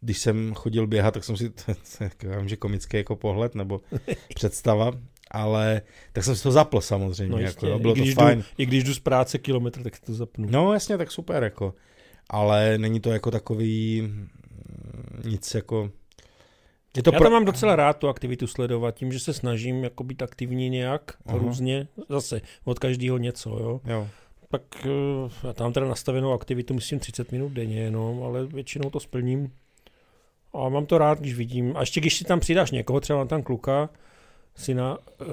když 0.00 0.18
jsem 0.18 0.54
chodil 0.54 0.86
běhat, 0.86 1.14
tak 1.14 1.24
jsem 1.24 1.36
si, 1.36 1.50
to, 1.50 1.62
to, 1.74 2.04
to, 2.16 2.26
já 2.26 2.38
vím, 2.38 2.48
že 2.48 2.56
komický 2.56 2.96
jako 2.96 3.16
pohled 3.16 3.54
nebo 3.54 3.80
představa, 4.34 4.92
ale 5.30 5.82
tak 6.12 6.24
jsem 6.24 6.36
si 6.36 6.42
to 6.42 6.50
zapl 6.50 6.80
samozřejmě, 6.80 7.32
No 7.32 7.38
jako, 7.38 7.46
jistě, 7.46 7.66
jo, 7.66 7.78
bylo 7.78 7.96
I, 7.96 8.00
když 8.00 8.14
to 8.14 8.20
fajn. 8.20 8.38
Jdu, 8.38 8.44
I 8.58 8.66
když 8.66 8.84
jdu 8.84 8.94
z 8.94 8.98
práce 8.98 9.38
kilometr, 9.38 9.82
tak 9.82 9.96
si 9.96 10.02
to 10.02 10.14
zapnu. 10.14 10.48
No 10.50 10.72
jasně, 10.72 10.98
tak 10.98 11.12
super, 11.12 11.42
jako. 11.42 11.74
Ale 12.28 12.78
není 12.78 13.00
to 13.00 13.10
jako 13.10 13.30
takový 13.30 14.08
nic 15.24 15.54
jako... 15.54 15.90
Je 16.96 17.02
to 17.02 17.12
Já 17.12 17.18
tam 17.18 17.32
mám 17.32 17.44
docela 17.44 17.76
rád 17.76 17.96
tu 17.96 18.08
aktivitu 18.08 18.46
sledovat, 18.46 18.94
tím, 18.94 19.12
že 19.12 19.20
se 19.20 19.32
snažím 19.32 19.84
jako 19.84 20.04
být 20.04 20.22
aktivní 20.22 20.70
nějak, 20.70 21.14
Aha. 21.26 21.38
různě, 21.38 21.88
zase 22.08 22.40
od 22.64 22.78
každého 22.78 23.18
něco, 23.18 23.50
jo. 23.50 23.80
Jo. 23.84 24.08
Pak 24.48 24.62
eh, 24.84 25.46
já 25.46 25.52
tam 25.52 25.72
teda 25.72 25.88
nastavenou 25.88 26.32
aktivitu 26.32 26.74
myslím 26.74 26.98
30 26.98 27.32
minut 27.32 27.52
denně 27.52 27.80
jenom, 27.80 28.22
ale 28.22 28.46
většinou 28.46 28.90
to 28.90 29.00
splním. 29.00 29.52
A 30.54 30.68
mám 30.68 30.86
to 30.86 30.98
rád, 30.98 31.18
když 31.20 31.34
vidím. 31.34 31.76
A 31.76 31.80
ještě 31.80 32.00
když 32.00 32.16
si 32.16 32.24
tam 32.24 32.40
přidáš 32.40 32.70
někoho, 32.70 33.00
třeba 33.00 33.18
mám 33.18 33.28
tam 33.28 33.42
kluka, 33.42 33.88
syna, 34.56 34.98
uh, 34.98 35.26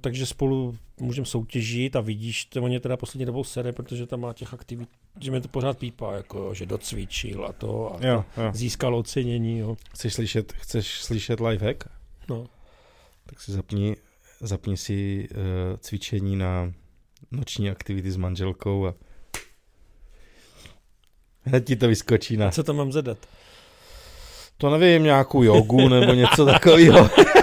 takže 0.00 0.26
spolu 0.26 0.76
můžeme 1.00 1.26
soutěžit 1.26 1.96
a 1.96 2.00
vidíš, 2.00 2.44
to 2.44 2.62
mě 2.62 2.80
teda 2.80 2.96
poslední 2.96 3.26
dobou 3.26 3.44
sere, 3.44 3.72
protože 3.72 4.06
tam 4.06 4.20
má 4.20 4.32
těch 4.32 4.54
aktivit, 4.54 4.88
že 5.20 5.30
mi 5.30 5.40
to 5.40 5.48
pořád 5.48 5.78
pípá, 5.78 6.14
jako, 6.16 6.54
že 6.54 6.66
docvičil 6.66 7.46
a 7.46 7.52
to 7.52 7.94
a 7.94 8.06
Jo, 8.06 8.24
jo. 8.36 8.50
získal 8.52 8.94
ocenění, 8.96 9.58
jo. 9.58 9.76
Chceš 9.94 10.14
slyšet, 10.14 10.52
chceš 10.52 11.02
slyšet 11.02 11.40
lifehack? 11.40 11.84
No. 12.28 12.46
Tak 13.26 13.40
si 13.40 13.52
zapni, 13.52 13.96
zapni 14.40 14.76
si 14.76 15.28
uh, 15.30 15.76
cvičení 15.76 16.36
na 16.36 16.72
noční 17.30 17.70
aktivity 17.70 18.10
s 18.10 18.16
manželkou 18.16 18.86
a 18.86 18.94
hned 21.40 21.64
ti 21.66 21.76
to 21.76 21.88
vyskočí 21.88 22.36
na... 22.36 22.48
A 22.48 22.50
co 22.50 22.62
tam 22.62 22.76
mám 22.76 22.92
zadat? 22.92 23.18
To 24.56 24.78
nevím, 24.78 25.02
nějakou 25.02 25.42
jogu 25.42 25.88
nebo 25.88 26.12
něco 26.14 26.46
takového. 26.46 27.10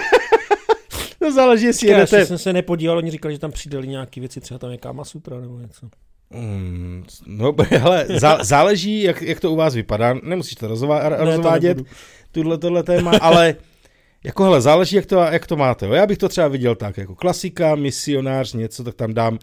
to 1.26 1.32
záleží, 1.32 1.66
jestli 1.66 1.88
Já 1.88 1.98
ještě 1.98 2.16
jedete... 2.16 2.26
jsem 2.28 2.38
se 2.38 2.52
nepodíval, 2.52 2.98
oni 2.98 3.10
říkali, 3.10 3.34
že 3.34 3.40
tam 3.40 3.52
přidali 3.52 3.88
nějaké 3.88 4.20
věci, 4.20 4.40
třeba 4.40 4.58
tam 4.58 4.70
je 4.70 4.78
Kama 4.78 5.04
Sutra 5.04 5.40
nebo 5.40 5.58
něco. 5.58 5.86
Mm, 6.30 7.04
no, 7.26 7.54
hele, 7.70 8.06
zá, 8.08 8.44
záleží, 8.44 9.02
jak, 9.02 9.22
jak 9.22 9.40
to 9.40 9.52
u 9.52 9.56
vás 9.56 9.74
vypadá. 9.74 10.14
Nemusíš 10.22 10.54
to 10.54 10.68
rozvá, 10.68 11.08
Ne, 11.08 11.16
to 11.16 11.24
rozvádět, 11.24 11.76
nebudu. 11.76 11.90
tuhle, 12.32 12.58
tohle 12.58 12.82
téma, 12.82 13.10
ale 13.20 13.54
jako 14.24 14.44
hele, 14.44 14.60
záleží, 14.60 14.96
jak 14.96 15.06
to, 15.06 15.16
jak 15.16 15.46
to 15.46 15.56
máte. 15.56 15.86
Jo. 15.86 15.92
Já 15.92 16.06
bych 16.06 16.18
to 16.18 16.28
třeba 16.28 16.48
viděl 16.48 16.74
tak, 16.74 16.96
jako 16.98 17.14
klasika, 17.14 17.74
misionář, 17.74 18.52
něco, 18.52 18.84
tak 18.84 18.94
tam 18.94 19.14
dám 19.14 19.38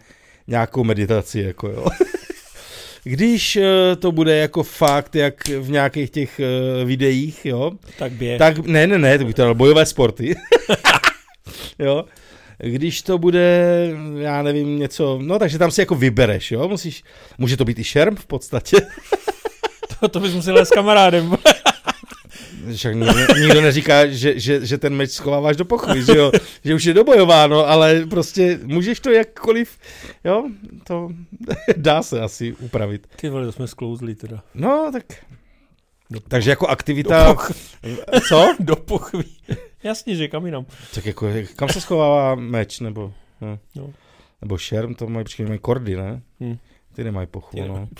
nějakou 0.46 0.84
meditaci, 0.84 1.40
jako 1.40 1.68
jo. 1.68 1.86
Když 3.06 3.56
eh, 3.56 3.96
to 3.96 4.12
bude 4.12 4.36
jako 4.36 4.62
fakt, 4.62 5.14
jak 5.16 5.48
v 5.48 5.70
nějakých 5.70 6.10
těch 6.10 6.40
eh, 6.40 6.84
videích, 6.84 7.46
jo, 7.46 7.70
Tak 7.98 8.12
běh. 8.12 8.38
tak 8.38 8.58
ne, 8.66 8.86
ne, 8.86 8.98
ne, 8.98 9.18
to 9.18 9.24
bych 9.24 9.34
to 9.34 9.42
dal 9.42 9.54
bojové 9.54 9.86
sporty. 9.86 10.34
Jo. 11.78 12.04
Když 12.58 13.02
to 13.02 13.18
bude, 13.18 13.88
já 14.18 14.42
nevím, 14.42 14.78
něco, 14.78 15.18
no 15.22 15.38
takže 15.38 15.58
tam 15.58 15.70
si 15.70 15.80
jako 15.80 15.94
vybereš, 15.94 16.52
jo, 16.52 16.68
musíš, 16.68 17.04
může 17.38 17.56
to 17.56 17.64
být 17.64 17.78
i 17.78 17.84
šerm 17.84 18.16
v 18.16 18.26
podstatě, 18.26 18.76
To, 20.04 20.08
to 20.08 20.20
bys 20.20 20.34
musel 20.34 20.58
s 20.58 20.70
kamarádem. 20.70 21.36
však 22.74 22.94
nikdo, 22.94 23.34
nikdo 23.40 23.60
neříká, 23.60 24.06
že, 24.06 24.40
že, 24.40 24.66
že 24.66 24.78
ten 24.78 24.94
meč 24.94 25.10
schováváš 25.10 25.56
do 25.56 25.64
pochvy, 25.64 26.04
že 26.04 26.16
jo, 26.16 26.32
že 26.64 26.74
už 26.74 26.84
je 26.84 26.94
dobojováno, 26.94 27.68
ale 27.68 28.06
prostě 28.10 28.60
můžeš 28.62 29.00
to 29.00 29.10
jakkoliv, 29.10 29.78
jo, 30.24 30.44
to 30.84 31.08
dá 31.76 32.02
se 32.02 32.20
asi 32.20 32.52
upravit. 32.52 33.06
Ty 33.16 33.28
vole, 33.28 33.46
to 33.46 33.52
jsme 33.52 33.66
sklouzli 33.66 34.14
teda. 34.14 34.42
No, 34.54 34.90
tak, 34.92 35.04
Do, 36.10 36.20
takže 36.20 36.50
jako 36.50 36.66
do, 36.66 36.70
aktivita, 36.70 37.34
poch, 37.34 37.50
co? 38.28 38.56
do 38.60 38.76
pochví. 38.76 39.36
Jasně, 39.82 40.16
že 40.16 40.28
kam 40.28 40.46
jinam. 40.46 40.66
Tak 40.94 41.06
jako, 41.06 41.26
kam 41.56 41.68
se 41.68 41.80
schovává 41.80 42.34
meč, 42.34 42.80
nebo, 42.80 43.12
no. 43.40 43.58
No. 43.74 43.92
nebo 44.40 44.58
šerm, 44.58 44.94
to 44.94 45.06
mají, 45.06 45.26
mají 45.46 45.58
kordy, 45.58 45.96
ne? 45.96 46.22
Hm. 46.40 46.58
Ty 46.92 47.04
nemají 47.04 47.26
pochvu, 47.26 47.62
Ty 47.62 47.68
no. 47.68 47.88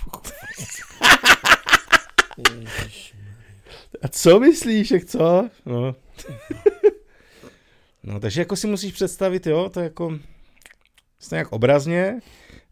A 4.03 4.09
co 4.09 4.41
myslíš, 4.41 4.91
jak 4.91 5.05
co? 5.05 5.49
No. 5.67 5.95
no, 8.03 8.21
takže 8.21 8.41
jako 8.41 8.57
si 8.57 8.67
musíš 8.67 8.93
představit, 8.93 9.47
jo, 9.47 9.69
to 9.69 9.81
jako 9.81 10.19
nějak 11.31 11.53
obrazně, 11.53 12.21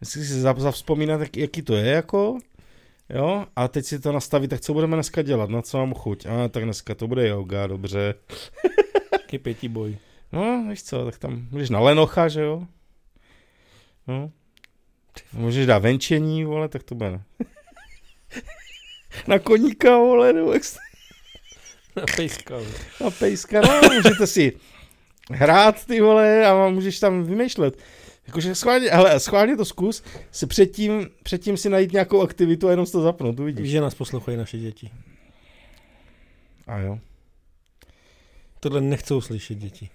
jestli 0.01 0.25
si 0.25 0.35
zav- 0.35 0.59
zavzpomínat, 0.59 1.21
jak, 1.21 1.37
jaký 1.37 1.63
to 1.63 1.75
je, 1.75 1.87
jako, 1.87 2.39
jo, 3.13 3.47
a 3.57 3.69
teď 3.69 3.85
si 3.85 3.99
to 4.01 4.13
nastavit, 4.13 4.49
tak 4.49 4.61
co 4.61 4.73
budeme 4.73 4.97
dneska 4.97 5.23
dělat, 5.23 5.51
na 5.51 5.63
co 5.63 5.79
mám 5.79 5.95
chuť, 5.95 6.27
a 6.27 6.49
tak 6.49 6.65
dneska 6.65 6.95
to 6.95 7.09
bude 7.09 7.29
yoga, 7.29 7.67
dobře. 7.67 8.15
Taky 9.11 9.39
pětí 9.39 9.69
boj. 9.69 9.97
No, 10.33 10.67
víš 10.71 10.83
co, 10.83 11.05
tak 11.05 11.19
tam 11.19 11.49
můžeš 11.51 11.71
na 11.71 11.81
lenocha, 11.81 12.29
že 12.29 12.41
jo, 12.43 12.67
no. 14.07 14.31
Můžeš 15.33 15.67
dát 15.67 15.79
venčení, 15.79 16.45
vole, 16.45 16.69
tak 16.69 16.83
to 16.83 16.95
bude 16.95 17.11
na, 17.11 17.23
na 19.27 19.39
koníka, 19.39 19.97
vole, 19.97 20.33
nebo 20.33 20.53
jak 20.53 20.65
se 20.65 20.79
Na 21.97 22.03
pejska. 22.17 22.55
vole. 22.57 22.71
A 23.07 23.11
pejska, 23.11 23.61
no, 23.61 23.81
můžete 23.95 24.27
si 24.27 24.53
hrát, 25.31 25.87
ty 25.87 26.01
vole, 26.01 26.47
a 26.47 26.69
můžeš 26.69 27.01
tam 27.01 27.25
vymýšlet. 27.25 27.79
Jakože 28.27 28.55
schválně, 28.55 28.91
hele, 28.91 29.21
schválně 29.21 29.57
to 29.57 29.65
zkus, 29.65 30.03
si 30.31 30.47
předtím, 30.47 31.09
předtím 31.23 31.57
si 31.57 31.69
najít 31.69 31.93
nějakou 31.93 32.23
aktivitu 32.23 32.69
a 32.69 32.71
jenom 32.71 32.87
si 32.87 32.93
to 32.93 33.01
zapnout, 33.03 33.35
Víš, 33.35 33.43
uvidíš. 33.43 33.71
že 33.71 33.81
nás 33.81 33.95
poslouchají 33.95 34.37
naše 34.37 34.59
děti. 34.59 34.91
A 36.67 36.79
jo, 36.79 36.99
Tohle 38.61 38.81
nechcou 38.81 39.21
slyšet 39.21 39.55
děti. 39.55 39.89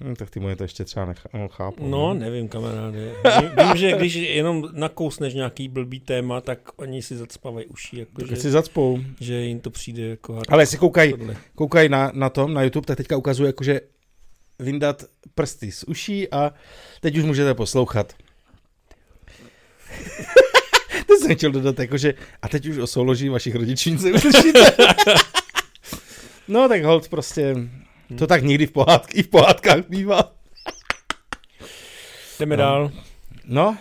hm, 0.00 0.14
tak 0.16 0.30
ty 0.30 0.40
moje 0.40 0.56
to 0.56 0.64
ještě 0.64 0.84
třeba 0.84 1.06
nechá, 1.06 1.28
no, 1.34 1.48
chápu. 1.48 1.88
No, 1.88 2.14
ne? 2.14 2.20
nevím, 2.20 2.48
kamaráde. 2.48 3.14
Vím, 3.40 3.76
že 3.76 3.92
když 3.92 4.14
jenom 4.14 4.68
nakousneš 4.72 5.34
nějaký 5.34 5.68
blbý 5.68 6.00
téma, 6.00 6.40
tak 6.40 6.58
oni 6.76 7.02
si 7.02 7.16
zacpávají 7.16 7.66
uši, 7.66 7.98
jako 7.98 8.12
Tak 8.20 8.28
že, 8.28 8.36
si 8.36 8.50
zacpou. 8.50 8.98
že 9.20 9.34
jim 9.34 9.60
to 9.60 9.70
přijde 9.70 10.02
jako 10.02 10.32
hard. 10.32 10.52
Ale 10.52 10.62
jestli 10.62 10.78
koukají 10.78 11.14
koukaj 11.54 11.88
na, 11.88 12.10
na 12.14 12.30
tom, 12.30 12.54
na 12.54 12.62
YouTube, 12.62 12.86
tak 12.86 12.96
teďka 12.96 13.16
ukazuje 13.16 13.46
jakože 13.46 13.80
vyndat 14.62 15.04
prsty 15.34 15.72
z 15.72 15.84
uší 15.84 16.30
a 16.32 16.52
teď 17.00 17.16
už 17.16 17.24
můžete 17.24 17.54
poslouchat. 17.54 18.12
to 21.06 21.16
jsem 21.16 21.36
chtěl 21.36 21.50
dodat, 21.52 21.78
jakože 21.78 22.14
a 22.42 22.48
teď 22.48 22.66
už 22.66 22.78
o 22.78 22.86
souloží 22.86 23.28
vašich 23.28 23.54
rodičů 23.54 23.90
nic 23.90 24.02
neuslyšíte. 24.04 24.76
no 26.48 26.68
tak 26.68 26.84
hold 26.84 27.08
prostě, 27.08 27.54
to 28.18 28.26
tak 28.26 28.42
nikdy 28.42 28.66
v, 28.66 28.72
pohádk, 28.72 29.14
i 29.14 29.22
v 29.22 29.28
pohádkách 29.28 29.78
bývá. 29.88 30.32
Jdeme 32.40 32.56
No. 32.56 32.62
dál. 32.62 32.92
No, 33.44 33.78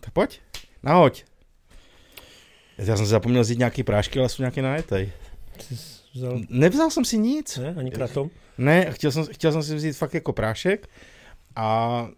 tak 0.00 0.12
pojď, 0.12 0.40
nahoď. 0.82 1.24
Já 2.78 2.96
jsem 2.96 3.06
si 3.06 3.10
zapomněl 3.10 3.42
vzít 3.42 3.58
nějaký 3.58 3.82
prášky, 3.82 4.18
ale 4.18 4.28
jsou 4.28 4.42
nějaký 4.42 4.60
najetej. 4.62 5.12
Vzal, 6.16 6.40
Nevzal 6.48 6.90
jsem 6.90 7.04
si 7.04 7.18
nic. 7.18 7.56
ne, 7.56 7.74
ani 7.78 7.90
kratom? 7.90 8.30
Ne, 8.58 8.90
chtěl 8.92 9.12
jsem, 9.12 9.24
chtěl 9.26 9.52
jsem 9.52 9.62
si 9.62 9.74
vzít 9.74 9.92
fakt 9.96 10.14
jako 10.14 10.32
prášek 10.32 10.88
a 11.56 12.08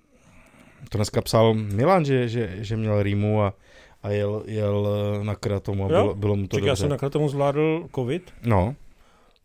to 0.89 0.99
dneska 0.99 1.21
psal 1.23 1.55
Milan, 1.55 2.05
že, 2.05 2.29
že, 2.29 2.57
že 2.59 2.77
měl 2.77 3.03
rýmu 3.03 3.43
a, 3.43 3.55
a 4.03 4.11
jel, 4.11 4.43
jel 4.47 4.89
eh, 5.21 5.25
na 5.25 5.35
kratomu 5.35 5.85
a 5.85 5.89
bylo, 5.89 6.15
bylo 6.15 6.37
mu 6.37 6.47
to 6.49 6.57
Tak 6.57 6.65
já 6.65 6.71
dobře. 6.71 6.81
jsem 6.81 6.91
na 6.91 6.97
kratomu 6.97 7.29
zvládl 7.29 7.89
covid 7.95 8.31
No, 8.43 8.75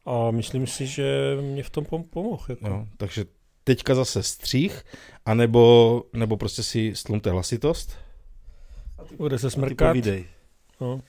a 0.05 0.31
myslím 0.31 0.67
si, 0.67 0.87
že 0.87 1.37
mě 1.41 1.63
v 1.63 1.69
tom 1.69 1.85
pom- 1.85 2.03
pomohl. 2.03 2.43
Jako. 2.49 2.69
no, 2.69 2.87
takže 2.97 3.25
teďka 3.63 3.95
zase 3.95 4.23
střih, 4.23 4.83
anebo, 5.25 6.03
nebo 6.13 6.37
prostě 6.37 6.63
si 6.63 6.91
stlumte 6.95 7.29
hlasitost. 7.31 7.97
Bude 9.17 9.39
se 9.39 9.47
A 9.47 9.49
ty 9.49 9.53
smrkat. 9.53 9.89
povídej. 9.89 10.25
No. 10.81 11.01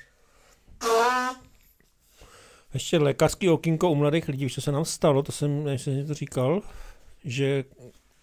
Ještě 2.75 2.99
lékařský 2.99 3.49
okýnko 3.49 3.91
u 3.91 3.95
mladých 3.95 4.29
lidí, 4.29 4.51
co 4.51 4.61
se 4.61 4.73
nám 4.73 4.85
stalo, 4.85 5.23
to 5.23 5.33
jsem, 5.33 5.65
než 5.65 5.83
jsem 5.83 6.07
to 6.07 6.15
říkal, 6.15 6.63
že 7.25 7.65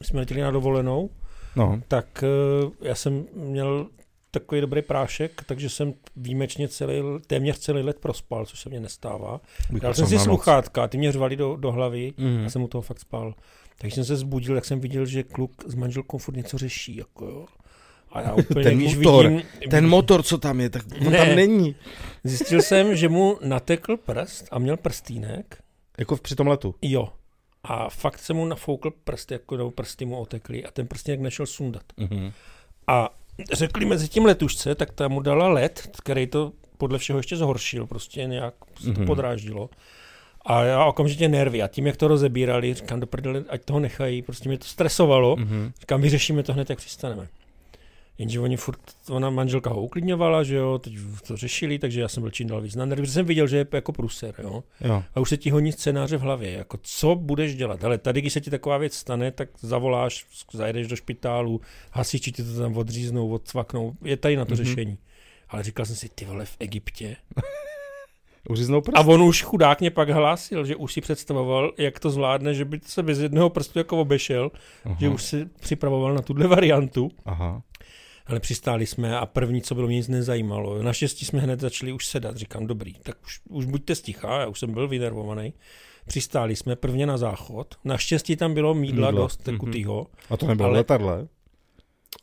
jsme 0.01 0.19
letěli 0.19 0.41
na 0.41 0.51
dovolenou, 0.51 1.09
No, 1.55 1.81
tak 1.87 2.23
eh, 2.23 2.87
já 2.87 2.95
jsem 2.95 3.25
měl 3.33 3.87
takový 4.31 4.61
dobrý 4.61 4.81
prášek, 4.81 5.43
takže 5.45 5.69
jsem 5.69 5.93
výjimečně 6.15 6.67
celý, 6.67 6.93
téměř 7.27 7.57
celý 7.59 7.81
let 7.81 7.99
prospal, 7.99 8.45
což 8.45 8.59
se 8.59 8.69
mně 8.69 8.79
nestává. 8.79 9.41
bych 9.71 9.81
Dal 9.81 9.93
jsem 9.93 10.07
si 10.07 10.15
sluchátka, 10.23 10.87
ty 10.87 10.97
mě 10.97 11.11
řvali 11.11 11.35
do, 11.35 11.55
do 11.55 11.71
hlavy, 11.71 12.13
Mhm. 12.17 12.43
já 12.43 12.49
jsem 12.49 12.61
u 12.63 12.67
toho 12.67 12.81
fakt 12.81 12.99
spal. 12.99 13.33
Takže 13.77 13.95
jsem 13.95 14.05
se 14.05 14.15
zbudil, 14.15 14.55
jak 14.55 14.65
jsem 14.65 14.79
viděl, 14.79 15.05
že 15.05 15.23
kluk 15.23 15.51
s 15.67 15.75
manželkou 15.75 16.17
furt 16.17 16.35
něco 16.35 16.57
řeší. 16.57 16.95
Jako 16.95 17.25
jo. 17.25 17.45
A 18.11 18.21
já 18.21 18.33
úplně, 18.33 18.63
Ten 18.63 18.83
motor, 18.83 19.27
vidím, 19.27 19.43
Ten 19.69 19.87
motor, 19.89 20.23
co 20.23 20.37
tam 20.37 20.59
je, 20.59 20.69
tak 20.69 20.83
on 21.07 21.11
Ne. 21.11 21.17
tam 21.17 21.35
není. 21.35 21.75
Zjistil 22.23 22.61
jsem, 22.61 22.95
že 22.95 23.09
mu 23.09 23.37
natekl 23.43 23.97
prst 23.97 24.45
a 24.51 24.59
měl 24.59 24.77
prstýnek. 24.77 25.57
Jako 25.97 26.17
při 26.17 26.35
tom 26.35 26.47
letu. 26.47 26.75
Jo. 26.81 27.09
A 27.63 27.89
fakt 27.89 28.19
se 28.19 28.33
mu 28.33 28.45
nafoukl 28.45 28.91
prst, 29.03 29.31
jako 29.31 29.57
nebo 29.57 29.71
prsty 29.71 30.05
mu 30.05 30.17
otekly 30.17 30.65
a 30.65 30.71
ten 30.71 30.87
prstýnek 30.87 31.19
nešel 31.19 31.45
sundat. 31.45 31.83
Mhm. 31.97 32.31
A 32.87 33.09
řekli 33.53 33.85
mezi 33.85 34.07
tím 34.07 34.25
letušce, 34.25 34.75
tak 34.75 34.91
ta 34.91 35.07
mu 35.07 35.19
dala 35.21 35.47
led, 35.47 35.89
který 36.03 36.27
to 36.27 36.51
podle 36.77 36.97
všeho 36.99 37.19
ještě 37.19 37.37
zhoršil, 37.37 37.87
prostě 37.87 38.25
nějak 38.25 38.53
se 38.79 38.85
to 38.85 38.99
Mhm. 38.99 39.05
podráždilo. 39.07 39.69
A 40.45 40.63
já 40.63 40.85
okamžitě 40.85 41.27
nervy. 41.29 41.61
A 41.61 41.67
tím, 41.67 41.87
jak 41.87 41.97
to 41.97 42.07
rozebírali, 42.07 42.73
říkám 42.73 42.99
do 42.99 43.07
prdele, 43.07 43.43
ať 43.49 43.65
toho 43.65 43.79
nechají, 43.79 44.21
prostě 44.21 44.49
mě 44.49 44.57
to 44.57 44.65
stresovalo. 44.65 45.35
Mhm. 45.35 45.71
Říkám, 45.79 46.01
vyřešíme 46.01 46.43
to 46.43 46.53
hned, 46.53 46.69
jak 46.69 46.79
přistaneme. 46.79 47.27
Jenže 48.17 48.39
oni 48.39 48.57
furt, 48.57 48.79
ona 49.09 49.29
manželka 49.29 49.69
ho 49.69 49.81
uklidňovala, 49.81 50.43
že 50.43 50.55
jo, 50.55 50.77
teď 50.79 50.93
to 51.27 51.37
řešili, 51.37 51.79
takže 51.79 52.01
já 52.01 52.07
jsem 52.07 52.21
byl 52.23 52.29
čím 52.31 52.47
dál 52.47 52.61
víc 52.61 52.75
na 52.75 52.85
nervy, 52.85 53.01
protože 53.01 53.13
jsem 53.13 53.25
viděl, 53.25 53.47
že 53.47 53.57
je 53.57 53.67
jako 53.71 53.91
pruser, 53.91 54.35
jo. 54.43 54.63
Jo. 54.81 55.03
A 55.15 55.19
už 55.19 55.29
se 55.29 55.37
ti 55.37 55.49
honí 55.49 55.71
scénáře 55.71 56.17
v 56.17 56.21
hlavě, 56.21 56.51
jako 56.51 56.77
co 56.81 57.15
budeš 57.15 57.55
dělat. 57.55 57.83
Ale 57.83 57.97
tady, 57.97 58.21
když 58.21 58.33
se 58.33 58.41
ti 58.41 58.49
taková 58.49 58.77
věc 58.77 58.93
stane, 58.95 59.31
tak 59.31 59.49
zavoláš, 59.59 60.25
zajedeš 60.53 60.87
do 60.87 60.95
špitálu, 60.95 61.61
hasiči 61.91 62.31
ti 62.31 62.43
to 62.43 62.59
tam 62.59 62.77
odříznou, 62.77 63.29
odcvaknou, 63.29 63.93
je 64.03 64.17
tady 64.17 64.35
na 64.35 64.45
to 64.45 64.53
Mhm. 64.53 64.61
mm-hmm. 64.63 64.65
řešení. 64.65 64.97
Ale 65.49 65.63
říkal 65.63 65.85
jsem 65.85 65.95
si, 65.95 66.09
ty 66.15 66.25
vole, 66.25 66.45
v 66.45 66.55
Egyptě. 66.59 67.15
Uříznou 68.49 68.81
prst? 68.81 68.97
A 68.97 69.01
on 69.01 69.21
už 69.23 69.43
chudák 69.43 69.79
mě 69.79 69.91
pak 69.91 70.09
hlásil, 70.09 70.65
že 70.65 70.75
už 70.75 70.93
si 70.93 71.01
představoval, 71.01 71.71
jak 71.77 71.99
to 71.99 72.09
zvládne, 72.09 72.53
že 72.53 72.65
by 72.65 72.79
se 72.85 73.03
bez 73.03 73.19
jednoho 73.19 73.49
prstu 73.49 73.79
jako 73.79 73.97
obešel, 74.01 74.51
Aha. 74.85 74.97
že 74.99 75.09
už 75.09 75.23
si 75.23 75.45
připravoval 75.59 76.13
na 76.13 76.21
tuhle 76.21 76.47
variantu. 76.47 77.11
Aha. 77.25 77.61
Ale 78.31 78.39
přistáli 78.39 78.85
jsme 78.85 79.17
a 79.17 79.25
první, 79.25 79.61
co 79.61 79.75
bylo, 79.75 79.87
mě 79.87 79.95
nic 79.95 80.07
nezajímalo. 80.07 80.83
Naštěstí 80.83 81.25
jsme 81.25 81.39
hned 81.39 81.59
začali 81.59 81.91
už 81.91 82.05
sedat. 82.07 82.37
Říkám, 82.37 82.67
dobrý, 82.67 82.93
tak 82.93 83.17
už, 83.23 83.41
už 83.49 83.65
buďte 83.65 83.95
sticha, 83.95 84.39
já 84.39 84.47
už 84.47 84.59
jsem 84.59 84.73
byl 84.73 84.87
vynervovaný. 84.87 85.53
Přistáli 86.07 86.55
jsme 86.55 86.75
prvně 86.75 87.05
na 87.05 87.17
záchod. 87.17 87.75
Naštěstí 87.83 88.35
tam 88.35 88.53
bylo 88.53 88.73
mídla 88.73 89.07
Mídlo, 89.11 89.23
dost 89.23 89.43
tekutýho. 89.43 90.07
A 90.29 90.37
to 90.37 90.47
nebylo 90.47 90.65
Ale- 90.67 90.73
Ale... 90.73 90.79
letadle? 90.79 91.27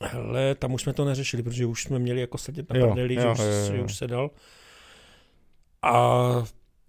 Hele, 0.02 0.54
tam 0.54 0.74
už 0.74 0.82
jsme 0.82 0.92
to 0.92 1.04
neřešili, 1.04 1.42
protože 1.42 1.66
už 1.66 1.82
jsme 1.82 1.98
měli 1.98 2.20
jako 2.20 2.38
sedět 2.38 2.70
na 2.74 2.80
prdeli, 2.86 3.14
že, 3.14 3.28
už, 3.30 3.38
jo, 3.38 3.44
jo. 3.44 3.64
že 3.76 3.82
už 3.82 3.96
sedal. 3.96 4.30
A 5.82 6.18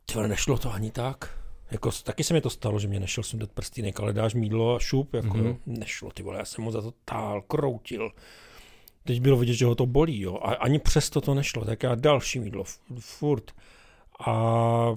tyhle, 0.05 0.27
nešlo 0.27 0.57
to 0.57 0.73
ani 0.73 0.91
tak. 0.91 1.39
Jako, 1.71 1.91
taky 2.03 2.23
se 2.23 2.33
mi 2.33 2.41
to 2.41 2.49
stalo, 2.49 2.79
že 2.79 2.87
mě 2.87 2.99
nešel 2.99 3.23
sundat 3.23 3.51
prstýnek, 3.51 3.99
ale 3.99 4.13
dáš 4.13 4.33
mídlo 4.33 4.75
a 4.75 4.79
šup, 4.79 5.13
jako 5.13 5.37
Mhm. 5.37 5.47
mm-hmm. 5.47 5.57
nešlo, 5.65 6.11
ty 6.11 6.23
vole, 6.23 6.37
já 6.39 6.45
jsem 6.45 6.63
mu 6.63 6.71
za 6.71 6.81
to 6.81 6.93
tál, 7.05 7.41
kroutil. 7.41 8.11
Teď 9.03 9.21
bylo 9.21 9.37
vidět, 9.37 9.53
že 9.53 9.65
ho 9.65 9.75
to 9.75 9.85
bolí, 9.85 10.21
jo, 10.21 10.35
a 10.35 10.53
ani 10.53 10.79
přesto 10.79 11.21
to 11.21 11.33
nešlo, 11.33 11.65
tak 11.65 11.83
já 11.83 11.95
další 11.95 12.39
mídlo, 12.39 12.63
furt. 12.99 13.51
A 14.27 14.95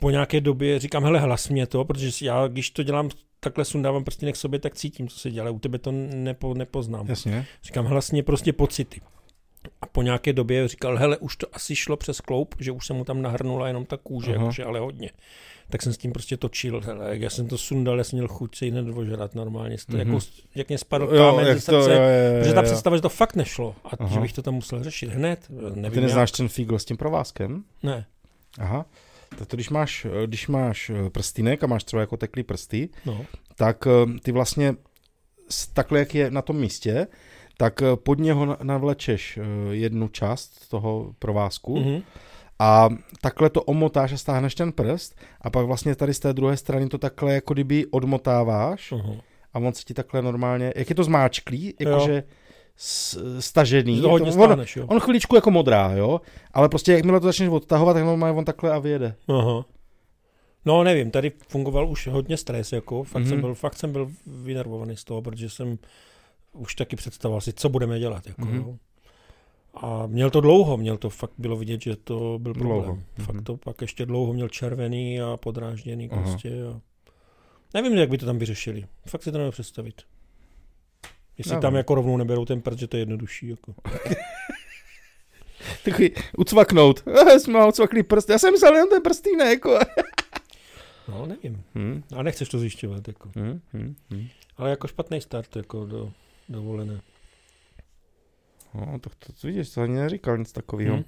po 0.00 0.10
nějaké 0.10 0.40
době 0.40 0.78
říkám, 0.78 1.04
hele, 1.04 1.18
hlas 1.20 1.48
mě 1.48 1.66
to, 1.66 1.84
protože 1.84 2.26
já, 2.26 2.48
když 2.48 2.70
to 2.70 2.82
dělám, 2.82 3.10
takhle 3.40 3.64
sundávám 3.64 4.04
prstínek 4.04 4.34
k 4.34 4.38
sobě, 4.38 4.58
tak 4.58 4.74
cítím, 4.74 5.08
co 5.08 5.18
se 5.18 5.30
dělá, 5.30 5.50
u 5.50 5.58
tebe 5.58 5.78
to 5.78 5.92
nepo, 5.92 6.54
nepoznám. 6.54 7.06
Jasně. 7.08 7.46
Říkám 7.62 7.84
hlasně 7.84 8.22
prostě 8.22 8.52
pocity. 8.52 9.00
A 9.82 9.86
po 9.86 10.02
nějaké 10.02 10.32
době 10.32 10.68
říkal, 10.68 10.96
hele, 10.96 11.16
už 11.16 11.36
to 11.36 11.46
asi 11.52 11.76
šlo 11.76 11.96
přes 11.96 12.20
kloup, 12.20 12.54
že 12.58 12.72
už 12.72 12.86
se 12.86 12.92
mu 12.92 13.04
tam 13.04 13.22
nahrnula 13.22 13.68
jenom 13.68 13.84
ta 13.84 13.96
kůže, 13.96 14.34
Aha. 14.34 14.42
jakože, 14.44 14.64
ale 14.64 14.80
hodně. 14.80 15.10
Tak 15.70 15.82
jsem 15.82 15.92
s 15.92 15.98
tím 15.98 16.12
prostě 16.12 16.36
točil, 16.36 16.80
hele, 16.84 17.10
jak 17.10 17.20
já 17.20 17.30
jsem 17.30 17.48
to 17.48 17.58
sundal, 17.58 17.98
já 17.98 18.04
jsem 18.04 18.16
měl 18.16 18.28
chuť 18.28 18.56
se 18.56 18.64
nedožrat 18.64 19.34
normálně, 19.34 19.76
Mhm. 19.88 19.98
jako, 19.98 20.18
jak 20.54 20.68
mě 20.68 20.78
spadl 20.78 21.04
Jo, 21.14 21.30
kámen 21.30 21.46
jak 21.46 21.58
ze 21.60 21.66
to, 21.66 21.74
jo, 21.76 21.82
srdce, 21.82 21.96
jo, 21.96 22.02
jo, 22.02 22.40
protože 22.40 22.54
ta 22.54 22.62
představa, 22.62 22.96
že 22.96 23.02
to 23.02 23.08
fakt 23.08 23.36
nešlo 23.36 23.74
a 23.84 23.88
Aha. 23.98 24.14
že 24.14 24.20
bych 24.20 24.32
to 24.32 24.42
tam 24.42 24.54
musel 24.54 24.84
řešit 24.84 25.10
hned, 25.10 25.46
nevím 25.50 25.74
Ty 25.90 25.96
jak. 25.96 26.04
neznáš 26.04 26.32
ten 26.32 26.48
fígl 26.48 26.78
s 26.78 26.84
tím 26.84 26.96
provázkem? 26.96 27.64
Ne, 27.82 28.06
Aha. 28.58 28.86
Tak 29.38 29.48
to 29.48 29.56
když 29.56 29.70
máš, 29.70 30.06
když 30.26 30.48
máš 30.48 30.90
eh, 30.90 31.10
prstýnek 31.10 31.64
a 31.64 31.66
máš 31.66 31.84
třeba 31.84 32.00
jako 32.00 32.16
teklý 32.16 32.42
prsty, 32.42 32.88
no. 33.06 33.26
tak 33.56 33.86
eh, 33.86 34.18
ty 34.22 34.32
vlastně 34.32 34.74
takhle, 35.72 35.98
jak 35.98 36.14
je 36.14 36.30
na 36.30 36.42
tom 36.42 36.56
místě, 36.56 37.06
tak 37.56 37.82
eh, 37.82 37.96
pod 37.96 38.18
něho 38.18 38.46
na- 38.46 38.56
navlečeš 38.62 39.38
eh, 39.38 39.42
jednu 39.74 40.08
část 40.08 40.68
toho 40.68 41.14
provázku 41.18 41.76
Mhm. 41.78 42.02
a 42.58 42.88
takhle 43.20 43.50
to 43.50 43.62
omotáš 43.62 44.12
a 44.12 44.16
stáhneš 44.16 44.54
ten 44.54 44.72
prst 44.72 45.14
a 45.40 45.50
pak 45.50 45.66
vlastně 45.66 45.94
tady 45.96 46.14
z 46.14 46.18
té 46.20 46.32
druhé 46.32 46.56
strany 46.56 46.88
to 46.88 46.98
takhle 46.98 47.34
jako 47.34 47.54
kdyby 47.54 47.86
odmotáváš 47.86 48.92
Aha. 48.92 49.12
a 49.54 49.58
on 49.58 49.72
se 49.72 49.82
ti 49.84 49.94
takhle 49.94 50.22
normálně, 50.22 50.72
jak 50.76 50.88
je 50.90 50.94
to 50.94 51.04
zmáčklý, 51.04 51.74
jakože 51.80 52.22
stažený. 53.40 53.96
Že 53.96 54.02
to 54.02 54.08
hodně 54.08 54.32
to, 54.32 54.38
on, 54.38 54.44
stáhneš, 54.44 54.76
jo. 54.76 54.86
on 54.86 55.00
chviličku 55.00 55.34
jako 55.36 55.50
modrá, 55.50 55.92
jo, 55.92 56.20
ale 56.52 56.68
prostě 56.68 56.92
jakmile 56.92 57.20
to 57.20 57.26
začneš 57.26 57.48
odtahovat, 57.48 57.94
tak 57.96 58.04
normálně 58.04 58.38
on 58.38 58.44
takhle 58.44 58.72
a 58.72 58.78
vyjede. 58.78 59.14
Aha. 59.28 59.64
No 60.64 60.82
nevím, 60.84 61.10
tady 61.10 61.32
fungoval 61.48 61.88
už 61.88 62.06
hodně 62.06 62.36
stres, 62.36 62.72
jako, 62.72 63.02
fakt, 63.02 63.22
mm-hmm. 63.22 63.28
jsem 63.28 63.40
byl, 63.40 63.54
fakt 63.54 63.74
jsem 63.76 63.92
byl 63.92 64.10
vynervovaný 64.26 64.96
z 64.96 65.04
toho, 65.04 65.22
protože 65.22 65.50
jsem 65.50 65.78
už 66.52 66.74
taky 66.74 66.96
představoval 66.96 67.40
si, 67.40 67.52
co 67.52 67.68
budeme 67.68 67.98
dělat, 67.98 68.26
jako, 68.26 68.44
Mhm. 68.44 68.60
mm-hmm. 68.62 68.78
A 69.74 70.06
měl 70.06 70.30
to 70.30 70.40
dlouho, 70.40 70.76
měl 70.76 70.96
to 70.96 71.10
fakt 71.10 71.32
bylo 71.38 71.56
vidět, 71.56 71.82
že 71.82 71.96
to 71.96 72.38
byl 72.42 72.54
problém. 72.54 72.68
Dlouho, 72.82 72.84
Dlouho. 72.84 73.02
Fakt 73.26 73.34
mhm. 73.34 73.44
to 73.44 73.56
pak 73.56 73.80
ještě 73.80 74.06
dlouho 74.06 74.32
měl 74.32 74.48
červený 74.48 75.20
a 75.20 75.36
podrážděný 75.36 76.10
Aha. 76.10 76.22
prostě. 76.22 76.48
A... 76.48 76.80
Nevím, 77.74 77.92
jak 77.98 78.10
by 78.10 78.18
to 78.18 78.26
tam 78.26 78.38
vyřešili. 78.38 78.86
Fakt 79.06 79.22
si 79.22 79.32
to 79.32 79.38
nevím 79.38 79.52
představit. 79.52 80.02
Jestli 81.38 81.50
Nevím. 81.50 81.62
tam 81.62 81.74
jako 81.74 81.94
rovnou 81.94 82.16
neberou 82.16 82.44
ten 82.44 82.60
prst, 82.60 82.78
že 82.78 82.86
to 82.86 82.96
je 82.96 83.00
jednodušší. 83.00 83.48
Jako. 83.48 83.74
Takový 85.84 86.10
ucvaknout. 86.38 87.04
Jsme 87.38 87.66
ucvaklý 87.68 88.02
prst. 88.02 88.28
Já 88.30 88.38
jsem 88.38 88.52
myslel 88.52 88.74
jenom 88.74 88.90
ten 88.90 89.02
prstýnek. 89.02 89.48
Jako. 89.48 89.78
No, 91.08 91.26
nevím. 91.26 91.62
Hmm. 91.74 92.02
A 92.16 92.22
nechceš 92.22 92.48
to 92.48 92.58
zjišťovat. 92.58 93.08
Jako. 93.08 93.30
Hmm. 93.36 93.60
Hmm. 93.72 93.96
Hmm. 94.10 94.28
Ale 94.56 94.70
jako 94.70 94.86
špatný 94.88 95.20
start 95.20 95.56
jako 95.56 95.86
do 95.86 96.12
dovolené. 96.52 97.00
No, 98.74 98.98
to, 98.98 99.10
to, 99.18 99.32
to 99.40 99.46
vidíš, 99.46 99.70
to 99.70 99.80
ani 99.82 99.94
neříkal 99.94 100.38
nic 100.38 100.52
takového. 100.52 100.94
Hmm. 100.94 101.04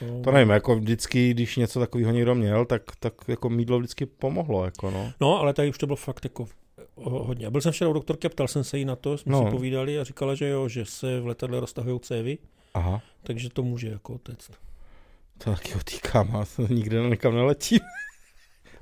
Hmm. 0.00 0.22
To 0.22 0.30
nevím, 0.32 0.50
jako 0.50 0.76
vždycky, 0.76 1.30
když 1.30 1.56
něco 1.56 1.80
takového 1.80 2.12
někdo 2.12 2.34
měl, 2.34 2.64
tak, 2.64 2.82
tak 2.98 3.14
jako 3.28 3.48
mídlo 3.50 3.78
vždycky 3.78 4.06
pomohlo, 4.06 4.64
jako 4.64 4.90
no. 4.90 5.12
No, 5.20 5.38
ale 5.40 5.54
tady 5.54 5.68
už 5.68 5.78
to 5.78 5.86
bylo 5.86 5.96
fakt 5.96 6.24
jako 6.24 6.46
ho- 6.94 7.24
hodně. 7.24 7.50
Byl 7.50 7.60
jsem 7.60 7.72
včera 7.72 7.90
u 7.90 7.92
doktorky 7.92 8.26
a 8.26 8.30
ptal 8.30 8.48
jsem 8.48 8.64
se 8.64 8.78
jí 8.78 8.84
na 8.84 8.96
to, 8.96 9.18
jsme 9.18 9.32
No. 9.32 9.44
si 9.44 9.50
povídali 9.50 9.98
a 9.98 10.04
říkala, 10.04 10.34
že 10.34 10.48
jo, 10.48 10.68
že 10.68 10.84
se 10.84 11.20
v 11.20 11.26
letadle 11.26 11.60
roztahují 11.60 12.00
cévy, 12.00 12.38
Aha. 12.74 13.02
takže 13.22 13.50
to 13.50 13.62
může 13.62 13.88
jako 13.88 14.14
otect. 14.14 14.50
To 15.38 15.50
taky 15.50 15.74
otýkám 15.74 16.36
a 16.42 16.44
to 16.56 16.66
nikde 16.68 17.08
nikam 17.08 17.34
neletím. 17.34 17.78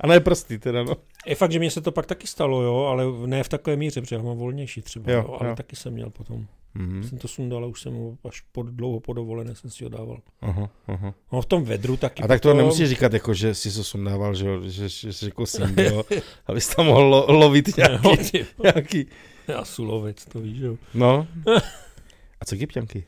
A 0.01 0.07
ne 0.07 0.21
prsty 0.21 0.59
teda, 0.59 0.83
no. 0.83 0.95
Je 1.27 1.35
fakt, 1.35 1.53
že 1.53 1.59
mně 1.59 1.71
se 1.71 1.81
to 1.81 1.93
pak 1.93 2.07
taky 2.07 2.27
stalo, 2.27 2.63
jo, 2.63 2.77
ale 2.77 3.05
ne 3.27 3.43
v 3.45 3.49
takové 3.49 3.77
míře, 3.77 4.01
protože 4.01 4.17
já 4.17 4.23
mám 4.23 4.37
volnější 4.37 4.83
třeba, 4.83 5.13
Jo, 5.13 5.19
jo, 5.19 5.37
ale 5.41 5.49
jo. 5.49 5.57
taky 5.57 5.77
jsem 5.77 5.93
měl 5.93 6.11
potom. 6.11 6.47
Mhm. 6.77 7.03
Jsem 7.03 7.19
to 7.19 7.29
sundal 7.29 7.65
a 7.65 7.67
už 7.67 7.81
jsem 7.83 7.95
ho 7.95 8.17
až 8.29 8.41
pod, 8.53 8.67
dlouho 8.67 9.01
po 9.01 9.13
dovolené 9.13 9.55
jsem 9.55 9.71
si 9.71 9.85
ho 9.85 9.91
dával. 9.91 10.21
Aha, 10.41 10.71
aha. 10.87 11.15
No 11.33 11.41
v 11.43 11.47
tom 11.47 11.65
vedru 11.65 11.97
taky 11.97 12.23
A 12.23 12.27
tak 12.29 12.41
to 12.41 12.49
potom- 12.49 12.59
nemusíš 12.59 12.89
říkat, 12.89 13.13
jako, 13.13 13.35
že 13.35 13.55
jsi 13.55 13.73
to 13.77 13.85
sundával, 13.85 14.35
že, 14.35 14.47
jo, 14.47 14.61
že, 14.63 14.89
že 14.89 15.13
jsi 15.13 15.25
jako 15.25 15.47
syn, 15.47 15.75
jo, 15.79 16.03
abys 16.47 16.69
tam 16.75 16.87
mohl 16.87 17.03
lo, 17.03 17.27
lovit 17.33 17.69
No, 17.79 17.85
nějaký, 18.01 18.31
ty, 18.31 18.47
nějaký, 18.63 19.07
já 19.49 19.65
sulovec, 19.65 20.25
to 20.25 20.41
víš, 20.41 20.59
jo. 20.61 20.77
no. 20.95 21.27
A 22.41 22.45
co 22.45 22.55
egyptianky? 22.55 23.05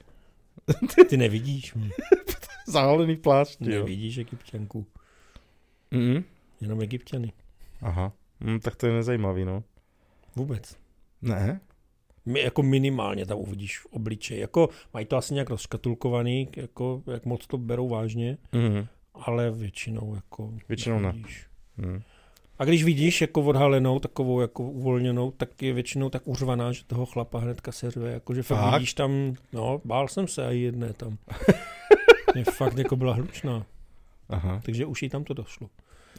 Ty 1.09 1.16
nevidíš. 1.16 1.75
Zahalený 2.68 3.16
plášť, 3.16 3.61
jo. 3.61 3.68
nevidíš 3.68 4.18
egyptianku, 4.18 4.87
Mhm. 5.90 6.25
Jenom 6.61 6.81
egyptiany. 6.81 7.33
Aha, 7.83 8.12
hm, 8.45 8.59
tak 8.61 8.77
to 8.77 8.87
je 8.87 8.92
nezajímavý, 8.92 9.45
no. 9.45 9.62
Vůbec. 10.37 10.77
Ne? 11.23 11.61
My 12.27 12.40
jako 12.40 12.62
minimálně 12.62 13.27
tam 13.27 13.38
uvidíš 13.38 13.79
v 13.79 13.87
obličeji. 13.87 14.40
Jako 14.40 14.69
mají 14.95 15.07
to 15.07 15.16
asi 15.16 15.35
nějak 15.35 15.51
rozkatulkovaný, 15.51 16.49
jako 16.57 17.03
jak 17.12 17.25
moc 17.25 17.47
to 17.47 17.59
berou 17.59 17.88
vážně, 17.88 18.38
Mhm. 18.53 18.87
ale 19.14 19.51
většinou 19.51 20.14
jako 20.14 20.53
Většinou 20.69 20.99
ne. 20.99 21.07
nevidíš. 21.07 21.47
Mhm. 21.77 22.03
A 22.59 22.64
když 22.64 22.85
vidíš 22.85 23.21
jako 23.21 23.42
odhalenou, 23.42 23.99
takovou 23.99 24.40
jako 24.40 24.62
uvolněnou, 24.62 25.31
tak 25.31 25.62
je 25.62 25.73
většinou 25.73 26.11
tak 26.11 26.23
uřvaná, 26.29 26.73
že 26.73 26.85
toho 26.85 27.07
chlapa 27.07 27.38
hnedka 27.38 27.73
se 27.73 27.90
řve. 27.90 28.12
Jako, 28.12 28.35
že 28.35 28.42
fakt 28.42 28.59
Fakt? 28.59 28.75
vidíš 28.75 28.95
tam, 28.95 29.35
no, 29.53 29.81
bál 29.85 30.09
jsem 30.09 30.29
se 30.29 30.47
a 30.47 30.51
jedné 30.51 30.92
tam. 30.92 31.19
je 32.35 32.45
fakt 32.45 32.79
jako 32.79 32.97
byla 32.97 33.14
hlučná, 33.14 33.66
Aha. 34.29 34.61
takže 34.64 34.87
už 34.87 35.03
jí 35.03 35.09
tam 35.09 35.25
to 35.25 35.35
došlo. 35.35 35.69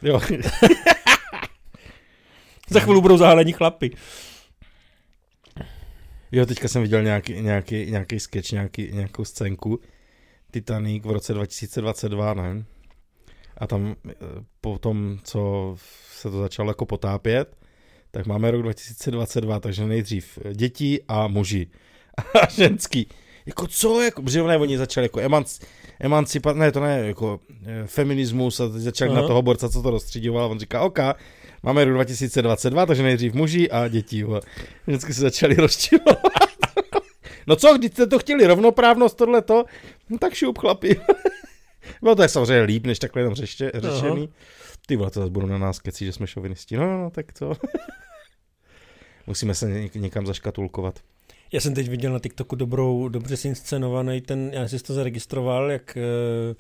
Jo. 0.02 0.22
Za 2.70 2.80
chvíli 2.80 3.02
budou 3.02 3.18
zahalení 3.18 3.54
chlapy. 3.54 3.92
jo, 6.32 6.46
teďka 6.46 6.68
jsem 6.68 6.82
viděl 6.82 7.04
nějaký, 7.04 7.42
nějaký, 7.42 7.92
nějaký 7.92 8.20
sketch, 8.20 8.52
nějaký, 8.52 8.90
nějakou 8.92 9.26
scénku. 9.26 9.80
Titanic 10.52 11.06
v 11.06 11.12
roce 11.12 11.34
2022, 11.34 12.34
ne? 12.34 12.66
A 13.58 13.68
tam 13.68 13.96
eh, 14.10 14.14
po 14.62 14.78
tom, 14.78 15.20
co 15.24 15.76
se 16.12 16.32
to 16.32 16.40
začalo 16.40 16.70
jako 16.70 16.86
potápět, 16.86 17.58
tak 18.12 18.26
máme 18.26 18.52
rok 18.52 18.62
2022, 18.62 19.60
takže 19.60 19.86
nejdřív 19.86 20.40
děti 20.54 21.02
a 21.08 21.28
muži. 21.28 21.68
A 22.42 22.50
ženský. 22.50 23.08
Jako 23.46 23.68
co, 23.68 24.02
jako, 24.02 24.22
protože 24.22 24.42
oni 24.42 24.78
začali 24.78 25.06
jako 25.06 25.20
emanc, 25.20 25.60
emancipat, 26.00 26.56
ne, 26.56 26.72
to 26.72 26.80
ne, 26.80 27.00
jako 27.08 27.40
eh, 27.66 27.84
feminismus 27.88 28.60
a 28.60 28.70
teď 28.70 29.02
Aha. 29.02 29.14
na 29.22 29.28
toho 29.28 29.42
borca, 29.42 29.70
co 29.70 29.82
to 29.82 29.90
rozstřídil, 29.90 30.40
a 30.40 30.46
on 30.48 30.60
říká, 30.60 30.82
OK, 30.82 31.00
máme 31.64 31.86
rok 31.86 31.94
2022, 31.94 32.86
takže 32.86 33.04
nejdřív 33.04 33.34
muži 33.34 33.72
a 33.72 33.88
děti. 33.88 34.20
jo. 34.20 34.42
Vždycky 34.88 35.14
se 35.14 35.22
začali 35.22 35.56
rozčilovat. 35.66 36.20
no 37.48 37.56
co, 37.56 37.78
když 37.78 37.92
jste 37.92 38.08
to 38.08 38.20
chtěli, 38.20 38.48
rovnoprávnost, 38.48 39.18
tohleto, 39.18 39.66
no 40.10 40.18
tak 40.18 40.34
šup 40.34 40.58
chlapi. 40.58 41.02
Bylo 42.02 42.16
to 42.16 42.22
je 42.22 42.30
samozřejmě 42.30 42.62
líp, 42.64 42.86
než 42.86 43.00
takhle 43.00 43.22
jenom 43.22 43.36
řeště, 43.36 43.72
řešený. 43.76 44.30
Ty 44.88 44.96
vole, 44.96 45.12
to 45.12 45.20
zase 45.20 45.32
budou 45.32 45.48
na 45.48 45.58
nás 45.58 45.80
keci, 45.80 46.06
že 46.06 46.14
jsme 46.14 46.28
šovinisti. 46.28 46.78
No, 46.78 46.86
no, 46.88 46.98
no, 46.98 47.10
tak 47.10 47.32
to. 47.40 47.54
Musíme 49.28 49.56
se 49.56 49.66
něk- 49.68 50.00
někam 50.00 50.26
zaškatulkovat. 50.26 51.00
Já 51.52 51.60
jsem 51.60 51.74
teď 51.74 51.90
viděl 51.90 52.14
na 52.14 52.20
TikToku 52.20 52.56
dobrou, 52.56 53.08
dobře 53.10 53.38
si 53.38 53.48
inscenovaný 53.48 54.22
ten, 54.22 54.50
já 54.54 54.68
jsem 54.68 54.80
si 54.80 54.86
to 54.86 54.94
zaregistroval, 54.94 55.72
jak 55.72 55.98
eh, 55.98 56.56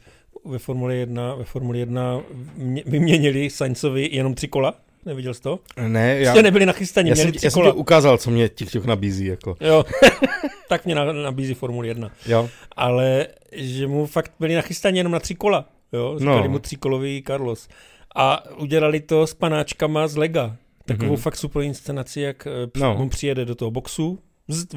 ve 0.50 0.58
Formuli 0.60 0.98
1, 1.00 1.36
ve 1.36 1.44
Formuli 1.44 1.80
1 1.80 2.22
mě- 2.56 2.84
vyměnili 2.86 3.50
Sainzovi 3.50 4.10
jenom 4.12 4.34
tři 4.34 4.48
kola. 4.48 4.74
Neviděl 5.06 5.34
jsi 5.34 5.42
to? 5.42 5.60
Ne, 5.88 6.20
já, 6.20 6.36
Já, 6.36 6.42
nebyli 6.42 6.66
nachystaní, 6.66 7.10
já, 7.10 7.16
měli 7.16 7.32
jsem, 7.34 7.40
já 7.44 7.50
jsem 7.52 7.64
ti 7.64 7.72
ukázal, 7.72 8.18
co 8.18 8.32
mě 8.32 8.50
TikTok 8.50 8.86
nabízí. 8.86 9.26
Jako. 9.26 9.56
Jo, 9.62 9.86
tak 10.70 10.86
mě 10.86 10.96
na- 10.96 11.14
nabízí 11.14 11.54
Formuli 11.54 11.88
1. 11.88 12.12
Jo. 12.26 12.50
Ale 12.76 13.28
že 13.52 13.88
mu 13.88 14.06
fakt 14.06 14.32
byli 14.40 14.56
nachystaní 14.56 14.98
jenom 14.98 15.12
na 15.14 15.20
tři 15.20 15.36
kola. 15.36 15.66
Jo, 15.94 16.16
říkali 16.20 16.44
No. 16.44 16.50
mu 16.50 16.60
tříkolový 16.60 17.24
Carlos. 17.28 17.68
A 18.16 18.44
udělali 18.58 19.00
to 19.00 19.28
s 19.28 19.34
panáčkama 19.34 20.08
z 20.08 20.16
Lega. 20.18 20.56
Takovou 20.86 21.12
Mhm. 21.14 21.22
fakt 21.22 21.36
super 21.36 21.62
inscenaci, 21.62 22.22
jak 22.22 22.48
eh, 22.48 22.80
No. 22.80 22.96
on 23.00 23.10
přijede 23.10 23.46
do 23.46 23.56
toho 23.56 23.72
boxu, 23.72 24.20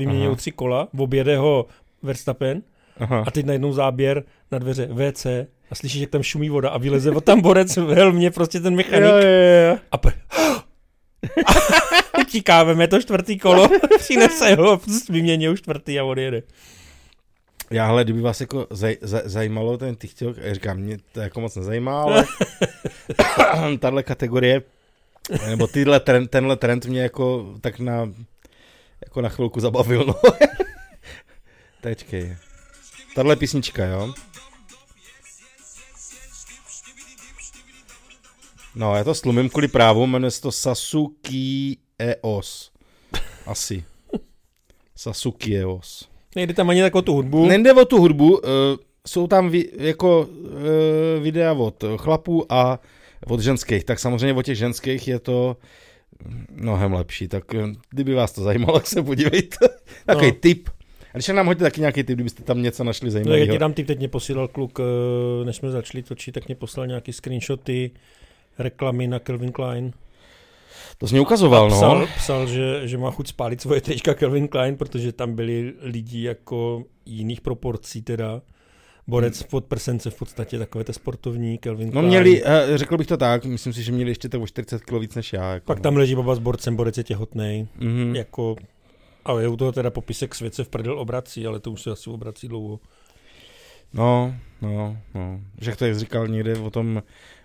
Aha. 0.06 0.36
tři 0.36 0.52
kola, 0.52 0.88
objede 0.98 1.38
ho 1.38 1.66
Verstappen 2.02 2.62
Aha. 3.00 3.24
a 3.26 3.30
teď 3.30 3.46
najednou 3.46 3.72
záběr 3.72 4.24
na 4.52 4.58
dveře 4.58 4.86
WC 4.86 5.26
a 5.70 5.74
slyšíš, 5.74 6.00
jak 6.00 6.10
tam 6.10 6.22
šumí 6.22 6.48
voda 6.48 6.70
a 6.70 6.78
vyleze 6.78 7.10
od 7.10 7.24
tam 7.24 7.40
borec 7.40 7.76
v 7.76 7.88
helmě, 7.88 8.30
prostě 8.30 8.60
ten 8.60 8.76
mechanik. 8.76 9.10
Jo, 9.10 9.16
jo, 9.16 9.70
jo. 9.70 9.78
A 9.90 9.98
pe... 9.98 10.10
Utíká, 12.20 12.62
veme 12.62 12.88
to 12.88 13.02
čtvrtý 13.02 13.38
kolo, 13.38 13.68
přinese 13.98 14.54
ho, 14.54 14.80
už 15.52 15.60
čtvrtý 15.60 15.98
a 15.98 16.04
odjede. 16.04 16.42
Já, 17.70 17.88
ale 17.88 18.04
kdyby 18.04 18.20
vás 18.20 18.40
jako 18.40 18.66
zaj, 18.70 18.96
zaj, 19.00 19.22
zajímalo 19.24 19.78
ten 19.78 19.96
TikTok, 19.96 20.36
říkám, 20.52 20.76
mě 20.76 20.98
to 21.12 21.20
jako 21.20 21.40
moc 21.40 21.56
nezajímá, 21.56 22.02
ale 22.02 22.24
tahle 23.78 24.02
kategorie, 24.02 24.62
nebo 25.48 25.66
tyhle 25.66 26.00
trend, 26.00 26.30
tenhle 26.30 26.56
trend 26.56 26.86
mě 26.86 27.02
jako 27.02 27.54
tak 27.60 27.78
na, 27.78 28.12
jako 29.04 29.20
na 29.20 29.28
chvilku 29.28 29.60
zabavil, 29.60 30.04
no. 30.04 30.14
Tečkej. 31.80 32.36
Tahle 33.14 33.36
písnička, 33.36 33.86
jo. 33.86 34.14
No, 38.74 38.96
já 38.96 39.04
to 39.04 39.14
slumím 39.14 39.48
kvůli 39.48 39.68
právu, 39.68 40.06
jmenuje 40.06 40.30
se 40.30 40.40
to 40.40 40.52
Sasuki 40.52 41.78
EOS. 41.98 42.72
Asi. 43.46 43.84
Sasuki 44.96 45.58
EOS. 45.58 46.08
Nejde 46.36 46.54
tam 46.54 46.70
ani 46.70 46.82
tak 46.82 46.94
o 46.94 47.02
tu 47.02 47.12
hudbu. 47.12 47.46
Nejde 47.46 47.72
o 47.72 47.84
tu 47.84 47.98
hudbu, 47.98 48.38
uh, 48.38 48.40
jsou 49.06 49.26
tam 49.26 49.48
vi, 49.48 49.70
jako 49.78 50.20
uh, 50.20 51.22
videa 51.22 51.52
od 51.52 51.84
chlapů 51.96 52.52
a 52.52 52.78
od 53.26 53.40
ženských, 53.40 53.84
tak 53.84 53.98
samozřejmě 53.98 54.34
od 54.34 54.42
těch 54.42 54.58
ženských 54.58 55.08
je 55.08 55.18
to 55.18 55.56
mnohem 56.50 56.92
lepší, 56.92 57.28
tak 57.28 57.54
eh, 57.54 57.58
kdyby 57.90 58.14
vás 58.14 58.32
to 58.32 58.42
zajímalo, 58.42 58.72
tak 58.78 58.86
se 58.86 59.02
podívejte. 59.02 59.68
Takový 60.06 60.26
No. 60.26 60.32
no. 60.34 60.38
tip. 60.40 60.68
A 61.14 61.18
když 61.18 61.28
nám 61.28 61.46
hodíte 61.46 61.64
taky 61.64 61.80
nějaký 61.80 62.02
tip, 62.02 62.14
kdybyste 62.14 62.42
tam 62.42 62.62
něco 62.62 62.84
našli 62.84 63.04
No, 63.04 63.08
já 63.08 63.12
zajímavého. 63.12 63.46
ti 63.52 63.58
dám 63.58 63.72
typ, 63.72 63.86
teď 63.86 63.98
mě 63.98 64.08
posílal 64.08 64.48
kluk, 64.48 64.80
eh, 64.80 65.44
než 65.44 65.56
jsme 65.56 65.70
začali 65.70 66.02
točit, 66.02 66.32
tak 66.34 66.46
mě 66.48 66.54
poslal 66.54 66.86
nějaký 66.86 67.12
screenshoty, 67.12 67.90
reklamy 68.58 69.06
na 69.06 69.18
Calvin 69.18 69.52
Klein. 69.52 69.92
To 70.98 71.06
jsi 71.06 71.14
mě 71.14 71.20
ukazoval, 71.20 71.66
a 71.66 71.68
psal, 71.76 71.98
no. 71.98 72.06
psal 72.16 72.46
že, 72.46 72.80
že 72.88 72.98
má 72.98 73.10
chuť 73.10 73.28
spálit 73.28 73.60
svoje 73.60 73.80
trička 73.80 74.14
Calvin 74.14 74.48
Klein, 74.48 74.76
protože 74.76 75.12
tam 75.12 75.34
byli 75.34 75.72
lidi 75.80 76.22
jako 76.22 76.84
jiných 77.06 77.40
proporcí 77.40 78.02
teda. 78.02 78.42
Borec 79.10 79.42
pod 79.42 79.64
prsence 79.64 80.10
v 80.10 80.18
podstatě, 80.18 80.58
takové 80.58 80.84
to 80.84 80.92
sportovní 80.92 81.58
Calvin 81.58 81.90
No 81.94 82.02
měli, 82.02 82.42
eh, 82.44 82.78
řekl 82.78 82.96
bych 82.96 83.06
to 83.06 83.16
tak, 83.16 83.44
myslím 83.44 83.72
si, 83.72 83.82
že 83.82 83.92
měli 83.92 84.10
ještě 84.10 84.28
tak 84.28 84.40
o 84.40 84.46
40 84.46 84.82
kg 84.82 84.92
víc 84.92 85.14
než 85.14 85.32
já. 85.32 85.52
Jako, 85.52 85.66
Pak 85.66 85.78
no. 85.78 85.82
tam 85.82 85.96
leží 85.96 86.14
baba 86.14 86.34
s 86.34 86.38
borcem, 86.38 86.76
borec 86.76 86.98
je 86.98 87.04
těhotný. 87.04 87.68
Mhm. 87.78 88.16
Jako, 88.16 88.56
ale 89.24 89.42
je 89.42 89.48
u 89.48 89.56
toho 89.56 89.72
teda 89.72 89.90
popisek 89.90 90.34
svět 90.34 90.54
se 90.54 90.64
v 90.64 90.68
prdel 90.68 90.98
obrací, 90.98 91.46
ale 91.46 91.60
to 91.60 91.70
už 91.70 91.82
se 91.82 91.90
asi 91.90 92.10
obrací 92.10 92.48
dlouho. 92.48 92.80
No, 93.92 94.34
no, 94.62 94.96
no. 95.14 95.40
Že 95.60 95.76
to 95.76 95.84
jak 95.84 95.98
říkal 95.98 96.28
někde 96.28 96.58
o 96.58 96.70
tom 96.70 97.02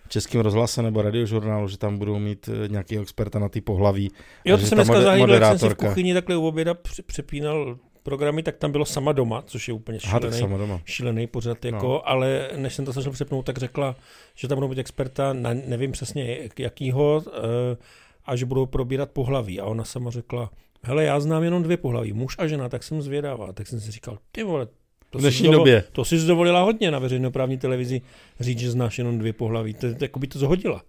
českém 0.07 0.41
rozhlase 0.41 0.81
nebo 0.81 1.01
radiožurnálu, 1.01 1.67
že 1.67 1.77
tam 1.77 1.97
budou 1.97 2.19
mít 2.19 2.49
eh, 2.49 2.67
nějakého 2.67 3.01
experta 3.01 3.39
na 3.39 3.49
ty 3.49 3.61
pohlaví. 3.61 4.11
Jo, 4.45 4.55
A 4.55 4.59
to 4.59 4.65
jsem 4.65 4.75
dneska 4.75 5.01
zahlídl, 5.01 5.33
jak 5.33 5.43
jsem 5.43 5.59
si 5.59 5.69
v 5.69 5.75
kuchyni 5.75 6.13
takhle 6.13 6.37
u 6.37 6.47
oběda 6.47 6.73
pře- 6.73 7.03
přepínal 7.03 7.77
programy, 8.05 8.43
tak 8.43 8.57
tam 8.57 8.71
bylo 8.71 8.85
sama 8.85 9.11
doma, 9.11 9.41
což 9.41 9.67
je 9.67 9.73
úplně 9.73 9.99
Aha, 10.05 10.19
šílený, 10.19 10.39
sama 10.39 10.57
doma. 10.57 10.81
šílený 10.85 11.27
pořad, 11.27 11.65
jako, 11.65 11.87
No. 11.87 12.09
ale 12.09 12.49
než 12.55 12.73
jsem 12.73 12.85
to 12.85 12.91
začal 12.91 13.11
přepnout, 13.11 13.45
tak 13.45 13.57
řekla, 13.57 13.95
že 14.35 14.47
tam 14.47 14.55
budou 14.57 14.67
být 14.67 14.77
experta, 14.79 15.33
na, 15.33 15.49
nevím 15.53 15.91
přesně 15.91 16.37
jak- 16.41 16.59
jakýho, 16.59 17.23
eh, 17.27 17.77
a 18.25 18.35
že 18.35 18.45
budou 18.45 18.65
probírat 18.65 19.11
pohlaví. 19.11 19.59
A 19.59 19.65
ona 19.65 19.83
sama 19.83 20.11
řekla, 20.11 20.51
hele, 20.83 21.03
já 21.03 21.19
znám 21.19 21.43
jenom 21.43 21.63
dvě 21.63 21.77
pohlaví, 21.77 22.13
muž 22.13 22.35
a 22.39 22.47
žena, 22.47 22.69
tak 22.69 22.83
jsem 22.83 23.01
zvědavá. 23.01 23.53
Tak 23.53 23.67
jsem 23.67 23.79
si 23.79 23.91
říkal, 23.91 24.17
ty 24.31 24.43
vole, 24.43 24.65
to 25.09 25.17
V 25.17 25.21
jsi 25.21 25.23
dnešní 25.23 25.47
dovol- 25.47 25.51
době. 25.57 25.83
To 25.91 26.05
jsi 26.05 26.27
dovolila 26.27 26.61
hodně 26.61 26.91
na 26.91 26.99
veřejnoprávní 26.99 27.57
televizi 27.57 28.01
říct, 28.39 28.59
že 28.59 28.71
znáš 28.71 28.97
jenom 28.97 29.19
dvě 29.19 29.33
pohlaví. 29.33 29.73
To, 29.73 29.95
to 29.95 30.03
jako 30.03 30.19
by 30.19 30.27
to 30.27 30.39
zhodila. 30.39 30.83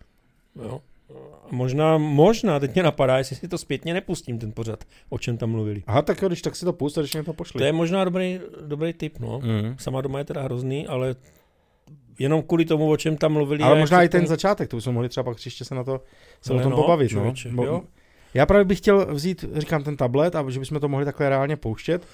Jo. 0.63 0.81
Možná, 1.51 1.99
možná, 1.99 2.61
teď 2.61 2.75
mě 2.75 2.83
napadá, 2.83 3.19
jestli 3.19 3.37
si 3.37 3.49
to 3.49 3.59
zpětně 3.59 3.95
nepustím, 3.95 4.39
ten 4.39 4.53
pořad, 4.53 4.85
o 5.09 5.19
čem 5.19 5.37
tam 5.37 5.51
mluvili. 5.51 5.83
Aha, 5.87 6.03
tak 6.03 6.23
jo, 6.23 6.29
když 6.29 6.43
tak 6.43 6.57
si 6.57 6.65
to 6.65 6.73
pust, 6.73 6.99
a 6.99 7.01
když 7.01 7.15
mě 7.15 7.25
to 7.25 7.33
pošli. 7.33 7.59
To 7.59 7.65
je 7.65 7.73
možná 7.73 8.05
dobrý, 8.05 8.41
dobrý 8.67 8.93
tip, 8.93 9.19
no. 9.19 9.41
Mm. 9.41 9.77
Sama 9.79 10.01
doma 10.01 10.19
je 10.19 10.25
teda 10.25 10.43
hrozný, 10.43 10.87
ale 10.87 11.17
jenom 12.19 12.43
kvůli 12.43 12.65
tomu, 12.65 12.91
o 12.91 12.97
čem 12.97 13.17
tam 13.17 13.33
mluvili. 13.33 13.63
Ale 13.63 13.79
možná 13.79 14.03
i 14.03 14.09
ten 14.09 14.21
to- 14.21 14.27
začátek, 14.29 14.69
to 14.69 14.77
bychom 14.77 14.95
mohli 14.95 15.09
třeba 15.09 15.25
pak 15.25 15.37
příště 15.37 15.65
se 15.65 15.75
na 15.75 15.85
to 15.85 16.01
se 16.43 16.53
Ale 16.53 16.61
o 16.61 16.63
tom 16.63 16.71
no, 16.71 16.77
pobavit. 16.77 17.11
člověče, 17.11 17.53
no. 17.53 17.65
jo. 17.65 17.83
Já 18.35 18.47
právě 18.47 18.65
bych 18.65 18.79
chtěl 18.79 19.15
vzít, 19.15 19.45
říkám, 19.53 19.85
ten 19.85 19.97
tablet 19.97 20.37
a 20.37 20.51
že 20.51 20.61
bychom 20.61 20.81
to 20.81 20.89
mohli 20.89 21.05
takhle 21.05 21.29
reálně 21.29 21.57
pouštět, 21.57 22.07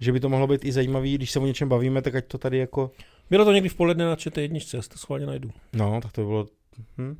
že 0.00 0.12
by 0.12 0.20
to 0.20 0.28
mohlo 0.28 0.46
být 0.46 0.64
i 0.64 0.72
zajímavý, 0.72 1.14
když 1.14 1.30
se 1.30 1.38
o 1.38 1.46
něčem 1.46 1.68
bavíme, 1.68 2.02
tak 2.02 2.14
ať 2.14 2.24
to 2.26 2.38
tady 2.38 2.58
jako, 2.58 2.90
Bylo 3.30 3.44
to 3.44 3.52
někdy 3.52 3.68
v 3.68 3.74
poledne 3.74 4.04
na 4.04 4.16
ČT 4.16 4.42
jedničce, 4.42 4.76
já 4.76 4.82
si 4.82 4.88
to 4.88 4.98
schválně 4.98 5.26
najdu. 5.26 5.50
no, 5.72 6.00
tak 6.02 6.12
to 6.12 6.20
by 6.20 6.26
bylo, 6.26 6.46
hm. 6.98 7.16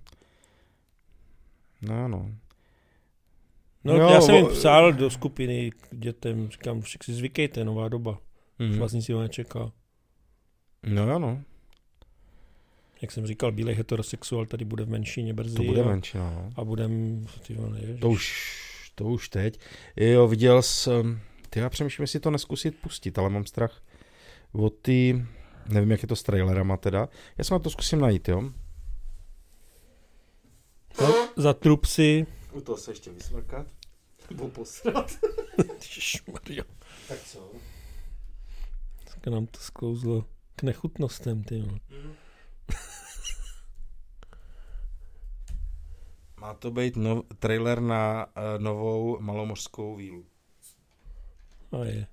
No, 1.83 2.09
no. 2.09 2.31
No, 3.85 3.95
Jo, 3.97 4.09
já 4.11 4.21
jsem 4.21 4.35
jim 4.35 4.47
psal 4.47 4.93
do 4.93 5.11
skupiny 5.11 5.71
k 5.71 5.89
dětem, 5.91 6.49
říkám, 6.51 6.83
si 7.03 7.13
zvykejte, 7.15 7.65
nová 7.65 7.89
doba. 7.89 8.19
Mhm. 8.59 8.79
Vlastně 8.79 9.03
si 9.03 9.13
ho 9.13 9.21
nečeká. 9.21 9.73
No, 10.83 11.11
jo, 11.11 11.19
no, 11.19 11.43
Jak 13.03 13.13
jsem 13.13 13.27
říkal, 13.27 13.53
bílej 13.53 13.75
heterosexuál 13.75 14.47
tady 14.47 14.65
bude 14.65 14.85
v 14.85 14.89
menšině 14.89 15.35
brzy. 15.35 15.57
to 15.57 15.63
bude 15.63 15.83
a, 15.83 15.87
menší, 15.87 16.19
no. 16.19 16.51
a 16.57 16.65
budem, 16.65 17.27
ty 17.47 17.55
vole. 17.55 17.81
To 18.01 18.11
už, 18.11 18.53
to 18.95 19.05
už 19.05 19.29
teď. 19.29 19.61
Jo, 19.97 20.29
viděl 20.29 20.63
jsem, 20.63 21.21
ty 21.51 21.61
já 21.61 21.69
přemýšlím, 21.69 22.03
jestli 22.03 22.21
to 22.21 22.31
neskusit 22.31 22.77
pustit, 22.81 23.19
ale 23.19 23.31
mám 23.31 23.47
strach 23.47 23.83
o 24.53 24.71
ty, 24.71 25.25
nevím, 25.69 25.91
jak 25.91 26.03
je 26.03 26.09
to 26.09 26.17
s 26.17 26.23
trailerama 26.23 26.77
teda. 26.77 27.09
Já 27.39 27.45
se 27.45 27.55
na 27.55 27.59
to 27.59 27.71
zkusím 27.71 28.01
najít, 28.01 28.29
jo. 28.29 28.51
Za, 30.97 31.07
za 31.37 31.53
trupsy. 31.55 32.27
U 32.53 32.61
toho 32.61 32.79
se 32.79 32.91
ještě 32.91 33.11
vysmrkat. 33.11 33.67
Nebo 34.31 34.49
posrat. 34.49 35.11
Tak 37.09 37.19
co? 37.25 37.51
Tak 39.05 39.27
nám 39.27 39.47
to 39.47 39.59
sklouzlo 39.61 40.25
k 40.57 40.63
nechutnostem, 40.63 41.43
ty 41.45 41.61
vole. 41.61 41.79
Má 46.41 46.55
to 46.55 46.71
být 46.71 46.97
nov, 46.97 47.25
trailer 47.39 47.81
na 47.81 48.27
uh, 48.27 48.63
novou 48.63 49.21
malomořskou 49.21 49.97
vílu. 49.97 50.27
A 51.73 51.85
je. 51.85 52.07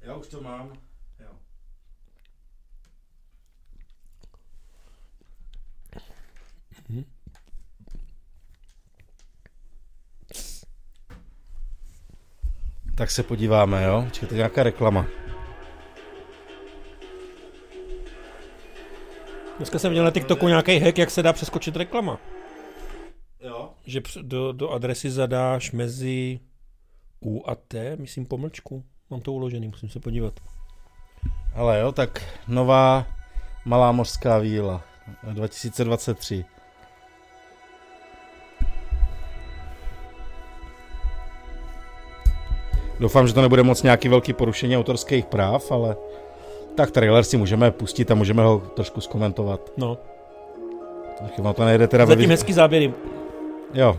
Já 0.00 0.14
už 0.16 0.28
to 0.28 0.40
mám. 0.40 0.72
Mhm. 6.88 7.04
Tak 12.96 13.10
se 13.10 13.22
podíváme, 13.22 13.84
jo? 13.84 14.02
Počkej, 14.04 14.28
to 14.28 14.34
je 14.34 14.36
nějaká 14.36 14.62
reklama. 14.62 15.06
Dneska 19.56 19.78
jsem 19.78 19.90
viděl 19.90 20.04
na 20.04 20.10
TikToku 20.10 20.48
nějaký 20.48 20.78
hack, 20.78 20.98
jak 20.98 21.10
se 21.10 21.22
dá 21.22 21.32
přeskočit 21.32 21.76
reklama. 21.76 22.20
Jo. 23.40 23.70
Že 23.86 24.00
do, 24.22 24.52
do 24.52 24.70
adresy 24.70 25.10
zadáš 25.10 25.72
mezi 25.72 26.40
U 27.20 27.44
a 27.46 27.54
T, 27.54 27.96
myslím 27.96 28.26
pomlčku. 28.26 28.84
Mám 29.10 29.20
to 29.20 29.32
uložený, 29.32 29.68
musím 29.68 29.88
se 29.88 30.00
podívat. 30.00 30.40
Ale 31.54 31.80
jo, 31.80 31.92
tak 31.92 32.38
nová 32.48 33.06
malá 33.64 33.92
mořská 33.92 34.38
víla 34.38 34.84
2023. 35.32 36.44
Doufám, 43.00 43.26
že 43.26 43.34
to 43.34 43.42
nebude 43.42 43.62
moc 43.62 43.82
nějaký 43.82 44.08
velký 44.08 44.32
porušení 44.32 44.76
autorských 44.76 45.24
práv, 45.24 45.72
ale 45.72 45.96
tak 46.74 46.90
trailer 46.90 47.24
si 47.24 47.36
můžeme 47.36 47.70
pustit 47.70 48.10
a 48.10 48.14
můžeme 48.14 48.42
ho 48.42 48.62
trošku 48.74 49.00
zkomentovat. 49.00 49.70
No. 49.76 49.98
Tak 51.18 51.38
vám 51.38 51.54
to 51.54 51.64
nejde 51.64 51.88
teda 51.88 52.06
Zatím 52.06 52.30
hezký 52.30 52.52
záběry. 52.52 52.92
Jo. 53.74 53.98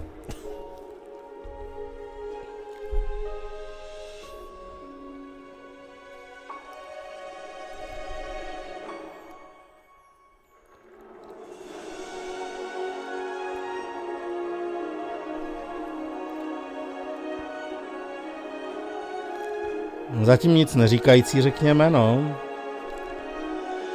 Zatím 20.25 20.55
nic 20.55 20.75
neříkající, 20.75 21.41
řekněme, 21.41 21.89
no. 21.89 22.35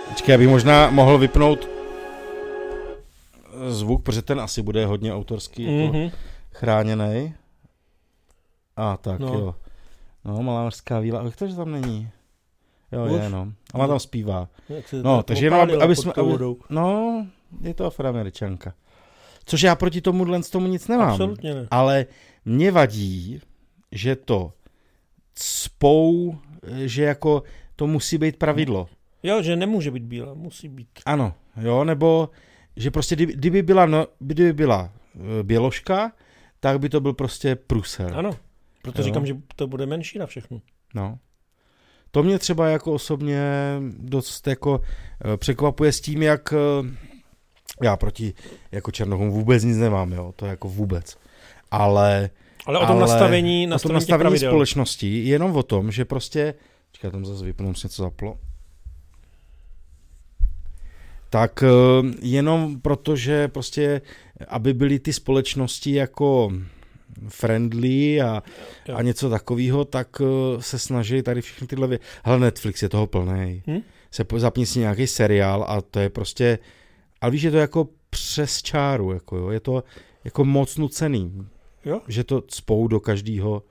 Počkej, 0.09 0.33
já 0.33 0.39
bych 0.39 0.49
možná 0.49 0.91
mohl 0.91 1.19
vypnout 1.19 1.69
zvuk, 3.69 4.03
protože 4.03 4.23
ten 4.23 4.41
asi 4.41 4.63
bude 4.63 4.87
hodně 4.87 5.15
autorský, 5.15 5.67
mm-hmm. 5.67 5.95
jako 5.95 6.17
chráněný. 6.53 7.35
A 8.77 8.97
tak, 8.97 9.21
no. 9.21 9.35
jo. 9.35 9.55
No, 10.25 10.43
malá 10.43 10.65
mořská 10.65 11.01
víla. 11.01 11.23
Jak 11.25 11.37
to, 11.37 11.47
že 11.47 11.57
tam 11.57 11.73
není? 11.73 12.09
Jo, 12.93 13.05
Už? 13.05 13.23
je, 13.23 13.31
no. 13.31 13.53
A 13.75 13.79
má 13.79 13.87
tam 13.87 13.99
zpívá. 13.99 14.49
No, 15.03 15.23
takže 15.23 15.47
jenom, 15.47 15.61
aby, 15.61 15.77
aby 15.77 15.97
jsme... 15.97 16.13
Aby, 16.13 16.39
no, 16.71 17.27
je 17.63 17.75
to 17.75 17.87
afroameričanka. 17.87 18.75
Což 19.45 19.63
já 19.63 19.75
proti 19.75 20.01
tomu 20.01 20.27
tomu 20.53 20.67
nic 20.67 20.89
nemám. 20.89 21.11
Absolutně 21.11 21.55
ne. 21.55 21.69
Ale 21.71 22.07
mě 22.45 22.73
vadí, 22.73 23.41
že 23.93 24.17
to 24.17 24.53
spou, 25.35 26.39
že 26.85 27.03
jako 27.03 27.43
to 27.77 27.87
musí 27.87 28.19
být 28.19 28.37
pravidlo. 28.37 28.89
Jo, 29.23 29.43
že 29.43 29.57
nemůže 29.57 29.91
být 29.91 30.03
bílá, 30.03 30.35
musí 30.35 30.69
být. 30.69 30.89
Ano, 31.07 31.35
jo, 31.57 31.85
nebo 31.85 32.31
že 32.77 32.91
prostě 32.91 33.17
kdyby, 33.17 33.33
kdyby 33.33 33.63
byla, 33.63 33.87
no, 33.87 34.07
kdyby 34.19 34.53
byla 34.53 34.93
e, 35.41 35.43
běložka, 35.43 36.13
tak 36.61 36.81
by 36.81 36.89
to 36.89 37.01
byl 37.01 37.13
prostě 37.13 37.57
průser. 37.57 38.15
Ano, 38.15 38.31
proto 38.83 39.01
jo. 39.01 39.05
říkám, 39.05 39.27
že 39.27 39.37
to 39.57 39.67
bude 39.67 39.87
menší 39.87 40.19
na 40.19 40.27
všechno. 40.27 40.61
No. 40.95 41.19
To 42.11 42.23
mě 42.23 42.39
třeba 42.39 42.69
jako 42.69 42.93
osobně 42.93 43.43
dost 43.99 44.47
jako 44.47 44.81
e, 45.25 45.37
překvapuje 45.37 45.93
s 45.93 46.01
tím, 46.01 46.23
jak 46.23 46.53
e, 46.53 46.57
já 47.83 47.97
proti 47.97 48.35
jako 48.73 48.91
Černochům 48.91 49.31
vůbec 49.31 49.65
nic 49.65 49.77
nemám, 49.77 50.13
jo, 50.13 50.33
to 50.37 50.47
jako 50.47 50.69
vůbec. 50.69 51.19
Ale 51.71 52.31
ale 52.67 52.79
o 52.79 52.87
tom 52.87 52.91
ale 52.91 53.01
nastavení, 53.01 53.67
nastavení, 53.67 53.97
o 53.97 54.01
tom 54.01 54.15
nastavení 54.15 54.39
společnosti, 54.39 55.25
jenom 55.25 55.57
o 55.57 55.63
tom, 55.63 55.91
že 55.91 56.05
prostě, 56.05 56.55
čekaj, 56.93 57.11
tam 57.11 57.25
zase 57.25 57.45
vypnu, 57.45 57.75
se 57.75 57.87
něco 57.87 58.03
zaplo. 58.03 58.39
Tak 61.31 61.63
eh, 61.63 61.69
jenom 62.23 62.81
proto, 62.81 63.17
že 63.17 63.49
prostě, 63.49 64.01
aby 64.49 64.75
byly 64.75 64.99
ty 64.99 65.13
společnosti 65.13 65.93
jako 65.93 66.53
friendly 67.29 68.21
a, 68.21 68.43
a 68.95 69.03
něco 69.03 69.31
takového, 69.31 69.85
tak 69.85 70.09
eh, 70.21 70.63
se 70.63 70.79
snaží 70.79 71.23
tady 71.23 71.41
všechny 71.41 71.67
tyhle 71.67 71.87
věci. 71.87 72.05
Hele, 72.25 72.39
Netflix 72.41 72.83
je 72.83 72.89
toho 72.89 73.07
plný. 73.07 73.63
Hmm? 73.67 73.81
Se 74.11 74.25
zapni 74.37 74.67
si 74.67 74.79
nějaký 74.79 75.07
seriál 75.07 75.65
a 75.69 75.81
to 75.81 76.01
je 76.01 76.11
prostě, 76.11 76.59
ale 77.21 77.31
víš, 77.31 77.43
je 77.43 77.51
to 77.51 77.57
jako 77.57 77.89
přes 78.11 78.63
čáru, 78.63 79.13
jako 79.13 79.37
jo, 79.37 79.51
je 79.51 79.61
to 79.61 79.85
jako 80.25 80.45
moc 80.45 80.77
nucený. 80.77 81.47
Jo? 81.85 82.01
Že 82.09 82.25
to 82.25 82.43
spou 82.49 82.89
do 82.89 83.01
každého 83.01 83.63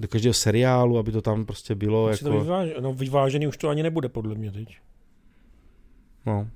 do 0.00 0.08
každého 0.08 0.34
seriálu, 0.34 0.98
aby 0.98 1.12
to 1.12 1.22
tam 1.22 1.46
prostě 1.46 1.74
bylo 1.74 2.08
jako... 2.08 2.24
To 2.24 2.40
vyváž... 2.40 2.68
no, 2.80 2.92
vyvážený 2.92 3.46
už 3.46 3.56
to 3.56 3.68
ani 3.68 3.82
nebude, 3.82 4.08
podle 4.08 4.34
mě 4.34 4.52
teď. 4.52 4.78
No. 6.26 6.48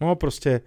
No 0.00 0.16
prostě, 0.16 0.60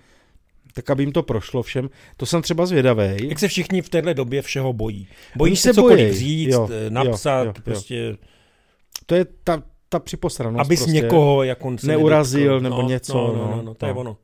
tak 0.73 0.89
aby 0.89 1.03
jim 1.03 1.11
to 1.11 1.23
prošlo 1.23 1.63
všem. 1.63 1.89
To 2.17 2.25
jsem 2.25 2.41
třeba 2.41 2.65
zvědavý. 2.65 3.29
Jak 3.29 3.39
se 3.39 3.47
všichni 3.47 3.81
v 3.81 3.89
téhle 3.89 4.13
době 4.13 4.41
všeho 4.41 4.73
bojí. 4.73 5.07
Bojí 5.35 5.55
se, 5.55 5.73
cokoliv 5.73 6.07
bojí. 6.07 6.19
říct, 6.19 6.53
jo, 6.53 6.69
napsat, 6.89 7.43
jo, 7.43 7.45
jo, 7.45 7.61
prostě... 7.63 7.95
Jo. 7.95 8.15
To 9.05 9.15
je 9.15 9.25
ta, 9.43 9.63
ta 9.89 9.99
připosranost. 9.99 10.61
Abys 10.65 10.79
prostě 10.79 10.91
někoho 10.91 11.43
jako 11.43 11.75
neurazil 11.83 12.59
nebo 12.59 12.81
no, 12.81 12.87
něco. 12.87 13.13
No, 13.13 13.33
no, 13.33 13.55
no, 13.55 13.61
no, 13.61 13.73
to 13.73 13.85
no. 13.85 13.89
je 13.89 13.93
ono. 13.93 14.17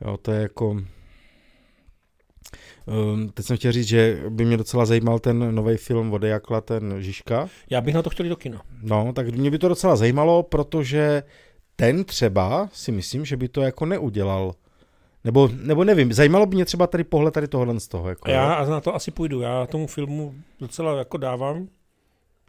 Jo, 0.00 0.16
to 0.16 0.32
je 0.32 0.42
jako... 0.42 0.76
Um, 2.86 3.28
teď 3.28 3.46
jsem 3.46 3.56
chtěl 3.56 3.72
říct, 3.72 3.88
že 3.88 4.22
by 4.28 4.44
mě 4.44 4.56
docela 4.56 4.86
zajímal 4.86 5.18
ten 5.18 5.54
nový 5.54 5.76
film 5.76 6.10
Vodejakla, 6.10 6.60
ten 6.60 6.94
Žižka. 6.98 7.48
Já 7.70 7.80
bych 7.80 7.94
na 7.94 8.02
to 8.02 8.10
chtěl 8.10 8.28
do 8.28 8.36
kina. 8.36 8.62
No, 8.82 9.12
tak 9.12 9.28
mě 9.28 9.50
by 9.50 9.58
to 9.58 9.68
docela 9.68 9.96
zajímalo, 9.96 10.42
protože 10.42 11.22
ten 11.76 12.04
třeba 12.04 12.68
si 12.72 12.92
myslím, 12.92 13.24
že 13.24 13.36
by 13.36 13.48
to 13.48 13.60
jako 13.60 13.86
neudělal. 13.86 14.54
Nebo, 15.24 15.50
nebo 15.62 15.84
nevím, 15.84 16.12
zajímalo 16.12 16.46
by 16.46 16.54
mě 16.54 16.64
třeba 16.64 16.86
tady 16.86 17.04
pohled 17.04 17.34
tady 17.34 17.48
tohohle 17.48 17.80
z 17.80 17.88
toho. 17.88 18.08
Jako, 18.08 18.30
já 18.30 18.54
a 18.54 18.66
na 18.66 18.80
to 18.80 18.94
asi 18.94 19.10
půjdu. 19.10 19.40
Já 19.40 19.66
tomu 19.66 19.86
filmu 19.86 20.34
docela 20.60 20.98
jako 20.98 21.16
dávám 21.16 21.68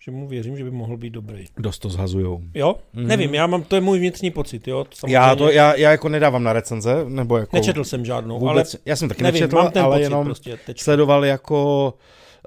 že 0.06 0.12
mu 0.12 0.28
věřím, 0.28 0.58
že 0.58 0.64
by 0.64 0.72
mohl 0.72 0.98
být 0.98 1.10
dobrý. 1.10 1.46
Dost 1.58 1.80
to 1.80 1.90
zhazujou. 1.90 2.42
Jo? 2.54 2.76
Mm. 2.94 3.08
Nevím, 3.08 3.34
já 3.34 3.48
mám, 3.48 3.64
to 3.64 3.76
je 3.76 3.82
můj 3.82 4.00
vnitřní 4.00 4.32
pocit, 4.32 4.68
jo? 4.68 4.86
Samozřejmě. 4.94 5.16
Já, 5.16 5.36
to, 5.36 5.52
já, 5.52 5.76
já 5.76 5.92
jako 5.92 6.10
nedávám 6.10 6.44
na 6.44 6.54
recenze, 6.54 7.06
nebo 7.08 7.38
jako... 7.38 7.56
Nečetl 7.56 7.84
jsem 7.84 8.06
žádnou, 8.06 8.40
vůbec, 8.40 8.74
ale... 8.74 8.82
Já 8.86 8.96
jsem 8.96 9.10
taky 9.10 9.24
nevím, 9.24 9.42
nečetl, 9.42 9.58
ale 9.58 9.72
pocit 9.72 10.02
jenom 10.02 10.26
prostě, 10.26 10.58
sledoval 10.76 11.26
jako, 11.26 11.94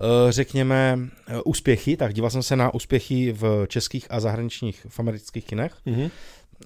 uh, 0.00 0.30
řekněme, 0.30 0.98
uh, 0.98 1.40
úspěchy, 1.44 1.96
tak 1.96 2.14
díval 2.14 2.30
jsem 2.30 2.42
se 2.42 2.56
na 2.56 2.74
úspěchy 2.74 3.32
v 3.32 3.66
českých 3.68 4.06
a 4.10 4.20
zahraničních, 4.20 4.86
v 4.88 5.00
amerických 5.00 5.44
kinech. 5.44 5.74
Mm-hmm. 5.86 6.10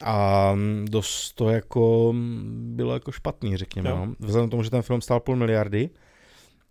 A 0.02 0.56
dost 0.84 1.32
to 1.32 1.50
jako 1.50 2.14
bylo 2.52 2.94
jako 2.94 3.12
špatný, 3.12 3.56
řekněme. 3.56 3.90
No. 3.90 4.14
Vzhledem 4.18 4.48
k 4.48 4.50
tomu, 4.50 4.62
že 4.62 4.70
ten 4.70 4.82
film 4.82 5.00
stál 5.00 5.20
půl 5.20 5.36
miliardy. 5.36 5.90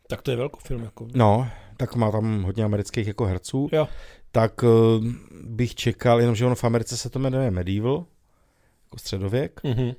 Tak 0.07 0.21
to 0.21 0.31
je 0.31 0.37
velký 0.37 0.57
film. 0.63 0.83
Jako. 0.83 1.07
No, 1.15 1.47
tak 1.81 1.95
má 1.95 2.11
tam 2.11 2.43
hodně 2.43 2.63
amerických 2.63 3.07
jako 3.07 3.25
herců, 3.25 3.69
jo. 3.71 3.87
tak 4.31 4.63
uh, 4.63 4.69
bych 5.43 5.75
čekal, 5.75 6.19
jenomže 6.19 6.45
ono 6.45 6.55
v 6.55 6.63
Americe 6.63 6.97
se 6.97 7.09
to 7.09 7.19
jmenuje 7.19 7.51
Medieval, 7.51 8.05
jako 8.83 8.97
středověk. 8.97 9.61
Mm-hmm. 9.63 9.95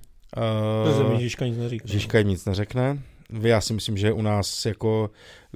Uh, 1.13 1.19
Žižka 1.19 1.47
nic 1.47 1.59
neříká. 1.59 1.85
Žižka 1.89 2.19
jim 2.19 2.29
nic 2.29 2.45
neřekne 2.45 3.03
já 3.41 3.61
si 3.61 3.73
myslím, 3.73 3.97
že 3.97 4.13
u 4.13 4.23
nás 4.23 4.67
jako 4.67 5.11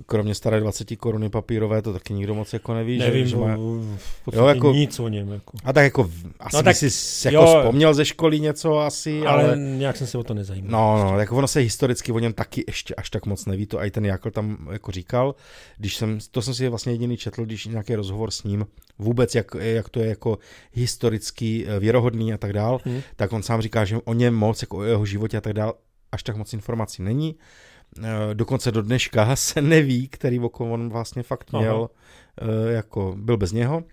kromě 0.06 0.34
staré 0.34 0.60
20 0.60 0.96
koruny 0.96 1.30
papírové 1.30 1.82
to 1.82 1.92
taky 1.92 2.14
nikdo 2.14 2.34
moc 2.34 2.52
jako 2.52 2.74
neví. 2.74 2.98
Nevím, 2.98 3.24
že, 3.24 3.30
že 3.30 3.36
má, 3.36 3.56
jo, 4.32 4.46
jako, 4.46 4.72
nic 4.72 5.00
o 5.00 5.08
něm. 5.08 5.32
Jako. 5.32 5.52
A 5.64 5.72
tak 5.72 5.84
jako 5.84 6.10
asi 6.40 6.56
no, 6.56 6.62
tak, 6.62 6.76
si 6.76 7.28
jako 7.28 7.50
jo, 7.50 7.58
vzpomněl 7.58 7.94
ze 7.94 8.04
školy 8.04 8.40
něco 8.40 8.78
asi, 8.78 9.20
ale, 9.20 9.44
ale... 9.44 9.56
nějak 9.56 9.96
jsem 9.96 10.06
se 10.06 10.18
o 10.18 10.24
to 10.24 10.34
nezajímal. 10.34 10.70
No, 10.70 11.04
no, 11.04 11.18
jako 11.18 11.36
ono 11.36 11.48
se 11.48 11.60
historicky 11.60 12.12
o 12.12 12.18
něm 12.18 12.32
taky 12.32 12.64
ještě 12.66 12.94
až 12.94 13.10
tak 13.10 13.26
moc 13.26 13.46
neví, 13.46 13.66
to 13.66 13.80
i 13.80 13.90
ten 13.90 14.06
Jakl 14.06 14.30
tam 14.30 14.68
jako 14.72 14.92
říkal, 14.92 15.34
když 15.78 15.96
jsem, 15.96 16.18
to 16.30 16.42
jsem 16.42 16.54
si 16.54 16.68
vlastně 16.68 16.92
jediný 16.92 17.16
četl, 17.16 17.44
když 17.44 17.66
nějaký 17.66 17.94
rozhovor 17.94 18.30
s 18.30 18.42
ním, 18.42 18.66
vůbec 18.98 19.34
jak, 19.34 19.54
jak 19.58 19.88
to 19.88 20.00
je 20.00 20.06
jako 20.06 20.38
historicky 20.72 21.66
eh, 21.68 21.80
věrohodný 21.80 22.32
a 22.32 22.38
tak 22.38 22.52
dál, 22.52 22.80
hmm. 22.84 23.00
tak 23.16 23.32
on 23.32 23.42
sám 23.42 23.62
říká, 23.62 23.84
že 23.84 23.98
o 24.04 24.14
něm 24.14 24.34
moc, 24.34 24.62
jako 24.62 24.76
o 24.76 24.82
jeho 24.82 25.06
životě 25.06 25.36
a 25.36 25.40
tak 25.40 25.52
dál, 25.52 25.74
až 26.16 26.22
tak 26.22 26.36
moc 26.36 26.52
informací 26.52 27.02
není. 27.02 27.36
Eh, 28.04 28.34
dokonce 28.34 28.72
do 28.72 28.82
dneška 28.82 29.36
se 29.36 29.62
neví, 29.62 30.08
který 30.08 30.40
oko 30.40 30.70
on 30.70 30.88
vlastně 30.88 31.22
fakt 31.22 31.52
měl, 31.52 31.76
Aha. 31.76 32.50
Eh, 32.68 32.72
jako 32.72 33.14
byl 33.18 33.36
bez 33.36 33.52
něho. 33.52 33.84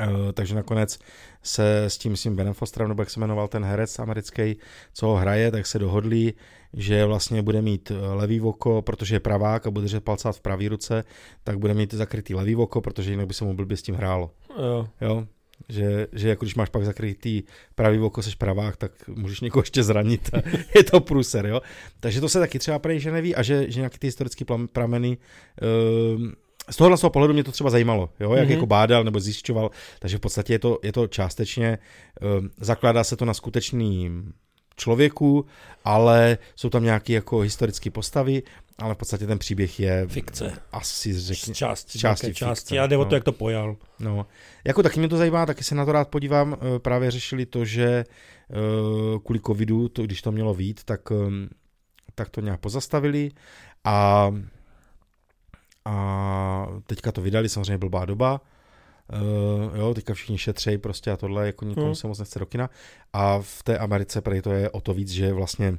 Eh, 0.00 0.32
takže 0.32 0.54
nakonec 0.54 0.98
se 1.42 1.84
s 1.84 1.98
tím, 1.98 2.12
myslím, 2.12 2.36
Benem 2.36 2.54
Fosterem, 2.54 2.88
nebo 2.88 3.02
jak 3.02 3.10
se 3.10 3.20
jmenoval 3.20 3.48
ten 3.48 3.64
herec 3.64 3.98
americký, 3.98 4.56
co 4.92 5.06
ho 5.06 5.16
hraje, 5.16 5.50
tak 5.50 5.66
se 5.66 5.78
dohodli, 5.78 6.32
že 6.72 7.04
vlastně 7.04 7.42
bude 7.42 7.62
mít 7.62 7.92
levý 8.12 8.40
oko, 8.40 8.82
protože 8.82 9.14
je 9.14 9.20
pravák 9.20 9.66
a 9.66 9.70
bude 9.70 9.82
držet 9.82 10.04
palcát 10.04 10.36
v 10.36 10.40
pravý 10.40 10.68
ruce, 10.68 11.04
tak 11.44 11.58
bude 11.58 11.74
mít 11.74 11.94
zakrytý 11.94 12.34
levý 12.34 12.56
oko, 12.56 12.80
protože 12.80 13.10
jinak 13.10 13.26
by 13.26 13.34
se 13.34 13.44
mu 13.44 13.54
blbě 13.54 13.76
s 13.76 13.82
tím 13.82 13.94
hrálo. 13.94 14.30
Jo. 14.58 14.88
jo? 15.00 15.26
Že, 15.68 16.06
že 16.12 16.28
jako 16.28 16.44
když 16.44 16.54
máš 16.54 16.68
pak 16.68 16.84
zakrytý 16.84 17.42
pravý 17.74 17.98
oko, 17.98 18.22
seš 18.22 18.34
pravák, 18.34 18.76
tak 18.76 19.08
můžeš 19.08 19.40
někoho 19.40 19.62
ještě 19.62 19.82
zranit 19.82 20.30
je 20.76 20.84
to 20.84 21.00
průser, 21.00 21.46
jo. 21.46 21.60
Takže 22.00 22.20
to 22.20 22.28
se 22.28 22.38
taky 22.38 22.58
třeba 22.58 22.78
prej, 22.78 23.00
že 23.00 23.12
neví 23.12 23.34
a 23.34 23.42
že, 23.42 23.70
že 23.70 23.80
nějaký 23.80 23.98
ty 23.98 24.06
historické 24.06 24.44
prameny 24.72 25.16
uh, 26.16 26.22
z 26.70 26.76
tohohle 26.76 26.98
toho 26.98 27.10
pohledu 27.10 27.34
mě 27.34 27.44
to 27.44 27.52
třeba 27.52 27.70
zajímalo, 27.70 28.10
jo, 28.20 28.34
jak 28.34 28.48
mm-hmm. 28.48 28.52
jako 28.52 28.66
bádal 28.66 29.04
nebo 29.04 29.20
zjišťoval, 29.20 29.70
takže 29.98 30.16
v 30.16 30.20
podstatě 30.20 30.52
je 30.52 30.58
to, 30.58 30.78
je 30.82 30.92
to 30.92 31.06
částečně, 31.06 31.78
uh, 32.22 32.46
zakládá 32.56 33.04
se 33.04 33.16
to 33.16 33.24
na 33.24 33.34
skutečný 33.34 34.10
člověku, 34.76 35.46
ale 35.84 36.38
jsou 36.56 36.70
tam 36.70 36.84
nějaké 36.84 37.12
jako 37.12 37.38
historické 37.38 37.90
postavy, 37.90 38.42
ale 38.78 38.94
v 38.94 38.98
podstatě 38.98 39.26
ten 39.26 39.38
příběh 39.38 39.80
je 39.80 40.06
fikce. 40.06 40.52
Asi 40.72 41.20
řekně, 41.20 41.54
části, 41.54 41.98
části, 41.98 42.34
části. 42.34 42.76
Já 42.76 42.86
jde 42.86 42.96
o 42.96 43.04
to, 43.04 43.14
jak 43.14 43.24
to 43.24 43.32
pojal. 43.32 43.76
No. 44.00 44.26
Jako 44.64 44.82
taky 44.82 45.00
mě 45.00 45.08
to 45.08 45.16
zajímá, 45.16 45.46
taky 45.46 45.64
se 45.64 45.74
na 45.74 45.84
to 45.84 45.92
rád 45.92 46.08
podívám. 46.08 46.56
Eh, 46.56 46.78
právě 46.78 47.10
řešili 47.10 47.46
to, 47.46 47.64
že 47.64 47.84
eh, 47.84 48.54
kvůli 49.24 49.40
covidu, 49.46 49.88
to, 49.88 50.02
když 50.02 50.22
to 50.22 50.32
mělo 50.32 50.54
vít, 50.54 50.84
tak, 50.84 51.00
eh, 51.12 51.48
tak 52.14 52.30
to 52.30 52.40
nějak 52.40 52.60
pozastavili 52.60 53.30
a 53.84 54.30
a 55.86 56.66
teďka 56.86 57.12
to 57.12 57.20
vydali, 57.20 57.48
samozřejmě 57.48 57.78
blbá 57.78 58.04
doba, 58.04 58.40
Uh, 59.12 59.78
jo, 59.78 59.94
teďka 59.94 60.14
všichni 60.14 60.38
šetřejí 60.38 60.78
prostě 60.78 61.10
a 61.10 61.16
tohle, 61.16 61.46
jako 61.46 61.64
nikomu 61.64 61.86
hmm. 61.86 61.94
se 61.94 62.06
moc 62.06 62.18
nechce 62.18 62.38
do 62.38 62.46
kina. 62.46 62.70
A 63.12 63.38
v 63.40 63.62
té 63.62 63.78
Americe 63.78 64.20
prej 64.20 64.42
to 64.42 64.52
je 64.52 64.70
o 64.70 64.80
to 64.80 64.94
víc, 64.94 65.08
že 65.08 65.32
vlastně 65.32 65.78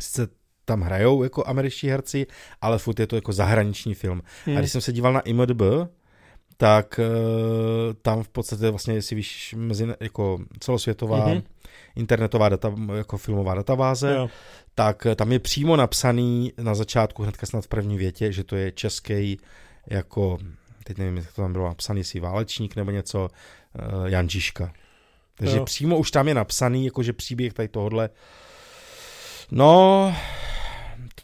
sice 0.00 0.28
tam 0.64 0.80
hrajou 0.80 1.22
jako 1.22 1.46
američtí 1.46 1.88
herci, 1.88 2.26
ale 2.60 2.78
furt 2.78 3.00
je 3.00 3.06
to 3.06 3.16
jako 3.16 3.32
zahraniční 3.32 3.94
film. 3.94 4.22
Hmm. 4.44 4.56
A 4.56 4.60
když 4.60 4.72
jsem 4.72 4.80
se 4.80 4.92
díval 4.92 5.12
na 5.12 5.20
IMDb, 5.20 5.62
tak 6.56 7.00
uh, 7.00 7.94
tam 8.02 8.22
v 8.22 8.28
podstatě 8.28 8.70
vlastně, 8.70 8.94
jestli 8.94 9.16
víš, 9.16 9.54
mezi, 9.58 9.88
jako 10.00 10.38
celosvětová 10.60 11.28
mm-hmm. 11.28 11.42
internetová 11.96 12.48
data, 12.48 12.74
jako 12.94 13.18
filmová 13.18 13.54
databáze, 13.54 14.14
jo. 14.14 14.30
tak 14.74 15.06
tam 15.16 15.32
je 15.32 15.38
přímo 15.38 15.76
napsaný 15.76 16.52
na 16.58 16.74
začátku, 16.74 17.22
hnedka 17.22 17.46
snad 17.46 17.64
v 17.64 17.68
první 17.68 17.98
větě, 17.98 18.32
že 18.32 18.44
to 18.44 18.56
je 18.56 18.72
český 18.72 19.38
jako, 19.86 20.38
teď 20.84 20.98
nevím, 20.98 21.16
jak 21.16 21.32
to 21.32 21.42
tam 21.42 21.52
bylo 21.52 21.68
napsaný, 21.68 22.00
jestli 22.00 22.20
válečník 22.20 22.76
nebo 22.76 22.90
něco, 22.90 23.28
uh, 23.98 24.06
Jan 24.06 24.28
Žižka. 24.28 24.72
Takže 25.34 25.56
jo. 25.56 25.64
přímo 25.64 25.98
už 25.98 26.10
tam 26.10 26.28
je 26.28 26.34
napsaný, 26.34 26.84
jakože 26.84 27.12
příběh 27.12 27.52
tady 27.52 27.68
tohohle. 27.68 28.10
No, 29.50 30.14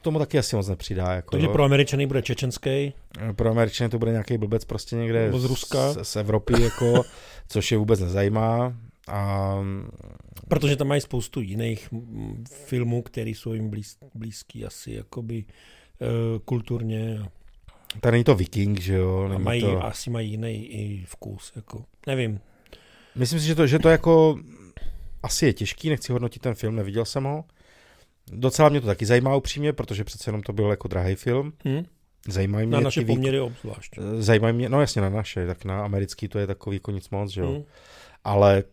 tomu 0.07 0.19
taky 0.19 0.39
asi 0.39 0.57
moc 0.57 0.69
nepřidá. 0.69 1.13
Jako, 1.13 1.31
Takže 1.31 1.49
pro 1.49 1.65
Američany 1.65 2.07
bude 2.07 2.23
čečenský. 2.23 2.93
Pro 3.37 3.51
Američany 3.51 3.91
to 3.91 3.99
bude 3.99 4.11
nějaký 4.11 4.39
blbec 4.39 4.65
prostě 4.65 4.97
někde 4.97 5.33
z, 5.33 5.45
Ruska. 5.45 5.93
Z, 5.93 6.05
z 6.05 6.17
Evropy, 6.17 6.63
jako, 6.63 7.03
což 7.49 7.73
je 7.73 7.79
vůbec 7.79 8.01
nezajímá. 8.01 8.77
A... 9.09 9.55
Protože 10.49 10.77
tam 10.77 10.87
mají 10.87 11.01
spoustu 11.01 11.41
jiných 11.41 11.89
filmů, 12.67 13.03
které 13.03 13.31
jsou 13.31 13.53
jim 13.53 13.71
blíz, 13.71 13.97
blízký 14.15 14.65
asi 14.65 14.93
jakoby 14.93 15.45
uh, 15.45 16.39
kulturně. 16.45 17.19
Tady 18.01 18.13
není 18.13 18.25
to 18.25 18.35
Viking, 18.35 18.81
že 18.81 18.95
jo? 18.95 19.31
a 19.35 19.39
mají, 19.39 19.61
to... 19.61 19.85
asi 19.85 20.11
mají 20.11 20.31
jiný 20.31 20.67
i 20.67 21.05
vkus, 21.07 21.53
jako, 21.57 21.85
nevím. 22.07 22.41
Myslím 23.15 23.41
si, 23.41 23.47
že 23.47 23.55
to, 23.55 23.67
že 23.67 23.79
to 23.79 23.89
jako 23.89 24.39
asi 25.23 25.47
je 25.47 25.53
těžký, 25.53 25.91
nechci 25.91 26.13
hodnotit 26.13 26.43
ten 26.43 26.55
film, 26.55 26.77
neviděl 26.77 27.05
jsem 27.05 27.25
ho, 27.25 27.45
Docela 28.33 28.69
mě 28.69 28.81
to 28.81 28.87
taky 28.87 29.07
zajímá 29.07 29.37
upřímně, 29.37 29.73
protože 29.73 30.05
přece 30.05 30.29
jenom 30.29 30.43
to 30.43 30.53
byl 30.53 30.71
jako 30.71 30.89
drahý 30.89 31.15
film. 31.15 31.53
Hmm. 31.65 31.85
Zajímají 32.29 32.67
mě 32.67 32.77
na 32.77 32.81
naše 32.81 33.05
poměry 33.05 33.41
obzvlášť. 33.41 33.99
Eh, 33.99 34.23
zajímají 34.23 34.55
mě, 34.55 34.69
no 34.69 34.81
jasně 34.81 35.03
na 35.03 35.09
naše, 35.09 35.47
tak 35.47 35.65
na 35.65 35.85
americký 35.85 36.29
to 36.29 36.39
je 36.39 36.47
takový 36.47 36.77
jako 36.77 36.91
nic 36.91 37.11
moc, 37.11 37.31
že 37.31 37.41
jo. 37.41 37.51
Hmm. 37.51 37.65
Ale 38.25 38.65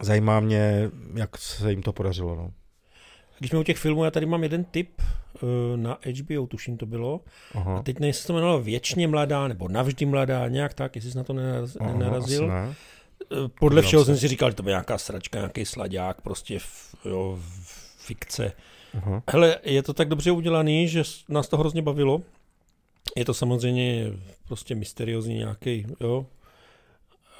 zajímá 0.00 0.40
mě, 0.40 0.90
jak 1.14 1.38
se 1.38 1.70
jim 1.70 1.82
to 1.82 1.92
podařilo, 1.92 2.34
no. 2.34 2.52
Když 3.38 3.50
jsme 3.50 3.58
u 3.58 3.62
těch 3.62 3.78
filmů, 3.78 4.04
já 4.04 4.10
tady 4.10 4.26
mám 4.26 4.42
jeden 4.42 4.64
tip 4.64 5.02
na 5.76 5.98
HBO, 6.20 6.46
tuším 6.46 6.76
to 6.76 6.86
bylo. 6.86 7.20
Aha. 7.54 7.78
A 7.78 7.82
teď 7.82 7.98
nejsi 7.98 8.26
to 8.26 8.32
jmenovalo 8.32 8.60
Věčně 8.60 9.08
mladá, 9.08 9.48
nebo 9.48 9.68
Navždy 9.68 10.06
mladá, 10.06 10.48
nějak 10.48 10.74
tak, 10.74 10.96
jestli 10.96 11.10
jsi 11.10 11.16
na 11.16 11.24
to 11.24 11.32
nenarazil. 11.32 11.82
Aha, 11.82 11.92
nenarazil. 11.92 12.48
Ne. 12.48 12.74
Eh, 13.32 13.48
podle 13.60 13.82
všeho 13.82 14.04
jsem 14.04 14.16
si 14.16 14.28
říkal, 14.28 14.50
že 14.50 14.56
to 14.56 14.62
byl 14.62 14.70
nějaká 14.70 14.98
sračka, 14.98 15.38
nějaký 15.38 15.64
sladák, 15.64 16.20
prostě 16.20 16.58
v, 16.58 16.94
jo, 17.04 17.38
v 17.40 17.76
fikce. 17.98 18.52
Uh-huh. 18.98 19.22
Hele, 19.30 19.58
je 19.62 19.82
to 19.82 19.92
tak 19.92 20.08
dobře 20.08 20.30
udělaný, 20.30 20.88
že 20.88 21.02
nás 21.28 21.48
to 21.48 21.56
hrozně 21.56 21.82
bavilo. 21.82 22.22
Je 23.16 23.24
to 23.24 23.34
samozřejmě 23.34 24.12
prostě 24.48 24.74
mysteriózní 24.74 25.34
nějaký, 25.34 25.86
jo. 26.00 26.26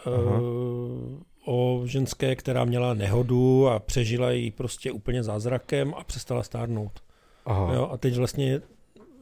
Uh-huh. 0.06 1.20
o 1.46 1.82
ženské, 1.84 2.36
která 2.36 2.64
měla 2.64 2.94
nehodu 2.94 3.68
a 3.68 3.78
přežila 3.78 4.30
ji 4.30 4.50
prostě 4.50 4.92
úplně 4.92 5.22
zázrakem 5.22 5.94
a 5.96 6.04
přestala 6.04 6.42
stárnout. 6.42 7.05
Aha. 7.46 7.74
Jo, 7.74 7.88
a 7.92 7.96
teď 7.96 8.16
vlastně 8.16 8.60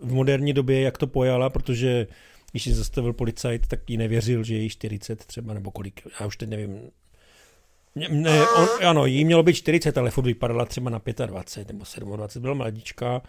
v 0.02 0.12
moderní 0.12 0.52
době, 0.52 0.80
jak 0.80 0.98
to 0.98 1.06
pojala, 1.06 1.50
protože 1.50 2.06
když 2.50 2.66
ji 2.66 2.74
zastavil 2.74 3.12
policajt, 3.12 3.66
tak 3.66 3.90
jí 3.90 3.96
nevěřil, 3.96 4.44
že 4.44 4.54
je 4.54 4.60
jí 4.60 4.68
40 4.68 5.24
třeba, 5.24 5.54
nebo 5.54 5.70
kolik, 5.70 6.00
já 6.20 6.26
už 6.26 6.36
teď 6.36 6.48
nevím, 6.48 6.80
ne, 8.10 8.46
on, 8.48 8.68
ano, 8.86 9.06
jí 9.06 9.24
mělo 9.24 9.42
být 9.42 9.54
40, 9.54 9.98
ale 9.98 10.10
furt 10.10 10.24
vypadala 10.24 10.64
třeba 10.64 10.90
na 10.90 11.00
25 11.26 11.68
nebo 12.00 12.16
27, 12.16 12.42
byla 12.42 12.54
mladička. 12.54 13.22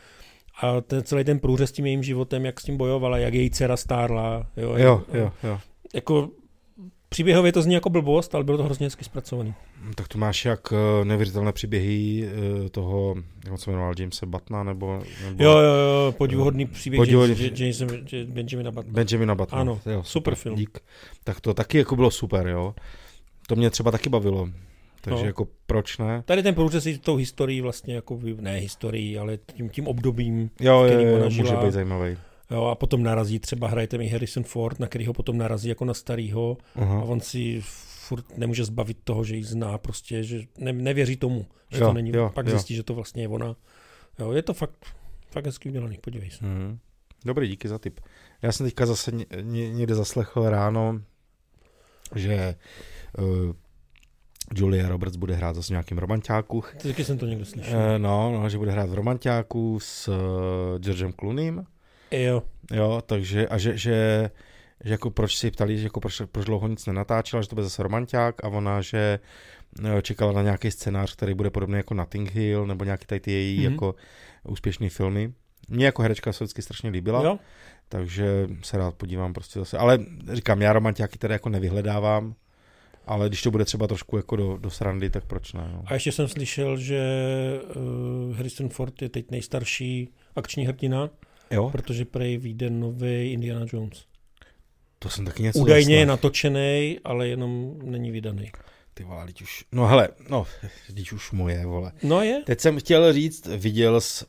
A 0.61 0.81
ten, 0.81 1.03
celý 1.03 1.23
ten 1.23 1.39
průřez 1.39 1.69
s 1.69 1.73
tím 1.73 1.85
jejím 1.85 2.03
životem, 2.03 2.45
jak 2.45 2.59
s 2.59 2.63
tím 2.63 2.77
bojovala, 2.77 3.17
jak 3.17 3.33
její 3.33 3.51
dcera 3.51 3.77
stárla. 3.77 4.47
Jo, 4.57 4.75
jo, 4.77 5.03
jo. 5.13 5.31
jo. 5.43 5.59
Jako 5.93 6.29
příběhově 7.15 7.51
to 7.51 7.61
zní 7.61 7.73
jako 7.73 7.89
blbost, 7.89 8.35
ale 8.35 8.43
bylo 8.43 8.57
to 8.57 8.63
hrozně 8.63 8.85
hezky 8.85 9.03
zpracovaný. 9.03 9.53
Tak 9.95 10.07
tu 10.07 10.17
máš 10.17 10.45
jak 10.45 10.73
eh, 10.73 11.05
nevěřitelné 11.05 11.51
příběhy 11.51 12.27
eh, 12.65 12.69
toho, 12.69 13.15
jak 13.45 13.59
se 13.59 13.71
jmenoval, 13.71 13.93
Jamesa 13.99 14.25
Batna, 14.25 14.63
nebo, 14.63 15.01
nebo... 15.25 15.43
Jo, 15.43 15.51
jo, 15.51 15.73
jo, 15.73 16.11
podivuhodný 16.17 16.65
příběh 16.65 16.97
podivuhodný... 16.97 17.51
James, 17.55 17.81
James, 17.81 18.29
Benjamina 18.29 18.71
Batna. 18.71 18.93
Benjamina 18.93 19.35
Batna. 19.35 19.57
Ano, 19.57 19.71
jo, 19.73 20.03
super, 20.03 20.03
super 20.03 20.35
film. 20.35 20.55
Dík. 20.55 20.79
Tak 21.23 21.41
to 21.41 21.53
taky 21.53 21.77
jako 21.77 21.95
bylo 21.95 22.11
super, 22.11 22.47
jo. 22.47 22.75
To 23.47 23.55
mě 23.55 23.69
třeba 23.69 23.91
taky 23.91 24.09
bavilo. 24.09 24.49
Takže 25.01 25.23
no. 25.23 25.27
jako 25.27 25.47
proč 25.65 25.97
ne? 25.97 26.23
Tady 26.25 26.43
ten 26.43 26.55
průřez 26.55 26.85
s 26.85 26.99
tou 26.99 27.15
historií 27.15 27.61
vlastně, 27.61 27.95
jako, 27.95 28.19
ne 28.39 28.57
historií, 28.57 29.17
ale 29.17 29.37
tím, 29.37 29.69
tím 29.69 29.87
obdobím, 29.87 30.49
jo, 30.59 30.83
který 30.87 31.03
jo, 31.03 31.17
jo, 31.17 31.29
může 31.29 31.55
být 31.55 31.71
zajímavý. 31.71 32.17
Jo, 32.51 32.65
a 32.65 32.75
potom 32.75 33.03
narazí, 33.03 33.39
třeba 33.39 33.67
hrajete 33.67 33.97
mi 33.97 34.07
Harrison 34.07 34.43
Ford, 34.43 34.79
na 34.79 34.87
kterýho 34.87 35.13
potom 35.13 35.37
narazí 35.37 35.69
jako 35.69 35.85
na 35.85 35.93
starýho 35.93 36.57
uh-huh. 36.75 36.99
a 36.99 37.03
on 37.03 37.19
si 37.19 37.61
furt 38.07 38.37
nemůže 38.37 38.65
zbavit 38.65 38.97
toho, 39.03 39.23
že 39.23 39.35
ji 39.35 39.43
zná, 39.43 39.77
prostě, 39.77 40.23
že 40.23 40.41
ne, 40.57 40.73
nevěří 40.73 41.15
tomu, 41.15 41.45
že 41.71 41.79
jo, 41.79 41.87
to 41.87 41.93
není, 41.93 42.11
jo, 42.13 42.31
pak 42.35 42.45
jo. 42.45 42.51
zjistí, 42.51 42.75
že 42.75 42.83
to 42.83 42.93
vlastně 42.93 43.23
je 43.23 43.27
ona. 43.27 43.55
Jo, 44.19 44.31
je 44.31 44.41
to 44.41 44.53
fakt, 44.53 44.85
fakt 45.31 45.45
hezky 45.45 45.69
udělaný, 45.69 45.97
podívej 45.97 46.29
se. 46.29 46.45
Uh-huh. 46.45 46.77
Dobrý, 47.25 47.47
díky 47.47 47.67
za 47.67 47.77
tip. 47.77 47.99
Já 48.41 48.51
jsem 48.51 48.65
teďka 48.65 48.85
zase 48.85 49.11
někde 49.41 49.95
zaslechl 49.95 50.49
ráno, 50.49 51.01
že 52.15 52.55
uh, 53.17 53.53
Julia 54.55 54.89
Roberts 54.89 55.15
bude 55.15 55.35
hrát 55.35 55.55
zase 55.55 55.67
v 55.67 55.69
nějakém 55.69 55.97
romantiáku. 55.97 56.63
Taky 56.83 57.03
jsem 57.03 57.17
to 57.17 57.25
někdo 57.25 57.45
slyšel. 57.45 57.79
Uh, 57.79 57.97
no, 57.97 58.31
no, 58.31 58.49
že 58.49 58.57
bude 58.57 58.71
hrát 58.71 58.89
v 58.89 58.93
romantiáku 58.93 59.79
s 59.79 60.07
uh, 60.07 60.15
Georgem 60.79 61.13
Clooneym. 61.13 61.65
Jo. 62.11 62.43
Jo, 62.71 63.01
takže, 63.05 63.47
a 63.47 63.57
že, 63.57 63.77
že, 63.77 64.29
že 64.83 64.91
jako 64.93 65.09
proč 65.11 65.37
si 65.37 65.51
ptali, 65.51 65.77
že 65.77 65.83
jako 65.83 65.99
proč, 65.99 66.21
proč 66.31 66.45
dlouho 66.45 66.67
nic 66.67 66.85
nenatáčela, 66.85 67.41
že 67.41 67.49
to 67.49 67.55
bude 67.55 67.63
zase 67.63 67.83
romantiák 67.83 68.43
a 68.43 68.47
ona, 68.47 68.81
že 68.81 69.19
uh, 69.79 70.01
čekala 70.01 70.31
na 70.31 70.41
nějaký 70.41 70.71
scénář, 70.71 71.15
který 71.15 71.33
bude 71.33 71.49
podobný 71.49 71.77
jako 71.77 71.93
Notting 71.93 72.31
Hill, 72.31 72.65
nebo 72.65 72.83
nějaký 72.83 73.05
tady 73.05 73.19
ty 73.19 73.31
její 73.31 73.59
mm-hmm. 73.59 73.71
jako 73.71 73.95
úspěšný 74.43 74.89
filmy. 74.89 75.33
Mně 75.69 75.85
jako 75.85 76.01
herečka 76.01 76.33
se 76.33 76.43
vždycky 76.43 76.61
strašně 76.61 76.89
líbila. 76.89 77.23
Jo. 77.23 77.39
Takže 77.89 78.47
se 78.63 78.77
rád 78.77 78.95
podívám 78.95 79.33
prostě 79.33 79.59
zase. 79.59 79.77
Ale 79.77 79.99
říkám, 80.33 80.61
já 80.61 80.73
romantiáky 80.73 81.17
tady 81.17 81.33
jako 81.33 81.49
nevyhledávám, 81.49 82.35
ale 83.07 83.27
když 83.27 83.41
to 83.41 83.51
bude 83.51 83.65
třeba 83.65 83.87
trošku 83.87 84.17
jako 84.17 84.35
do, 84.35 84.57
do 84.57 84.69
srandy, 84.69 85.09
tak 85.09 85.25
proč 85.25 85.53
ne? 85.53 85.69
No. 85.73 85.83
A 85.85 85.93
ještě 85.93 86.11
jsem 86.11 86.27
slyšel, 86.27 86.77
že 86.77 87.01
uh, 87.75 88.35
Harrison 88.35 88.69
Ford 88.69 89.01
je 89.01 89.09
teď 89.09 89.31
nejstarší 89.31 90.09
akční 90.35 90.65
hrdina, 90.65 91.09
jo? 91.51 91.69
protože 91.69 92.05
prej 92.05 92.37
vyjde 92.37 92.69
nový 92.69 93.31
Indiana 93.31 93.65
Jones. 93.73 94.05
To 94.99 95.09
jsem 95.09 95.25
taky 95.25 95.43
něco 95.43 95.59
Údajně 95.59 95.95
je 95.95 96.05
natočený, 96.05 96.99
ale 97.03 97.27
jenom 97.27 97.79
není 97.83 98.11
vydaný. 98.11 98.51
Ty 98.93 99.03
vole, 99.03 99.25
teď 99.25 99.41
už, 99.41 99.65
no 99.71 99.87
hele, 99.87 100.09
no, 100.29 100.47
teď 100.95 101.11
už 101.11 101.31
moje, 101.31 101.65
vole. 101.65 101.91
No 102.03 102.21
je. 102.21 102.43
Teď 102.45 102.59
jsem 102.59 102.79
chtěl 102.79 103.13
říct, 103.13 103.47
viděl 103.47 104.01
jsi 104.01 104.25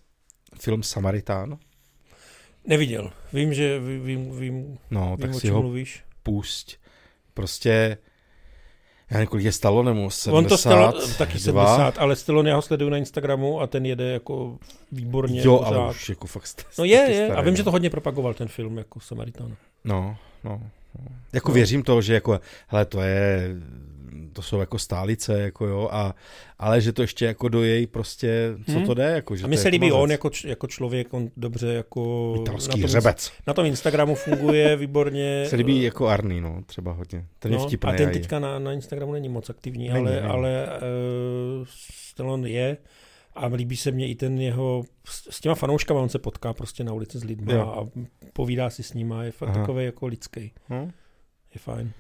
film 0.61 0.83
Samaritán? 0.83 1.59
Neviděl. 2.65 3.13
Vím, 3.33 3.55
že 3.55 3.81
vím, 3.81 4.39
vím, 4.39 4.79
no, 4.91 5.17
vím 5.17 5.27
tak 5.27 5.37
o 5.37 5.41
si 5.41 5.49
ho 5.49 5.63
mluvíš. 5.63 6.05
pusť. 6.23 6.77
Prostě 7.35 7.99
já 9.11 9.15
nevím, 9.15 9.29
kolik 9.29 9.45
je 9.45 9.53
Stallone, 9.53 10.11
70, 10.11 10.33
On 10.33 10.45
to 10.45 10.59
stalo 10.59 10.93
taky 11.19 11.39
70, 11.39 11.99
ale 11.99 12.17
Stallone 12.17 12.51
já 12.51 12.57
ho 12.57 12.63
sleduju 12.63 12.91
na 12.91 12.97
Instagramu 12.97 13.61
a 13.61 13.67
ten 13.67 13.87
jede 13.87 14.13
jako 14.13 14.59
výborně. 14.93 15.41
Jo, 15.45 15.59
pořád. 15.59 15.75
ale 15.75 15.91
už 15.91 16.09
jako 16.09 16.27
fakt 16.27 16.67
No 16.79 16.85
je, 16.85 16.91
je, 17.11 17.25
staré, 17.25 17.35
a 17.35 17.41
vím, 17.41 17.53
no. 17.53 17.57
že 17.57 17.65
to 17.65 17.71
hodně 17.71 17.91
propagoval 17.91 18.35
ten 18.35 18.49
film 18.49 18.79
jako 18.79 19.01
Samaritán. 19.01 19.57
No, 19.85 20.17
no. 20.45 20.61
Jako 21.33 21.49
no. 21.49 21.55
věřím 21.55 21.83
to, 21.83 22.03
že 22.03 22.15
jako, 22.15 22.41
hele, 22.69 22.85
to 22.85 23.01
je 23.01 23.51
to 24.37 24.43
jsou 24.43 24.61
jako 24.61 24.79
stálice, 24.79 25.41
jako 25.41 25.67
jo, 25.67 25.89
a, 25.93 26.15
ale 26.59 26.81
že 26.81 26.93
to 26.93 27.03
ještě 27.03 27.25
jako 27.25 27.49
do 27.49 27.63
její 27.63 27.87
prostě, 27.87 28.55
co 28.67 28.73
hmm. 28.73 28.87
to 28.87 28.95
jde, 28.95 29.05
jako, 29.05 29.37
že 29.37 29.45
A 29.45 29.47
mi 29.47 29.57
se 29.57 29.69
líbí 29.69 29.87
jako 29.87 30.01
on 30.01 30.11
jako, 30.11 30.31
jako 30.45 30.67
člověk, 30.67 31.15
on 31.15 31.31
dobře 31.37 31.67
jako 31.67 32.35
Italský 32.41 32.81
na 32.81 32.83
tom, 32.83 32.83
hřebec. 32.83 33.33
Na 33.47 33.55
tom 33.55 33.67
Instagramu 33.67 34.15
funguje 34.15 34.77
výborně. 34.87 35.47
Se 35.49 35.57
líbí 35.57 35.83
jako 35.83 36.09
Arný, 36.09 36.41
no, 36.41 36.63
třeba 36.67 36.93
hodně. 36.93 37.27
Ten 37.39 37.53
no, 37.53 37.59
je 37.59 37.67
vtipný. 37.67 37.91
A 37.91 37.97
ten 37.97 38.11
teďka 38.11 38.39
na, 38.39 38.59
na 38.59 38.73
Instagramu 38.73 39.13
není 39.13 39.29
moc 39.29 39.51
aktivní, 39.51 39.89
není, 39.89 40.01
ale, 40.01 40.11
není. 40.11 40.27
ale 40.27 40.67
uh, 40.67 41.67
Stallone 42.11 42.51
je 42.51 42.77
a 43.35 43.47
líbí 43.47 43.77
se 43.77 43.91
mně 43.91 44.09
i 44.09 44.15
ten 44.15 44.41
jeho, 44.41 44.85
s 45.31 45.41
těma 45.41 45.55
fanouškama 45.55 46.01
on 46.01 46.09
se 46.09 46.19
potká 46.19 46.53
prostě 46.53 46.85
na 46.85 46.93
ulici 46.93 47.19
s 47.19 47.25
lidmi 47.25 47.55
a 47.55 47.87
povídá 48.33 48.71
si 48.71 48.83
s 48.83 48.95
nima, 48.95 49.25
je 49.25 49.31
fakt 49.31 49.49
Aha. 49.49 49.61
takový 49.61 49.85
jako 49.85 50.07
lidský. 50.07 50.53
Hmm? 50.69 50.91
Je 51.55 51.61
fajn. 51.61 51.93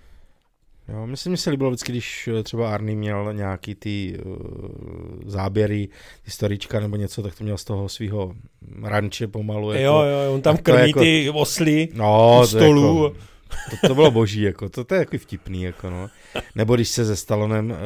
Jo, 0.88 1.06
myslím, 1.06 1.36
že 1.36 1.42
se 1.42 1.50
líbilo 1.50 1.70
vždycky, 1.70 1.92
když 1.92 2.28
eh, 2.28 2.42
třeba 2.42 2.74
Arny 2.74 2.96
měl 2.96 3.32
nějaký 3.32 3.74
ty 3.74 4.18
uh, 4.24 4.34
záběry, 5.26 5.88
ty 6.22 6.30
storička 6.30 6.80
nebo 6.80 6.96
něco, 6.96 7.22
tak 7.22 7.34
to 7.34 7.44
měl 7.44 7.58
z 7.58 7.64
toho 7.64 7.88
svého 7.88 8.34
ranče 8.82 9.26
pomalu. 9.26 9.72
Jako, 9.72 9.84
jo, 9.84 10.02
jo, 10.02 10.34
on 10.34 10.42
tam 10.42 10.56
krmí 10.56 10.86
jako, 10.86 11.00
ty 11.00 11.30
osly 11.30 11.88
no, 11.94 12.40
u 12.42 12.46
stolu. 12.46 13.04
Jako, 13.04 13.16
to, 13.70 13.88
to 13.88 13.94
bylo 13.94 14.10
boží, 14.10 14.42
jako, 14.42 14.68
to, 14.68 14.84
to 14.84 14.94
je 14.94 14.98
jako 14.98 15.18
vtipný, 15.18 15.62
jako 15.62 15.90
no. 15.90 16.08
Nebo 16.54 16.74
když 16.74 16.88
se 16.88 17.04
se 17.04 17.16
Stalonem 17.16 17.70
uh, 17.70 17.76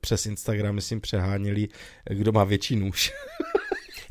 přes 0.00 0.26
Instagram, 0.26 0.74
myslím, 0.74 1.00
přeháněli, 1.00 1.68
kdo 2.10 2.32
má 2.32 2.44
větší 2.44 2.76
nůž. 2.76 3.12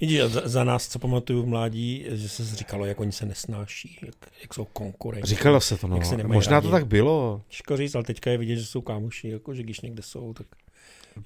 Vidíš, 0.01 0.21
za, 0.21 0.41
za 0.45 0.63
nás, 0.63 0.87
co 0.87 0.99
pamatuju 0.99 1.43
v 1.43 1.45
mládí, 1.45 2.05
že 2.09 2.29
se 2.29 2.55
říkalo, 2.55 2.85
jak 2.85 2.99
oni 2.99 3.11
se 3.11 3.25
nesnáší, 3.25 3.99
jak, 4.05 4.15
jak 4.41 4.53
jsou 4.53 4.65
konkurenti. 4.65 5.27
Říkalo 5.27 5.61
se 5.61 5.77
to, 5.77 5.87
no. 5.87 6.03
Se 6.03 6.23
Možná 6.23 6.51
rádi. 6.53 6.67
to 6.67 6.71
tak 6.71 6.87
bylo. 6.87 7.41
Těžko 7.47 7.77
říct, 7.77 7.95
ale 7.95 8.03
teďka 8.03 8.31
je 8.31 8.37
vidět, 8.37 8.55
že 8.55 8.65
jsou 8.65 8.81
kámoši, 8.81 9.29
jako, 9.29 9.53
že 9.53 9.63
když 9.63 9.81
někde 9.81 10.03
jsou, 10.03 10.33
tak 10.33 10.47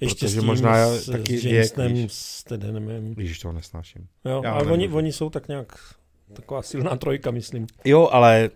ještě 0.00 0.26
Protože 0.26 0.28
s 0.28 0.34
tím, 0.34 0.46
možná 0.46 0.76
já 0.76 0.88
s, 0.88 1.06
taky 1.06 1.38
s 1.38 1.44
Jamesem, 1.44 2.08
s 2.08 2.44
Tedenem. 2.44 3.14
Když 3.14 3.38
toho 3.38 3.52
nesnáším. 3.52 4.06
Jo, 4.24 4.40
já 4.44 4.52
ale 4.52 4.72
oni, 4.72 4.88
oni, 4.88 5.12
jsou 5.12 5.30
tak 5.30 5.48
nějak 5.48 5.78
taková 6.32 6.62
silná 6.62 6.96
trojka, 6.96 7.30
myslím. 7.30 7.66
Jo, 7.84 8.08
ale 8.12 8.50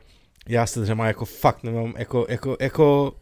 já 0.49 0.67
se 0.67 0.81
dřema 0.81 1.07
jako 1.07 1.25
fakt 1.25 1.63
nemám, 1.63 1.95
jako, 1.99 2.27
jako, 2.29 2.57
jako 2.61 3.13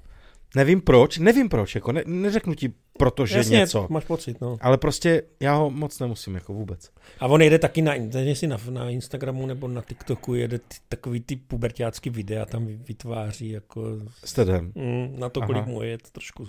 Nevím 0.54 0.80
proč, 0.80 1.18
nevím 1.18 1.48
proč, 1.48 1.74
jako 1.74 1.92
ne, 1.92 2.02
neřeknu 2.06 2.54
ti, 2.54 2.72
protože 2.98 3.38
Jasně, 3.38 3.56
něco. 3.56 3.86
máš 3.90 4.04
pocit, 4.04 4.40
no. 4.40 4.56
Ale 4.60 4.78
prostě 4.78 5.22
já 5.40 5.54
ho 5.54 5.70
moc 5.70 6.00
nemusím, 6.00 6.34
jako 6.34 6.52
vůbec. 6.52 6.90
A 7.20 7.26
on 7.26 7.42
jede 7.42 7.58
taky 7.58 7.82
na, 7.82 7.94
si 8.32 8.46
na, 8.46 8.56
na 8.70 8.90
Instagramu 8.90 9.46
nebo 9.46 9.68
na 9.68 9.82
TikToku, 9.82 10.34
jede 10.34 10.58
ty, 10.58 10.76
takový 10.88 11.20
ty 11.20 11.36
pubertácký 11.36 12.10
videa, 12.10 12.46
tam 12.46 12.66
vytváří 12.66 13.50
jako... 13.50 13.84
Stedem. 14.24 14.72
Mm, 14.74 15.20
na 15.20 15.28
to, 15.28 15.40
kolik 15.40 15.62
Aha. 15.62 15.70
mu 15.70 15.82
je, 15.82 15.98
to 15.98 16.08
trošku 16.12 16.46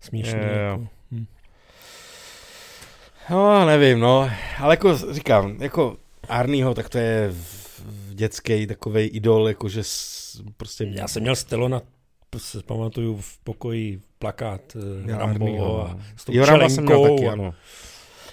směšný. 0.00 0.40
Je, 0.40 0.58
jako. 0.58 0.86
Hm. 1.12 1.26
No, 3.30 3.66
nevím, 3.66 4.00
no, 4.00 4.30
ale 4.58 4.72
jako 4.72 4.96
říkám, 5.12 5.62
jako 5.62 5.96
Arnýho, 6.28 6.74
tak 6.74 6.88
to 6.88 6.98
je 6.98 7.34
dětský 8.10 8.66
takový 8.66 9.06
idol, 9.06 9.48
jakože 9.48 9.82
prostě... 10.56 10.84
Já 10.84 11.08
jsem 11.08 11.22
měl 11.22 11.36
Stelo 11.36 11.68
na 11.68 11.82
si 12.38 12.62
pamatuju 12.62 13.16
v 13.16 13.38
pokoji 13.38 14.00
plakát 14.18 14.76
uh, 14.76 15.18
Rambo 15.18 15.82
a 15.82 15.98
s 16.16 16.24
tou 16.24 16.32
jo, 16.32 16.68
jsem 16.68 16.84
měl 16.84 17.02
taky, 17.02 17.28
ano. 17.28 17.54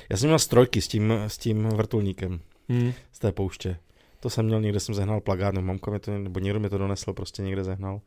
Já 0.09 0.17
jsem 0.17 0.29
měl 0.29 0.39
strojky 0.39 0.81
s 0.81 0.87
tím, 0.87 1.13
s 1.27 1.37
tím 1.37 1.63
vrtulníkem 1.63 2.39
hmm. 2.69 2.93
z 3.11 3.19
té 3.19 3.31
pouště. 3.31 3.77
To 4.19 4.29
jsem 4.29 4.45
měl, 4.45 4.61
někde 4.61 4.79
jsem 4.79 4.95
zehnal 4.95 5.21
plagát, 5.21 5.53
nebo 5.53 5.67
mamka 5.67 5.91
mi 5.91 5.99
to, 5.99 6.17
nebo 6.17 6.39
někdo 6.39 6.59
mi 6.59 6.69
to 6.69 6.77
donesl, 6.77 7.13
prostě 7.13 7.41
někde 7.41 7.63
zehnal. 7.63 8.01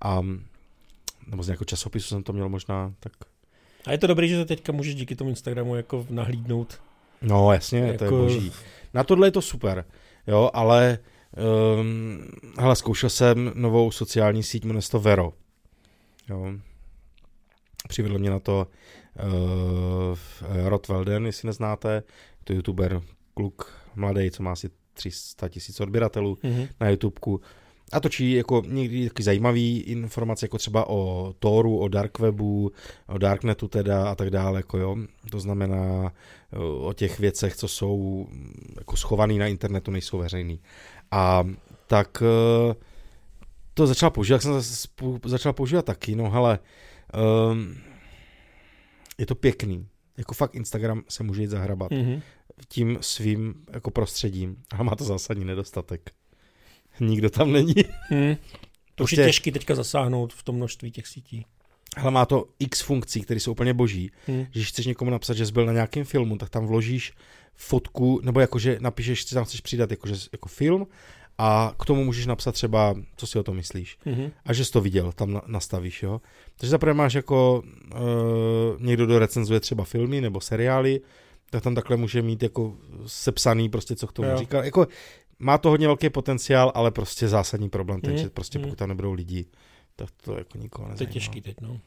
A, 0.00 0.22
nebo 1.26 1.42
z 1.42 1.46
nějakého 1.46 1.64
časopisu 1.64 2.08
jsem 2.08 2.22
to 2.22 2.32
měl 2.32 2.48
možná, 2.48 2.94
tak... 3.00 3.12
A 3.86 3.92
je 3.92 3.98
to 3.98 4.06
dobré, 4.06 4.28
že 4.28 4.36
to 4.36 4.44
teďka 4.44 4.72
můžeš 4.72 4.94
díky 4.94 5.16
tomu 5.16 5.30
Instagramu 5.30 5.76
jako 5.76 6.06
nahlídnout. 6.10 6.80
No 7.22 7.52
jasně, 7.52 7.78
jako... 7.78 7.98
to 7.98 8.04
je 8.04 8.06
jako- 8.06 8.16
boží. 8.16 8.52
Na 8.94 9.04
tohle 9.04 9.26
je 9.26 9.30
to 9.30 9.42
super, 9.42 9.84
jo, 10.26 10.50
ale 10.52 10.98
Um, 11.36 12.28
hele, 12.58 12.76
zkoušel 12.76 13.10
jsem 13.10 13.52
novou 13.54 13.90
sociální 13.90 14.42
síť, 14.42 14.64
jmenuje 14.64 14.82
se 14.82 14.90
to 14.90 15.00
Vero. 15.00 15.32
Jo. 16.28 16.52
Přivedl 17.88 18.18
mě 18.18 18.30
na 18.30 18.38
to 18.38 18.66
uh, 19.24 20.68
Rod 20.68 20.88
Welden, 20.88 21.26
jestli 21.26 21.46
neznáte. 21.46 22.02
To 22.44 22.52
je 22.52 22.56
youtuber, 22.56 23.00
kluk 23.34 23.72
mladý, 23.94 24.30
co 24.30 24.42
má 24.42 24.52
asi 24.52 24.70
300 24.94 25.48
tisíc 25.48 25.80
odběratelů 25.80 26.34
mm-hmm. 26.34 26.68
na 26.80 26.88
YouTubeku. 26.88 27.40
A 27.92 28.00
točí 28.00 28.32
jako 28.32 28.62
někdy 28.66 29.08
taky 29.08 29.22
zajímavý 29.22 29.80
informace, 29.80 30.44
jako 30.44 30.58
třeba 30.58 30.88
o 30.88 31.34
Toru, 31.38 31.78
o 31.78 31.88
Darkwebu, 31.88 32.72
o 33.06 33.18
Darknetu 33.18 33.68
teda 33.68 34.10
a 34.10 34.14
tak 34.14 34.30
dále, 34.30 34.58
jako 34.58 34.78
jo. 34.78 34.96
To 35.30 35.40
znamená 35.40 36.12
o 36.80 36.92
těch 36.92 37.18
věcech, 37.18 37.56
co 37.56 37.68
jsou 37.68 38.26
jako 38.78 38.96
schovaný 38.96 39.38
na 39.38 39.46
internetu, 39.46 39.90
nejsou 39.90 40.18
veřejný. 40.18 40.60
A 41.10 41.44
tak 41.86 42.22
eh, 42.22 42.74
to 43.74 43.86
začal 43.86 44.10
používat, 44.10 44.42
jsem 44.42 44.60
začal 45.24 45.52
používat 45.52 45.84
taky, 45.84 46.16
no 46.16 46.30
hele, 46.30 46.58
um, 47.50 47.76
je 49.18 49.26
to 49.26 49.34
pěkný. 49.34 49.86
Jako 50.16 50.34
fakt 50.34 50.54
Instagram 50.54 51.02
se 51.08 51.22
může 51.22 51.42
jít 51.42 51.50
zahrabat 51.50 51.90
mm-hmm. 51.90 52.22
tím 52.68 52.98
svým 53.00 53.54
jako 53.72 53.90
prostředím, 53.90 54.56
ale 54.70 54.84
má 54.84 54.96
to 54.96 55.04
zásadní 55.04 55.44
nedostatek. 55.44 56.10
Nikdo 57.00 57.30
tam 57.30 57.52
není. 57.52 57.74
Mm. 58.10 58.36
To 58.94 59.04
už 59.04 59.12
je 59.12 59.16
prostě- 59.16 59.24
těžký 59.24 59.52
teďka 59.52 59.74
zasáhnout 59.74 60.32
v 60.32 60.42
tom 60.42 60.56
množství 60.56 60.90
těch 60.90 61.06
sítí. 61.06 61.46
Ale 61.96 62.10
má 62.10 62.26
to 62.26 62.44
x 62.58 62.80
funkcí, 62.80 63.20
které 63.20 63.40
jsou 63.40 63.52
úplně 63.52 63.74
boží. 63.74 64.10
Hmm. 64.26 64.46
Když 64.50 64.68
chceš 64.68 64.86
někomu 64.86 65.10
napsat, 65.10 65.34
že 65.34 65.46
jsi 65.46 65.52
byl 65.52 65.66
na 65.66 65.72
nějakém 65.72 66.04
filmu, 66.04 66.38
tak 66.38 66.50
tam 66.50 66.66
vložíš 66.66 67.12
fotku, 67.56 68.20
nebo 68.22 68.40
jakože 68.40 68.76
napíšeš, 68.80 69.28
že 69.28 69.34
tam 69.34 69.44
chceš 69.44 69.60
přidat 69.60 69.90
jakože, 69.90 70.14
jako 70.32 70.48
film 70.48 70.86
a 71.38 71.74
k 71.78 71.84
tomu 71.84 72.04
můžeš 72.04 72.26
napsat 72.26 72.52
třeba, 72.52 72.94
co 73.16 73.26
si 73.26 73.38
o 73.38 73.42
tom 73.42 73.56
myslíš. 73.56 73.98
Mm-hmm. 74.06 74.30
A 74.44 74.52
že 74.52 74.64
jsi 74.64 74.72
to 74.72 74.80
viděl, 74.80 75.12
tam 75.12 75.40
nastavíš, 75.46 76.02
jo. 76.02 76.20
Takže 76.56 76.70
zaprvé 76.70 76.94
máš 76.94 77.14
jako 77.14 77.62
uh, 77.94 78.82
někdo, 78.82 79.06
kdo 79.06 79.18
recenzuje 79.18 79.60
třeba 79.60 79.84
filmy 79.84 80.20
nebo 80.20 80.40
seriály, 80.40 81.00
tak 81.50 81.62
tam 81.62 81.74
takhle 81.74 81.96
může 81.96 82.22
mít 82.22 82.42
jako 82.42 82.76
sepsaný 83.06 83.68
prostě, 83.68 83.96
co 83.96 84.06
k 84.06 84.12
tomu 84.12 84.28
jo. 84.28 84.38
říkal. 84.38 84.64
Jako, 84.64 84.86
má 85.38 85.58
to 85.58 85.70
hodně 85.70 85.86
velký 85.86 86.10
potenciál, 86.10 86.72
ale 86.74 86.90
prostě 86.90 87.28
zásadní 87.28 87.68
problém, 87.68 88.00
takže 88.00 88.26
mm-hmm. 88.26 88.30
prostě 88.30 88.58
pokud 88.58 88.78
tam 88.78 88.88
nebudou 88.88 89.12
lidi, 89.12 89.46
tak 89.98 90.10
to 90.22 90.38
jako 90.38 90.58
nikoho 90.58 90.88
nezajímá. 90.88 90.98
To 90.98 91.04
je 91.04 91.20
těžký 91.20 91.40
teď, 91.40 91.60
no. 91.60 91.80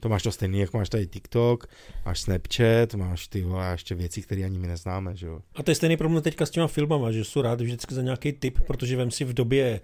To 0.00 0.08
máš 0.08 0.22
to 0.22 0.32
stejný, 0.32 0.58
jak 0.58 0.72
máš 0.72 0.88
tady 0.88 1.06
TikTok, 1.06 1.66
máš 2.06 2.20
Snapchat, 2.20 2.94
máš 2.94 3.28
ty 3.28 3.44
a 3.44 3.72
ještě 3.72 3.94
věci, 3.94 4.22
které 4.22 4.44
ani 4.44 4.58
my 4.58 4.66
neznáme, 4.66 5.16
že 5.16 5.26
jo. 5.26 5.40
A 5.54 5.62
to 5.62 5.70
je 5.70 5.74
stejný 5.74 5.96
problém 5.96 6.22
teďka 6.22 6.46
s 6.46 6.50
těma 6.50 6.66
filmama, 6.66 7.12
že 7.12 7.24
jsou 7.24 7.42
rád 7.42 7.60
vždycky 7.60 7.94
za 7.94 8.02
nějaký 8.02 8.32
tip, 8.32 8.60
protože 8.66 8.96
vem 8.96 9.10
si 9.10 9.24
v 9.24 9.34
době 9.34 9.80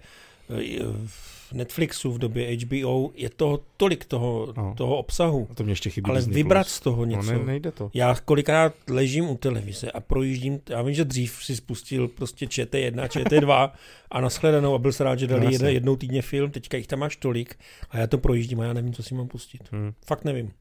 Netflixu, 1.53 2.11
v 2.11 2.17
době 2.17 2.57
HBO, 2.57 3.11
je 3.15 3.29
toho 3.29 3.59
tolik 3.77 4.05
toho, 4.05 4.53
no. 4.57 4.73
toho 4.77 4.97
obsahu. 4.97 5.47
A 5.51 5.55
to 5.55 5.63
mě 5.63 5.71
ještě 5.71 5.89
chybí 5.89 6.09
Ale 6.09 6.19
Disney 6.19 6.35
vybrat 6.35 6.65
Plus. 6.65 6.73
z 6.73 6.79
toho 6.79 7.05
něco. 7.05 7.33
No, 7.33 7.39
ne, 7.39 7.45
nejde 7.45 7.71
to. 7.71 7.91
Já 7.93 8.15
kolikrát 8.25 8.73
ležím 8.89 9.29
u 9.29 9.37
televize 9.37 9.91
a 9.91 9.99
projíždím, 9.99 10.59
já 10.69 10.81
vím, 10.81 10.93
že 10.93 11.05
dřív 11.05 11.39
si 11.41 11.55
spustil 11.55 12.07
prostě 12.07 12.45
ČT1, 12.45 13.07
ČT2 13.07 13.71
a 14.11 14.21
nashledanou 14.21 14.73
a 14.73 14.77
byl 14.77 14.91
se 14.91 15.03
rád, 15.03 15.19
že 15.19 15.27
dali 15.27 15.57
no, 15.61 15.67
jednou 15.67 15.95
týdně 15.95 16.21
film, 16.21 16.51
teďka 16.51 16.77
jich 16.77 16.87
tam 16.87 16.99
máš 16.99 17.15
tolik 17.15 17.55
a 17.89 17.97
já 17.97 18.07
to 18.07 18.17
projíždím 18.17 18.59
a 18.59 18.65
já 18.65 18.73
nevím, 18.73 18.93
co 18.93 19.03
si 19.03 19.15
mám 19.15 19.27
pustit. 19.27 19.61
Hmm. 19.71 19.93
Fakt 20.05 20.25
nevím. 20.25 20.51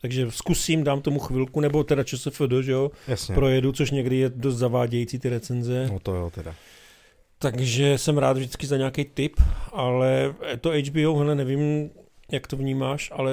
Takže 0.00 0.30
zkusím, 0.30 0.84
dám 0.84 1.00
tomu 1.00 1.18
chvilku, 1.18 1.60
nebo 1.60 1.84
teda 1.84 2.04
ČSFD, 2.04 2.52
že 2.60 2.72
jo, 2.72 2.90
Jasně. 3.08 3.34
projedu, 3.34 3.72
což 3.72 3.90
někdy 3.90 4.16
je 4.16 4.28
dost 4.28 4.56
zavádějící 4.56 5.18
ty 5.18 5.28
recenze. 5.28 5.88
No 5.92 5.98
to 5.98 6.14
jo, 6.14 6.30
teda. 6.34 6.54
Takže 7.38 7.98
jsem 7.98 8.18
rád 8.18 8.36
vždycky 8.36 8.66
za 8.66 8.76
nějaký 8.76 9.04
tip, 9.04 9.40
ale 9.72 10.34
to 10.60 10.70
HBO, 10.70 11.18
hele, 11.18 11.34
nevím, 11.34 11.90
jak 12.32 12.46
to 12.46 12.56
vnímáš, 12.56 13.12
ale 13.14 13.32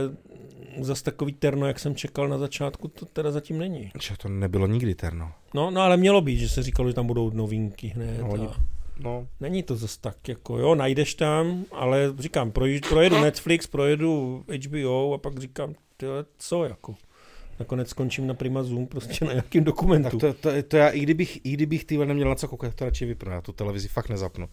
zas 0.81 1.01
takový 1.01 1.33
terno, 1.33 1.67
jak 1.67 1.79
jsem 1.79 1.95
čekal 1.95 2.27
na 2.27 2.37
začátku, 2.37 2.87
to 2.87 3.05
teda 3.05 3.31
zatím 3.31 3.59
není. 3.59 3.91
Že 4.01 4.17
to 4.17 4.29
nebylo 4.29 4.67
nikdy 4.67 4.95
terno. 4.95 5.31
No, 5.53 5.71
no 5.71 5.81
ale 5.81 5.97
mělo 5.97 6.21
být, 6.21 6.37
že 6.37 6.49
se 6.49 6.63
říkalo, 6.63 6.89
že 6.89 6.93
tam 6.93 7.07
budou 7.07 7.29
novinky 7.29 7.87
hned. 7.87 8.21
No, 8.21 8.33
a... 8.33 8.55
no. 8.99 9.27
Není 9.39 9.63
to 9.63 9.75
zase 9.75 10.01
tak, 10.01 10.27
jako 10.27 10.57
jo, 10.57 10.75
najdeš 10.75 11.15
tam, 11.15 11.65
ale 11.71 12.13
říkám, 12.19 12.51
projedu 12.51 13.21
Netflix, 13.21 13.67
projedu 13.67 14.43
HBO 14.65 15.13
a 15.13 15.17
pak 15.17 15.39
říkám, 15.39 15.75
tyhle, 15.97 16.25
co 16.37 16.63
jako 16.63 16.95
nakonec 17.59 17.89
skončím 17.89 18.27
na 18.27 18.33
Prima 18.33 18.63
Zoom 18.63 18.87
prostě 18.87 19.25
na 19.25 19.31
nějakým 19.31 19.63
dokumentu. 19.63 20.19
Tak 20.19 20.35
to, 20.35 20.49
to, 20.49 20.63
to 20.63 20.77
já, 20.77 20.89
i 20.89 20.99
kdybych, 20.99 21.45
i 21.45 21.51
kdybych 21.51 21.85
ty 21.85 21.97
neměl 21.97 22.29
na 22.29 22.35
co 22.35 22.47
koukat, 22.47 22.75
to 22.75 22.85
radši 22.85 23.05
vypnu, 23.05 23.31
já 23.31 23.41
tu 23.41 23.51
televizi 23.51 23.87
fakt 23.87 24.09
nezapnu. 24.09 24.49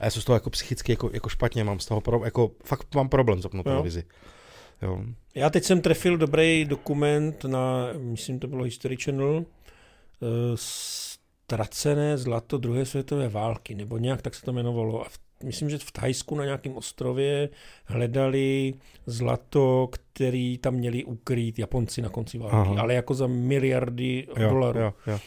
A 0.00 0.04
já 0.04 0.10
jsem 0.10 0.22
z 0.22 0.24
toho 0.24 0.36
jako 0.36 0.50
psychicky 0.50 0.92
jako, 0.92 1.10
jako 1.12 1.28
špatně, 1.28 1.64
mám 1.64 1.80
z 1.80 1.86
toho 1.86 2.00
pro, 2.00 2.24
jako 2.24 2.50
fakt 2.64 2.94
mám 2.94 3.08
problém 3.08 3.42
zapnout 3.42 3.64
televizi. 3.64 4.04
Jo. 4.82 5.04
Já 5.34 5.50
teď 5.50 5.64
jsem 5.64 5.80
trefil 5.80 6.16
dobrý 6.16 6.64
dokument 6.64 7.44
na, 7.44 7.88
myslím 7.98 8.38
to 8.38 8.46
bylo 8.46 8.64
History 8.64 8.96
Channel, 8.96 9.44
eh, 10.22 10.26
Ztracené 10.54 12.18
zlato 12.18 12.58
druhé 12.58 12.86
světové 12.86 13.28
války, 13.28 13.74
nebo 13.74 13.98
nějak 13.98 14.22
tak 14.22 14.34
se 14.34 14.42
to 14.42 14.50
jmenovalo. 14.50 15.06
A 15.06 15.08
v 15.08 15.18
myslím, 15.42 15.70
že 15.70 15.78
v 15.78 15.92
Thajsku 15.92 16.34
na 16.34 16.44
nějakém 16.44 16.76
ostrově 16.76 17.48
hledali 17.84 18.74
zlato, 19.06 19.88
který 19.90 20.58
tam 20.58 20.74
měli 20.74 21.04
ukrýt 21.04 21.58
Japonci 21.58 22.02
na 22.02 22.08
konci 22.08 22.38
války, 22.38 22.56
Aha. 22.56 22.82
ale 22.82 22.94
jako 22.94 23.14
za 23.14 23.26
miliardy 23.26 24.26
jo, 24.36 24.48
dolarů. 24.48 24.80
Jo, 24.80 24.94
jo. 25.06 25.18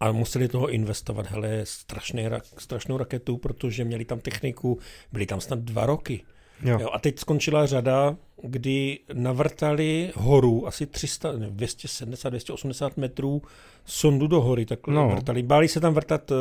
A 0.00 0.12
museli 0.12 0.48
toho 0.48 0.68
investovat, 0.70 1.26
hele, 1.26 1.60
strašný, 1.64 2.24
strašnou 2.58 2.96
raketu, 2.96 3.36
protože 3.36 3.84
měli 3.84 4.04
tam 4.04 4.20
techniku, 4.20 4.78
byli 5.12 5.26
tam 5.26 5.40
snad 5.40 5.58
dva 5.58 5.86
roky. 5.86 6.24
Jo. 6.62 6.78
Jo, 6.80 6.88
a 6.92 6.98
teď 6.98 7.18
skončila 7.18 7.66
řada 7.66 8.16
kdy 8.42 8.98
navrtali 9.12 10.12
horu 10.14 10.66
asi 10.66 10.86
300, 10.86 11.32
ne, 11.32 11.46
270, 11.50 12.28
280 12.28 12.96
metrů 12.96 13.42
sondu 13.84 14.26
do 14.26 14.40
hory, 14.40 14.66
takhle 14.66 14.94
no. 14.94 15.08
vrtali. 15.08 15.42
Báli 15.42 15.68
se 15.68 15.80
tam 15.80 15.94
vrtat 15.94 16.30
uh, 16.30 16.36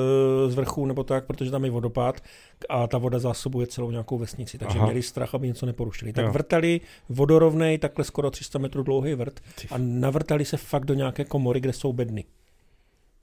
z 0.51 0.55
vrchu 0.55 0.86
nebo 0.86 1.03
tak, 1.03 1.26
protože 1.26 1.51
tam 1.51 1.66
je 1.66 1.72
vodopád 1.72 2.22
a 2.70 2.88
ta 2.88 2.97
voda 2.97 3.20
zásobuje 3.20 3.68
celou 3.68 3.91
nějakou 3.91 4.18
vesnici, 4.18 4.57
takže 4.57 4.78
Aha. 4.78 4.86
měli 4.86 5.01
strach, 5.01 5.36
aby 5.36 5.47
něco 5.47 5.66
neporušili. 5.66 6.13
Tak 6.13 6.26
jo. 6.26 6.32
vrtali 6.32 6.82
vodorovnej, 7.09 7.78
takhle 7.78 8.05
skoro 8.05 8.32
300 8.32 8.59
metrů 8.59 8.84
dlouhý 8.84 9.13
vrt 9.13 9.39
a 9.72 9.76
navrtali 9.78 10.45
se 10.45 10.57
fakt 10.57 10.86
do 10.86 10.93
nějaké 10.93 11.26
komory, 11.26 11.59
kde 11.59 11.74
jsou 11.74 11.93
bedny. 11.93 12.24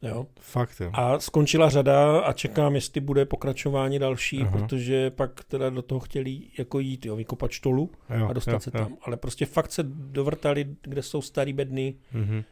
Jo. 0.03 0.26
Fakt, 0.40 0.80
jo. 0.80 0.90
A 0.92 1.18
skončila 1.18 1.70
řada 1.70 2.20
a 2.20 2.32
čekám, 2.32 2.74
jestli 2.74 3.00
bude 3.00 3.24
pokračování 3.24 3.98
další, 3.98 4.42
Aha. 4.42 4.50
protože 4.59 5.11
pak 5.11 5.44
teda 5.44 5.70
do 5.70 5.82
toho 5.82 6.00
chtěli 6.00 6.40
jako 6.59 6.78
jít, 6.78 7.07
jo, 7.07 7.16
vykopat 7.16 7.50
štolu 7.50 7.90
jo, 8.18 8.26
a 8.28 8.32
dostat 8.32 8.53
jo, 8.53 8.61
se 8.61 8.70
jo. 8.74 8.84
tam. 8.84 8.96
Ale 9.03 9.16
prostě 9.16 9.46
fakt 9.46 9.72
se 9.72 9.82
dovrtali, 9.88 10.66
kde 10.82 11.03
jsou 11.03 11.22
starý 11.22 11.53
bedny 11.53 11.94
mm-hmm. 12.14 12.44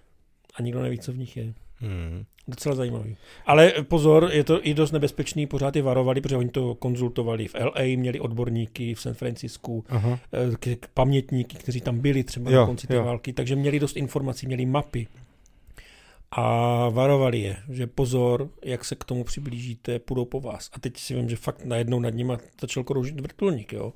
a 0.55 0.63
nikdo 0.63 0.83
neví, 0.83 0.99
co 0.99 1.13
v 1.13 1.19
nich 1.19 1.37
je. 1.37 1.55
Mm. 1.81 2.25
Docela 2.49 2.75
zajímavý. 2.75 3.17
Ale 3.47 3.73
pozor, 3.83 4.31
je 4.33 4.45
to 4.45 4.67
i 4.67 4.75
dost 4.75 4.93
nebezpečný, 4.93 5.47
pořád 5.47 5.77
je 5.77 5.83
varovali, 5.83 6.21
protože 6.21 6.37
oni 6.37 6.49
to 6.49 6.75
konzultovali 6.75 7.49
v 7.49 7.55
LA, 7.55 7.83
měli 7.97 8.21
odborníky 8.21 8.95
v 8.95 9.01
San 9.01 9.15
Francisku, 9.15 9.85
Aha. 9.89 10.19
Eh, 10.33 10.57
k, 10.57 10.81
k, 10.81 10.89
pamětníky, 10.95 11.57
kteří 11.57 11.81
tam 11.81 11.99
byli 11.99 12.25
třeba 12.25 12.51
jo, 12.51 12.61
na 12.61 12.67
konci 12.67 12.87
té 12.87 12.99
války, 12.99 13.33
takže 13.33 13.57
měli 13.57 13.81
dost 13.81 13.97
informací, 13.97 14.47
měli 14.47 14.67
mapy 14.67 15.07
a 16.31 16.89
varovali 16.89 17.39
je, 17.39 17.57
že 17.69 17.87
pozor, 17.87 18.51
jak 18.65 18.85
se 18.85 18.95
k 18.95 19.05
tomu 19.05 19.25
přiblížíte, 19.25 19.99
půjdou 19.99 20.25
po 20.25 20.41
vás. 20.41 20.71
A 20.73 20.81
teď 20.81 20.97
si 20.97 21.15
vím, 21.15 21.29
že 21.29 21.37
fakt 21.37 21.65
najednou 21.65 22.01
nad 22.01 22.15
nima 22.15 22.39
začal 22.61 22.85
kroužit 22.85 23.21
vrtulník, 23.21 23.73
jo. 23.73 23.93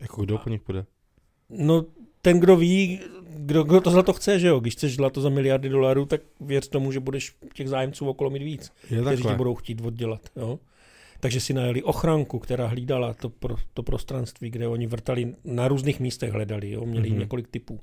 Jako 0.00 0.22
kdo 0.22 0.38
po 0.38 0.50
nich 0.50 0.60
půjde? 0.60 0.84
No, 1.48 1.84
ten, 2.22 2.40
kdo 2.40 2.56
ví, 2.56 3.00
kdo, 3.28 3.64
kdo 3.64 3.80
to 3.80 3.90
zlato 3.90 4.12
chce, 4.12 4.38
že 4.38 4.48
jo. 4.48 4.60
Když 4.60 4.74
chceš 4.74 4.96
zlato 4.96 5.20
za 5.20 5.28
miliardy 5.28 5.68
dolarů, 5.68 6.06
tak 6.06 6.20
věř 6.40 6.68
tomu, 6.68 6.92
že 6.92 7.00
budeš 7.00 7.34
těch 7.54 7.68
zájemců 7.68 8.08
okolo 8.08 8.30
mít 8.30 8.42
víc, 8.42 8.72
je 8.90 9.00
kteří 9.00 9.22
ti 9.22 9.34
budou 9.34 9.54
chtít 9.54 9.80
oddělat, 9.80 10.20
jo. 10.36 10.58
Takže 11.20 11.40
si 11.40 11.52
najeli 11.52 11.82
ochranku, 11.82 12.38
která 12.38 12.66
hlídala 12.66 13.14
to, 13.14 13.28
pro, 13.28 13.56
to 13.74 13.82
prostranství, 13.82 14.50
kde 14.50 14.68
oni 14.68 14.86
vrtali, 14.86 15.34
na 15.44 15.68
různých 15.68 16.00
místech 16.00 16.32
hledali, 16.32 16.70
jo. 16.70 16.86
měli 16.86 17.10
mm-hmm. 17.10 17.18
několik 17.18 17.48
typů. 17.48 17.80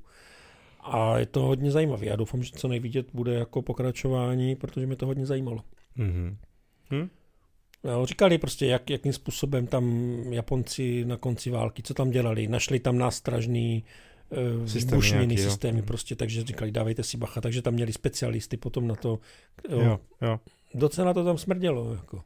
A 0.80 1.18
je 1.18 1.26
to 1.26 1.40
hodně 1.40 1.70
zajímavé. 1.70 2.06
Já 2.06 2.16
doufám, 2.16 2.42
že 2.42 2.52
co 2.52 2.68
nejvidět 2.68 3.06
bude 3.12 3.34
jako 3.34 3.62
pokračování, 3.62 4.56
protože 4.56 4.86
mě 4.86 4.96
to 4.96 5.06
hodně 5.06 5.26
zajímalo. 5.26 5.62
Mm-hmm. 5.98 6.36
Hm? 6.92 7.08
Jo, 7.84 8.06
říkali 8.06 8.38
prostě, 8.38 8.66
jak, 8.66 8.90
jakým 8.90 9.12
způsobem 9.12 9.66
tam 9.66 9.84
Japonci 10.32 11.04
na 11.04 11.16
konci 11.16 11.50
války, 11.50 11.82
co 11.82 11.94
tam 11.94 12.10
dělali. 12.10 12.48
Našli 12.48 12.80
tam 12.80 12.98
nástražný 12.98 13.84
uh, 14.30 14.64
výbušniny, 14.74 15.38
systémy, 15.38 15.82
prostě, 15.82 16.16
takže 16.16 16.42
říkali, 16.42 16.70
dávejte 16.70 17.02
si 17.02 17.16
bacha. 17.16 17.40
Takže 17.40 17.62
tam 17.62 17.74
měli 17.74 17.92
specialisty 17.92 18.56
potom 18.56 18.86
na 18.88 18.94
to. 18.94 19.18
Jo, 19.70 19.80
jo, 19.80 20.00
jo. 20.22 20.40
Docela 20.74 21.14
to 21.14 21.24
tam 21.24 21.38
smrdělo. 21.38 21.92
Jako. 21.94 22.22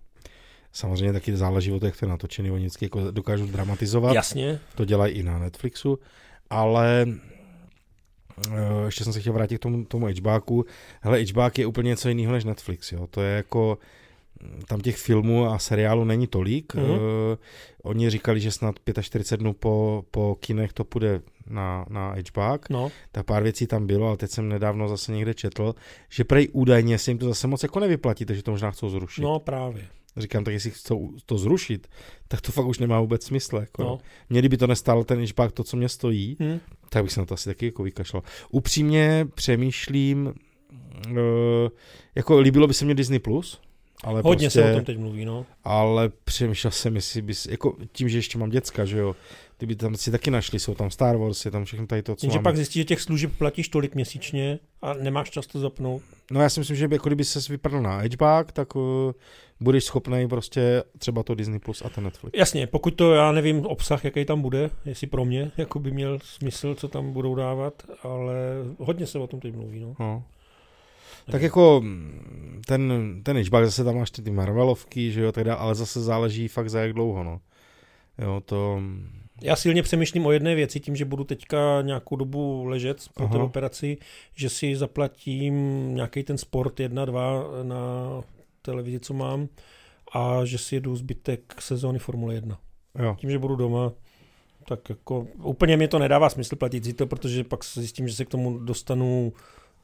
Samozřejmě 0.73 1.13
taky 1.13 1.37
záleží 1.37 1.73
od 1.73 1.83
jak 1.83 1.97
to 1.97 2.05
je 2.05 2.09
natočený, 2.09 2.51
oni 2.51 2.65
vždycky 2.65 2.85
jako 2.85 3.11
dokážou 3.11 3.47
dramatizovat. 3.47 4.15
Jasně. 4.15 4.61
To 4.75 4.85
dělají 4.85 5.15
i 5.15 5.23
na 5.23 5.39
Netflixu, 5.39 5.99
ale 6.51 7.07
Eh, 8.49 8.85
ještě 8.85 9.05
jsem 9.05 9.13
se 9.13 9.21
chtěl 9.21 9.33
vrátit 9.33 9.59
k 9.59 9.63
tomu, 9.63 9.85
tomu 9.85 10.07
HBáku. 10.07 10.65
Hele, 11.01 11.23
HBák 11.23 11.59
je 11.59 11.67
úplně 11.67 11.89
něco 11.89 12.09
jiného 12.09 12.33
než 12.33 12.45
Netflix, 12.45 12.93
jo. 12.93 13.07
To 13.07 13.21
je 13.23 13.37
jako, 13.37 13.79
mm, 14.43 14.63
tam 14.69 14.81
těch 14.81 14.97
filmů 14.97 15.47
a 15.47 15.59
seriálů 15.59 16.05
není 16.05 16.27
tolik. 16.27 16.75
Mm-hmm. 16.75 16.91
Uh, 16.91 16.99
oni 17.83 18.11
říkali, 18.11 18.41
že 18.41 18.51
snad 18.51 18.75
45 19.01 19.41
dnů 19.41 19.53
po, 19.53 20.05
po 20.11 20.37
kinech 20.41 20.73
to 20.73 20.85
půjde 20.85 21.21
na, 21.47 21.87
na 21.89 22.15
HBák. 22.29 22.71
No. 22.71 22.91
Tak 23.13 23.27
pár 23.27 23.43
věcí 23.43 23.67
tam 23.67 23.87
bylo, 23.87 24.09
ale 24.09 24.17
teď 24.17 24.31
jsem 24.31 24.49
nedávno 24.49 24.89
zase 24.89 25.13
někde 25.13 25.35
četl, 25.35 25.75
že 26.11 26.25
prej 26.25 26.49
údajně 26.53 26.99
se 26.99 27.11
jim 27.11 27.19
to 27.19 27.29
zase 27.29 27.47
moc 27.47 27.63
jako 27.63 27.81
nevyplatí, 27.81 28.25
takže 28.25 28.43
to 28.43 28.51
možná 28.51 28.71
chcou 28.71 28.89
zrušit. 28.89 29.23
No 29.23 29.39
právě. 29.39 29.89
Říkám, 30.17 30.45
tak 30.45 30.55
jestli 30.55 30.71
chcou 30.71 31.13
to 31.27 31.39
zrušit, 31.39 31.89
tak 32.29 32.41
to 32.41 32.53
fakt 32.53 32.67
už 32.67 32.79
nemá 32.79 33.01
vůbec 33.01 33.25
smysl. 33.25 33.57
Jako. 33.57 33.83
No. 33.83 33.99
Mě 34.31 34.49
by 34.49 34.57
to 34.57 34.67
nestálo 34.67 35.05
ten 35.05 35.21
išpák 35.21 35.53
to, 35.53 35.65
co 35.65 35.77
mě 35.77 35.89
stojí, 35.89 36.37
hmm. 36.41 36.61
tak 36.89 37.03
bych 37.03 37.13
se 37.13 37.21
na 37.21 37.27
to 37.27 37.35
asi 37.35 37.49
taky 37.49 37.67
jako 37.67 37.83
vykašlal. 37.83 38.23
Upřímně 38.51 39.27
přemýšlím, 39.35 40.35
uh, 41.11 41.15
jako 42.15 42.41
líbilo 42.41 42.67
by 42.67 42.75
se 42.75 42.85
mě 42.85 42.95
Disney+, 42.95 43.19
Plus, 43.19 43.61
ale 44.05 44.21
Hodně 44.25 44.47
prostě, 44.47 44.63
se 44.63 44.73
o 44.73 44.75
tom 44.75 44.85
teď 44.85 44.99
mluví, 44.99 45.25
no. 45.25 45.47
Ale 45.65 46.11
přemýšlel 46.25 46.71
jsem, 46.71 46.97
jestli 46.97 47.23
bys, 47.23 47.47
jako 47.47 47.77
tím, 47.93 48.09
že 48.09 48.19
ještě 48.19 48.39
mám 48.39 48.51
děcka, 48.51 48.85
že 48.85 48.99
jo, 48.99 49.17
ty 49.57 49.67
by 49.67 49.77
tam 49.77 49.95
si 49.95 50.11
taky 50.11 50.31
našli, 50.31 50.61
jsou 50.61 50.75
tam 50.75 50.91
Star 50.91 51.17
Wars, 51.17 51.45
je 51.45 51.51
tam 51.51 51.65
všechno 51.65 51.87
tady 51.87 52.03
to, 52.03 52.17
co 52.17 52.27
Jenže 52.27 52.39
pak 52.39 52.57
zjistíš, 52.57 52.81
že 52.81 52.85
těch 52.85 53.01
služeb 53.01 53.33
platíš 53.39 53.69
tolik 53.69 53.95
měsíčně 53.95 54.59
a 54.83 54.95
nemáš 54.95 55.31
čas 55.31 55.47
to 55.47 55.61
zapnout. 55.61 56.03
No 56.31 56.43
já 56.43 56.49
si 56.49 56.61
myslím, 56.61 56.77
že 56.77 56.89
jako 56.93 57.09
kdyby 57.09 57.25
se 57.25 57.53
vypadl 57.53 57.81
na 57.81 58.05
Edgeback, 58.05 58.53
tak 58.53 58.77
uh, 58.77 59.13
budeš 59.61 59.85
schopný 59.85 60.29
prostě 60.29 60.83
třeba 60.99 61.23
to 61.23 61.35
Disney 61.35 61.59
Plus 61.59 61.83
a 61.85 61.89
ten 61.89 62.05
Netflix. 62.05 62.39
Jasně, 62.39 62.67
pokud 62.67 62.91
to, 62.91 63.15
já 63.15 63.33
nevím 63.33 63.67
obsah, 63.67 64.05
jaký 64.05 64.25
tam 64.25 64.43
bude, 64.43 64.71
jestli 64.85 65.07
pro 65.07 65.25
mě 65.25 65.51
jako 65.57 65.79
by 65.79 65.91
měl 65.91 66.19
smysl, 66.23 66.75
co 66.75 66.89
tam 66.89 67.13
budou 67.13 67.35
dávat, 67.35 67.83
ale 68.03 68.35
hodně 68.79 69.07
se 69.07 69.19
o 69.19 69.27
tom 69.27 69.41
teď 69.41 69.55
mluví. 69.55 69.81
No. 69.81 69.95
no. 69.99 70.25
Tak 71.31 71.43
jako 71.43 71.81
mm, 71.85 72.63
ten, 72.67 72.93
ten 73.23 73.37
Edgeback, 73.37 73.65
zase 73.65 73.85
tam 73.85 73.97
máš 73.97 74.11
ty 74.11 74.31
Marvelovky, 74.31 75.11
že 75.11 75.21
jo, 75.21 75.33
teda, 75.33 75.55
ale 75.55 75.75
zase 75.75 76.01
záleží 76.01 76.49
fakt 76.49 76.71
za 76.71 76.81
jak 76.81 76.93
dlouho, 76.93 77.25
no. 77.25 77.41
Jo, 78.19 78.43
to... 78.45 78.81
Já 79.43 79.57
silně 79.57 79.83
přemýšlím 79.83 80.27
o 80.27 80.33
jedné 80.33 80.55
věci, 80.55 80.81
tím, 80.81 80.97
že 80.97 81.05
budu 81.05 81.25
teďka 81.25 81.83
nějakou 81.83 82.17
dobu 82.17 82.65
ležet 82.65 83.09
po 83.15 83.29
té 83.29 83.39
operaci, 83.39 83.99
že 84.35 84.49
si 84.49 84.77
zaplatím 84.77 85.55
nějaký 85.95 86.23
ten 86.23 86.39
sport 86.39 86.81
1-2 86.81 87.63
na 87.63 87.77
televizi, 88.63 89.01
co 89.01 89.15
mám, 89.15 89.49
a 90.13 90.45
že 90.45 90.59
si 90.59 90.75
jedu 90.75 90.97
zbytek 90.97 91.55
sezóny 91.59 91.99
Formule 91.99 92.35
1. 92.35 92.59
Jo. 92.99 93.17
Tím, 93.19 93.31
že 93.31 93.39
budu 93.39 93.57
doma, 93.57 93.93
tak 94.69 94.89
jako 94.89 95.27
úplně 95.43 95.77
mi 95.77 95.89
to 95.89 95.99
nedává 95.99 96.31
smysl 96.31 96.57
platit 96.57 96.85
si 96.85 96.93
to, 96.93 97.07
protože 97.07 97.45
pak 97.45 97.65
zjistím, 97.65 98.09
že 98.09 98.15
se 98.15 98.25
k 98.25 98.29
tomu 98.29 98.59
dostanu 98.59 99.33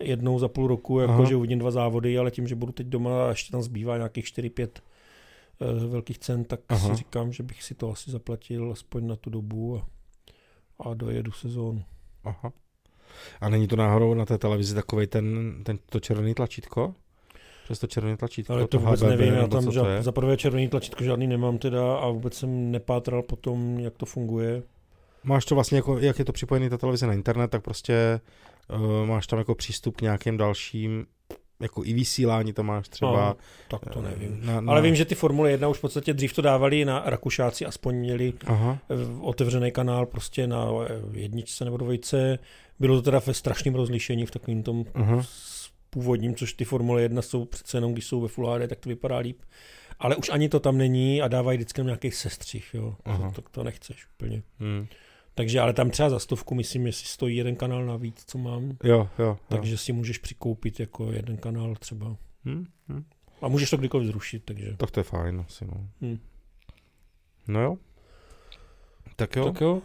jednou 0.00 0.38
za 0.38 0.48
půl 0.48 0.66
roku, 0.66 1.00
jako 1.00 1.24
že 1.24 1.36
uvidím 1.36 1.58
dva 1.58 1.70
závody, 1.70 2.18
ale 2.18 2.30
tím, 2.30 2.46
že 2.46 2.54
budu 2.54 2.72
teď 2.72 2.86
doma 2.86 3.26
a 3.26 3.28
ještě 3.28 3.52
tam 3.52 3.62
zbývá 3.62 3.96
nějakých 3.96 4.24
4-5 4.24 4.66
uh, 4.66 4.68
velkých 5.88 6.18
cen, 6.18 6.44
tak 6.44 6.60
Aha. 6.68 6.88
si 6.88 6.96
říkám, 6.96 7.32
že 7.32 7.42
bych 7.42 7.62
si 7.62 7.74
to 7.74 7.90
asi 7.90 8.10
zaplatil 8.10 8.72
aspoň 8.72 9.06
na 9.06 9.16
tu 9.16 9.30
dobu 9.30 9.78
a, 9.78 9.86
a 10.90 10.94
dojedu 10.94 11.32
sezónu. 11.32 11.84
Aha. 12.24 12.52
A 13.40 13.48
není 13.48 13.68
to 13.68 13.76
náhodou 13.76 14.14
na 14.14 14.24
té 14.24 14.38
televizi 14.38 14.74
takový 14.74 15.06
ten, 15.06 15.54
ten 15.64 15.78
to 15.90 16.00
červený 16.00 16.34
tlačítko? 16.34 16.94
Přes 17.64 17.78
to 17.78 17.86
červené 17.86 18.16
tlačítko. 18.16 18.52
Ale 18.52 18.68
to 18.68 18.78
vůbec 18.78 19.00
HBB, 19.00 19.10
nevím, 19.10 19.34
já 19.34 19.46
tam 19.46 19.72
žád, 19.72 20.02
za 20.02 20.12
prvé 20.12 20.36
červený 20.36 20.68
tlačítko 20.68 21.04
žádný 21.04 21.26
nemám 21.26 21.58
teda 21.58 21.96
a 21.96 22.08
vůbec 22.08 22.34
jsem 22.34 22.70
nepátral 22.70 23.22
po 23.22 23.36
tom, 23.36 23.78
jak 23.78 23.96
to 23.96 24.06
funguje. 24.06 24.62
Máš 25.24 25.44
to 25.44 25.54
vlastně, 25.54 25.76
jako, 25.76 25.98
jak 25.98 26.18
je 26.18 26.24
to 26.24 26.32
připojený 26.32 26.68
ta 26.68 26.78
televize 26.78 27.06
na 27.06 27.12
internet, 27.12 27.50
tak 27.50 27.62
prostě 27.62 28.20
uh, 28.70 29.06
máš 29.06 29.26
tam 29.26 29.38
jako 29.38 29.54
přístup 29.54 29.96
k 29.96 30.02
nějakým 30.02 30.36
dalším 30.36 31.06
jako 31.60 31.84
i 31.84 31.92
vysílání 31.92 32.52
tam 32.52 32.66
máš 32.66 32.88
třeba. 32.88 33.28
No, 33.28 33.36
tak 33.68 33.94
to 33.94 34.02
nevím. 34.02 34.46
Na, 34.46 34.60
na... 34.60 34.72
Ale 34.72 34.82
vím, 34.82 34.94
že 34.94 35.04
ty 35.04 35.14
Formule 35.14 35.50
1 35.50 35.68
už 35.68 35.78
v 35.78 35.80
podstatě 35.80 36.14
dřív 36.14 36.32
to 36.32 36.42
dávali 36.42 36.84
na 36.84 37.02
Rakušáci, 37.06 37.66
aspoň 37.66 37.94
měli 37.94 38.32
Aha. 38.46 38.78
otevřený 39.20 39.72
kanál 39.72 40.06
prostě 40.06 40.46
na 40.46 40.66
jedničce 41.12 41.64
nebo 41.64 41.76
dvojce. 41.76 42.38
Bylo 42.80 42.96
to 42.96 43.02
teda 43.02 43.20
ve 43.26 43.34
strašném 43.34 43.74
rozlišení 43.74 44.26
v 44.26 44.30
takovém 44.30 44.62
tom 44.62 44.84
Aha 44.94 45.22
původním, 45.90 46.34
což 46.34 46.52
ty 46.52 46.64
Formule 46.64 47.02
1 47.02 47.22
jsou 47.22 47.44
přece 47.44 47.76
jenom, 47.76 47.92
když 47.92 48.06
jsou 48.06 48.20
ve 48.20 48.28
Full 48.28 48.50
HD, 48.50 48.68
tak 48.68 48.78
to 48.78 48.88
vypadá 48.88 49.18
líp. 49.18 49.42
Ale 49.98 50.16
už 50.16 50.28
ani 50.28 50.48
to 50.48 50.60
tam 50.60 50.78
není 50.78 51.22
a 51.22 51.28
dávají 51.28 51.58
vždycky 51.58 51.82
nějaký 51.82 52.10
sestřih, 52.10 52.70
jo. 52.74 52.96
Aha. 53.04 53.32
To, 53.34 53.42
to 53.50 53.64
nechceš 53.64 54.06
úplně. 54.14 54.42
Hmm. 54.58 54.86
Takže 55.38 55.60
ale 55.60 55.72
tam 55.72 55.90
třeba 55.90 56.10
za 56.10 56.18
stovku, 56.18 56.54
myslím, 56.54 56.86
jestli 56.86 57.06
stojí 57.06 57.36
jeden 57.36 57.56
kanál 57.56 57.86
navíc, 57.86 58.24
co 58.26 58.38
mám. 58.38 58.76
Jo, 58.84 59.08
jo. 59.18 59.38
Takže 59.48 59.72
jo. 59.72 59.78
si 59.78 59.92
můžeš 59.92 60.18
přikoupit 60.18 60.80
jako 60.80 61.12
jeden 61.12 61.36
kanál 61.36 61.74
třeba. 61.74 62.16
Hmm. 62.44 62.66
Hmm. 62.88 63.04
A 63.42 63.48
můžeš 63.48 63.70
to 63.70 63.76
kdykoliv 63.76 64.06
zrušit, 64.06 64.42
takže. 64.44 64.74
Tak 64.76 64.90
to 64.90 65.00
je 65.00 65.04
fajn 65.04 65.44
asi, 65.46 65.64
no. 65.64 65.88
Hmm. 66.00 66.18
No 67.48 67.62
jo. 67.62 67.76
Tak 69.16 69.36
jo. 69.36 69.44
Tak 69.44 69.60
jo. 69.60 69.82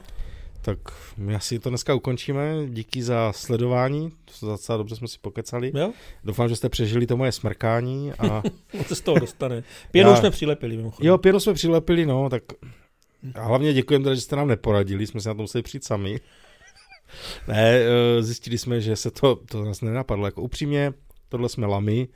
Tak 0.61 0.77
my 1.17 1.35
asi 1.35 1.59
to 1.59 1.69
dneska 1.69 1.93
ukončíme. 1.93 2.67
Díky 2.67 3.03
za 3.03 3.33
sledování. 3.33 4.11
To 4.39 4.47
docela 4.47 4.77
dobře 4.77 4.95
jsme 4.95 5.07
si 5.07 5.17
pokecali. 5.21 5.71
Jo? 5.75 5.93
Doufám, 6.23 6.49
že 6.49 6.55
jste 6.55 6.69
přežili 6.69 7.07
to 7.07 7.17
moje 7.17 7.31
smrkání. 7.31 8.13
A... 8.13 8.43
On 8.79 8.83
se 8.83 8.95
z 8.95 9.01
toho 9.01 9.19
dostane. 9.19 9.63
Pěnu 9.91 10.09
Já... 10.09 10.15
jsme 10.15 10.31
přilepili. 10.31 10.77
Mimochodem. 10.77 11.07
Jo, 11.07 11.17
pěnu 11.17 11.39
jsme 11.39 11.53
přilepili, 11.53 12.05
no, 12.05 12.29
tak 12.29 12.43
a 13.35 13.43
hlavně 13.43 13.73
děkujeme, 13.73 14.15
že 14.15 14.21
jste 14.21 14.35
nám 14.35 14.47
neporadili, 14.47 15.07
jsme 15.07 15.21
se 15.21 15.29
na 15.29 15.35
to 15.35 15.41
museli 15.41 15.61
přijít 15.61 15.83
sami. 15.83 16.19
ne, 17.47 17.79
eh, 17.79 18.23
zjistili 18.23 18.57
jsme, 18.57 18.81
že 18.81 18.95
se 18.95 19.11
to, 19.11 19.35
to 19.35 19.63
nás 19.63 19.81
nenapadlo. 19.81 20.25
Jako 20.25 20.41
upřímně, 20.41 20.93
tohle 21.29 21.49
jsme 21.49 21.65
lamy, 21.65 22.07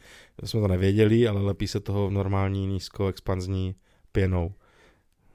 jsme 0.44 0.62
to 0.62 0.68
nevěděli, 0.68 1.28
ale 1.28 1.42
lepí 1.42 1.68
se 1.68 1.80
toho 1.80 2.08
v 2.08 2.12
normální 2.12 2.68
nízkoexpanzní 2.68 3.76
pěnou. 4.12 4.54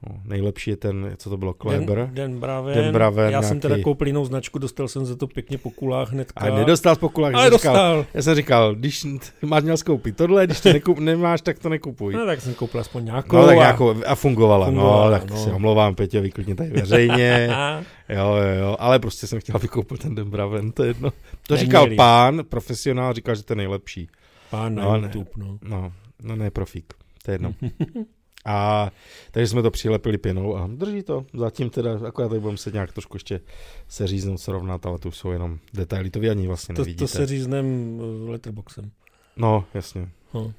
No, 0.09 0.19
nejlepší 0.25 0.69
je 0.69 0.77
ten, 0.77 1.13
co 1.17 1.29
to 1.29 1.37
bylo, 1.37 1.53
Kleber. 1.53 1.97
Den, 1.97 2.09
Den 2.13 2.39
Braven. 2.39 2.73
Den 2.75 2.93
Braven, 2.93 3.23
Já 3.23 3.29
nějaký... 3.29 3.47
jsem 3.47 3.59
teda 3.59 3.75
koupil 3.83 4.07
jinou 4.07 4.25
značku, 4.25 4.59
dostal 4.59 4.87
jsem 4.87 5.05
za 5.05 5.15
to 5.15 5.27
pěkně 5.27 5.57
po 5.57 5.69
kulách 5.71 6.11
hnedka. 6.11 6.45
A 6.45 6.55
nedostal 6.55 6.95
po 6.95 7.09
kulách, 7.09 7.33
Ale 7.33 7.49
dostal. 7.49 7.73
Říkal, 7.73 8.05
já 8.13 8.21
jsem 8.21 8.35
říkal, 8.35 8.75
když 8.75 9.05
máš 9.45 9.63
měl 9.63 9.77
skoupit 9.77 10.17
tohle, 10.17 10.45
když 10.45 10.61
to 10.61 10.73
nekup, 10.73 10.99
nemáš, 10.99 11.41
tak 11.41 11.59
to 11.59 11.69
nekupuj. 11.69 12.13
No 12.13 12.25
tak 12.25 12.41
jsem 12.41 12.53
koupil 12.53 12.81
aspoň 12.81 13.05
nějakou. 13.05 13.35
No 13.35 13.45
tak 13.45 13.57
a... 13.57 13.59
nějakou, 13.59 13.95
a 14.05 14.15
fungovala, 14.15 14.65
Fungovala, 14.65 15.05
no, 15.05 15.11
tak 15.19 15.29
no. 15.29 15.37
si 15.37 15.51
omlouvám, 15.51 15.95
Petě, 15.95 16.21
vyklidně 16.21 16.55
tady 16.55 16.69
veřejně, 16.69 17.49
jo, 18.09 18.35
jo, 18.35 18.59
jo, 18.59 18.75
ale 18.79 18.99
prostě 18.99 19.27
jsem 19.27 19.39
chtěl, 19.39 19.55
aby 19.55 19.67
koupil 19.67 19.97
ten 19.97 20.15
Den 20.15 20.29
Braven, 20.29 20.71
to 20.71 20.83
je 20.83 20.89
jedno. 20.89 21.09
To 21.47 21.53
Neměli. 21.53 21.65
říkal 21.65 21.87
pán, 21.95 22.41
profesionál, 22.49 23.13
říkal, 23.13 23.35
že 23.35 23.43
to 23.43 23.53
je 23.53 23.57
nejlepší. 23.57 24.07
Pán 24.49 24.75
na 24.75 24.83
No, 24.83 24.97
ne. 24.97 25.07
YouTube, 25.07 25.29
no. 25.37 25.57
No, 25.61 25.91
no 26.23 26.35
ne 26.35 26.51
profík, 26.51 26.93
to 27.25 27.31
je 27.31 27.35
jedno. 27.35 27.53
A 28.45 28.91
takže 29.31 29.47
jsme 29.47 29.61
to 29.61 29.71
přilepili 29.71 30.17
pěnou 30.17 30.55
a 30.57 30.67
drží 30.67 31.03
to. 31.03 31.25
Zatím 31.33 31.69
teda, 31.69 31.99
akorát 32.07 32.27
tady 32.29 32.39
budeme 32.39 32.51
muset 32.53 32.73
nějak 32.73 32.91
trošku 32.93 33.15
ještě 33.15 33.39
se 33.87 34.07
říznout, 34.07 34.37
srovnat, 34.37 34.85
ale 34.85 34.99
to 34.99 35.07
už 35.07 35.17
jsou 35.17 35.31
jenom 35.31 35.59
detaily, 35.73 36.09
to 36.09 36.19
vy 36.19 36.29
ani 36.29 36.47
vlastně 36.47 36.75
To, 36.75 36.81
nevidíte. 36.81 36.99
to 37.03 37.07
se 37.07 37.25
říznem 37.25 37.65
eh, 38.27 38.31
letterboxem. 38.31 38.91
No, 39.37 39.65
jasně. 39.73 40.09
No. 40.33 40.53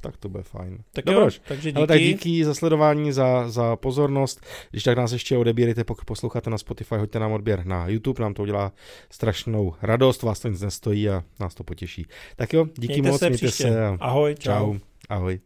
Tak 0.00 0.16
to 0.16 0.28
bude 0.28 0.42
fajn. 0.42 0.78
Tak 0.92 1.04
Dobroš. 1.04 1.36
jo, 1.36 1.42
takže 1.48 1.68
díky. 1.70 1.76
Ale 1.78 1.86
tak 1.86 1.98
díky 2.00 2.44
za 2.44 2.54
sledování, 2.54 3.12
za, 3.12 3.48
za 3.50 3.76
pozornost. 3.76 4.40
Když 4.70 4.82
tak 4.82 4.96
nás 4.98 5.12
ještě 5.12 5.38
odebírejte, 5.38 5.84
pokud 5.84 6.04
posloucháte 6.04 6.50
na 6.50 6.58
Spotify, 6.58 6.94
hoďte 6.94 7.18
nám 7.18 7.32
odběr 7.32 7.66
na 7.66 7.88
YouTube, 7.88 8.22
nám 8.22 8.34
to 8.34 8.42
udělá 8.42 8.72
strašnou 9.10 9.74
radost, 9.82 10.22
vás 10.22 10.40
to 10.40 10.48
nic 10.48 10.60
nestojí 10.60 11.08
a 11.10 11.24
nás 11.40 11.54
to 11.54 11.64
potěší. 11.64 12.06
Tak 12.36 12.52
jo, 12.52 12.66
díky 12.78 12.92
Mějte 12.92 13.08
moc, 13.10 13.18
se 13.20 13.28
mějte 13.28 13.46
příště. 13.46 13.62
se 13.62 13.86
Ahoj, 14.00 14.34
čau. 14.38 14.50
čau. 14.50 14.78
Ahoj. 15.08 15.40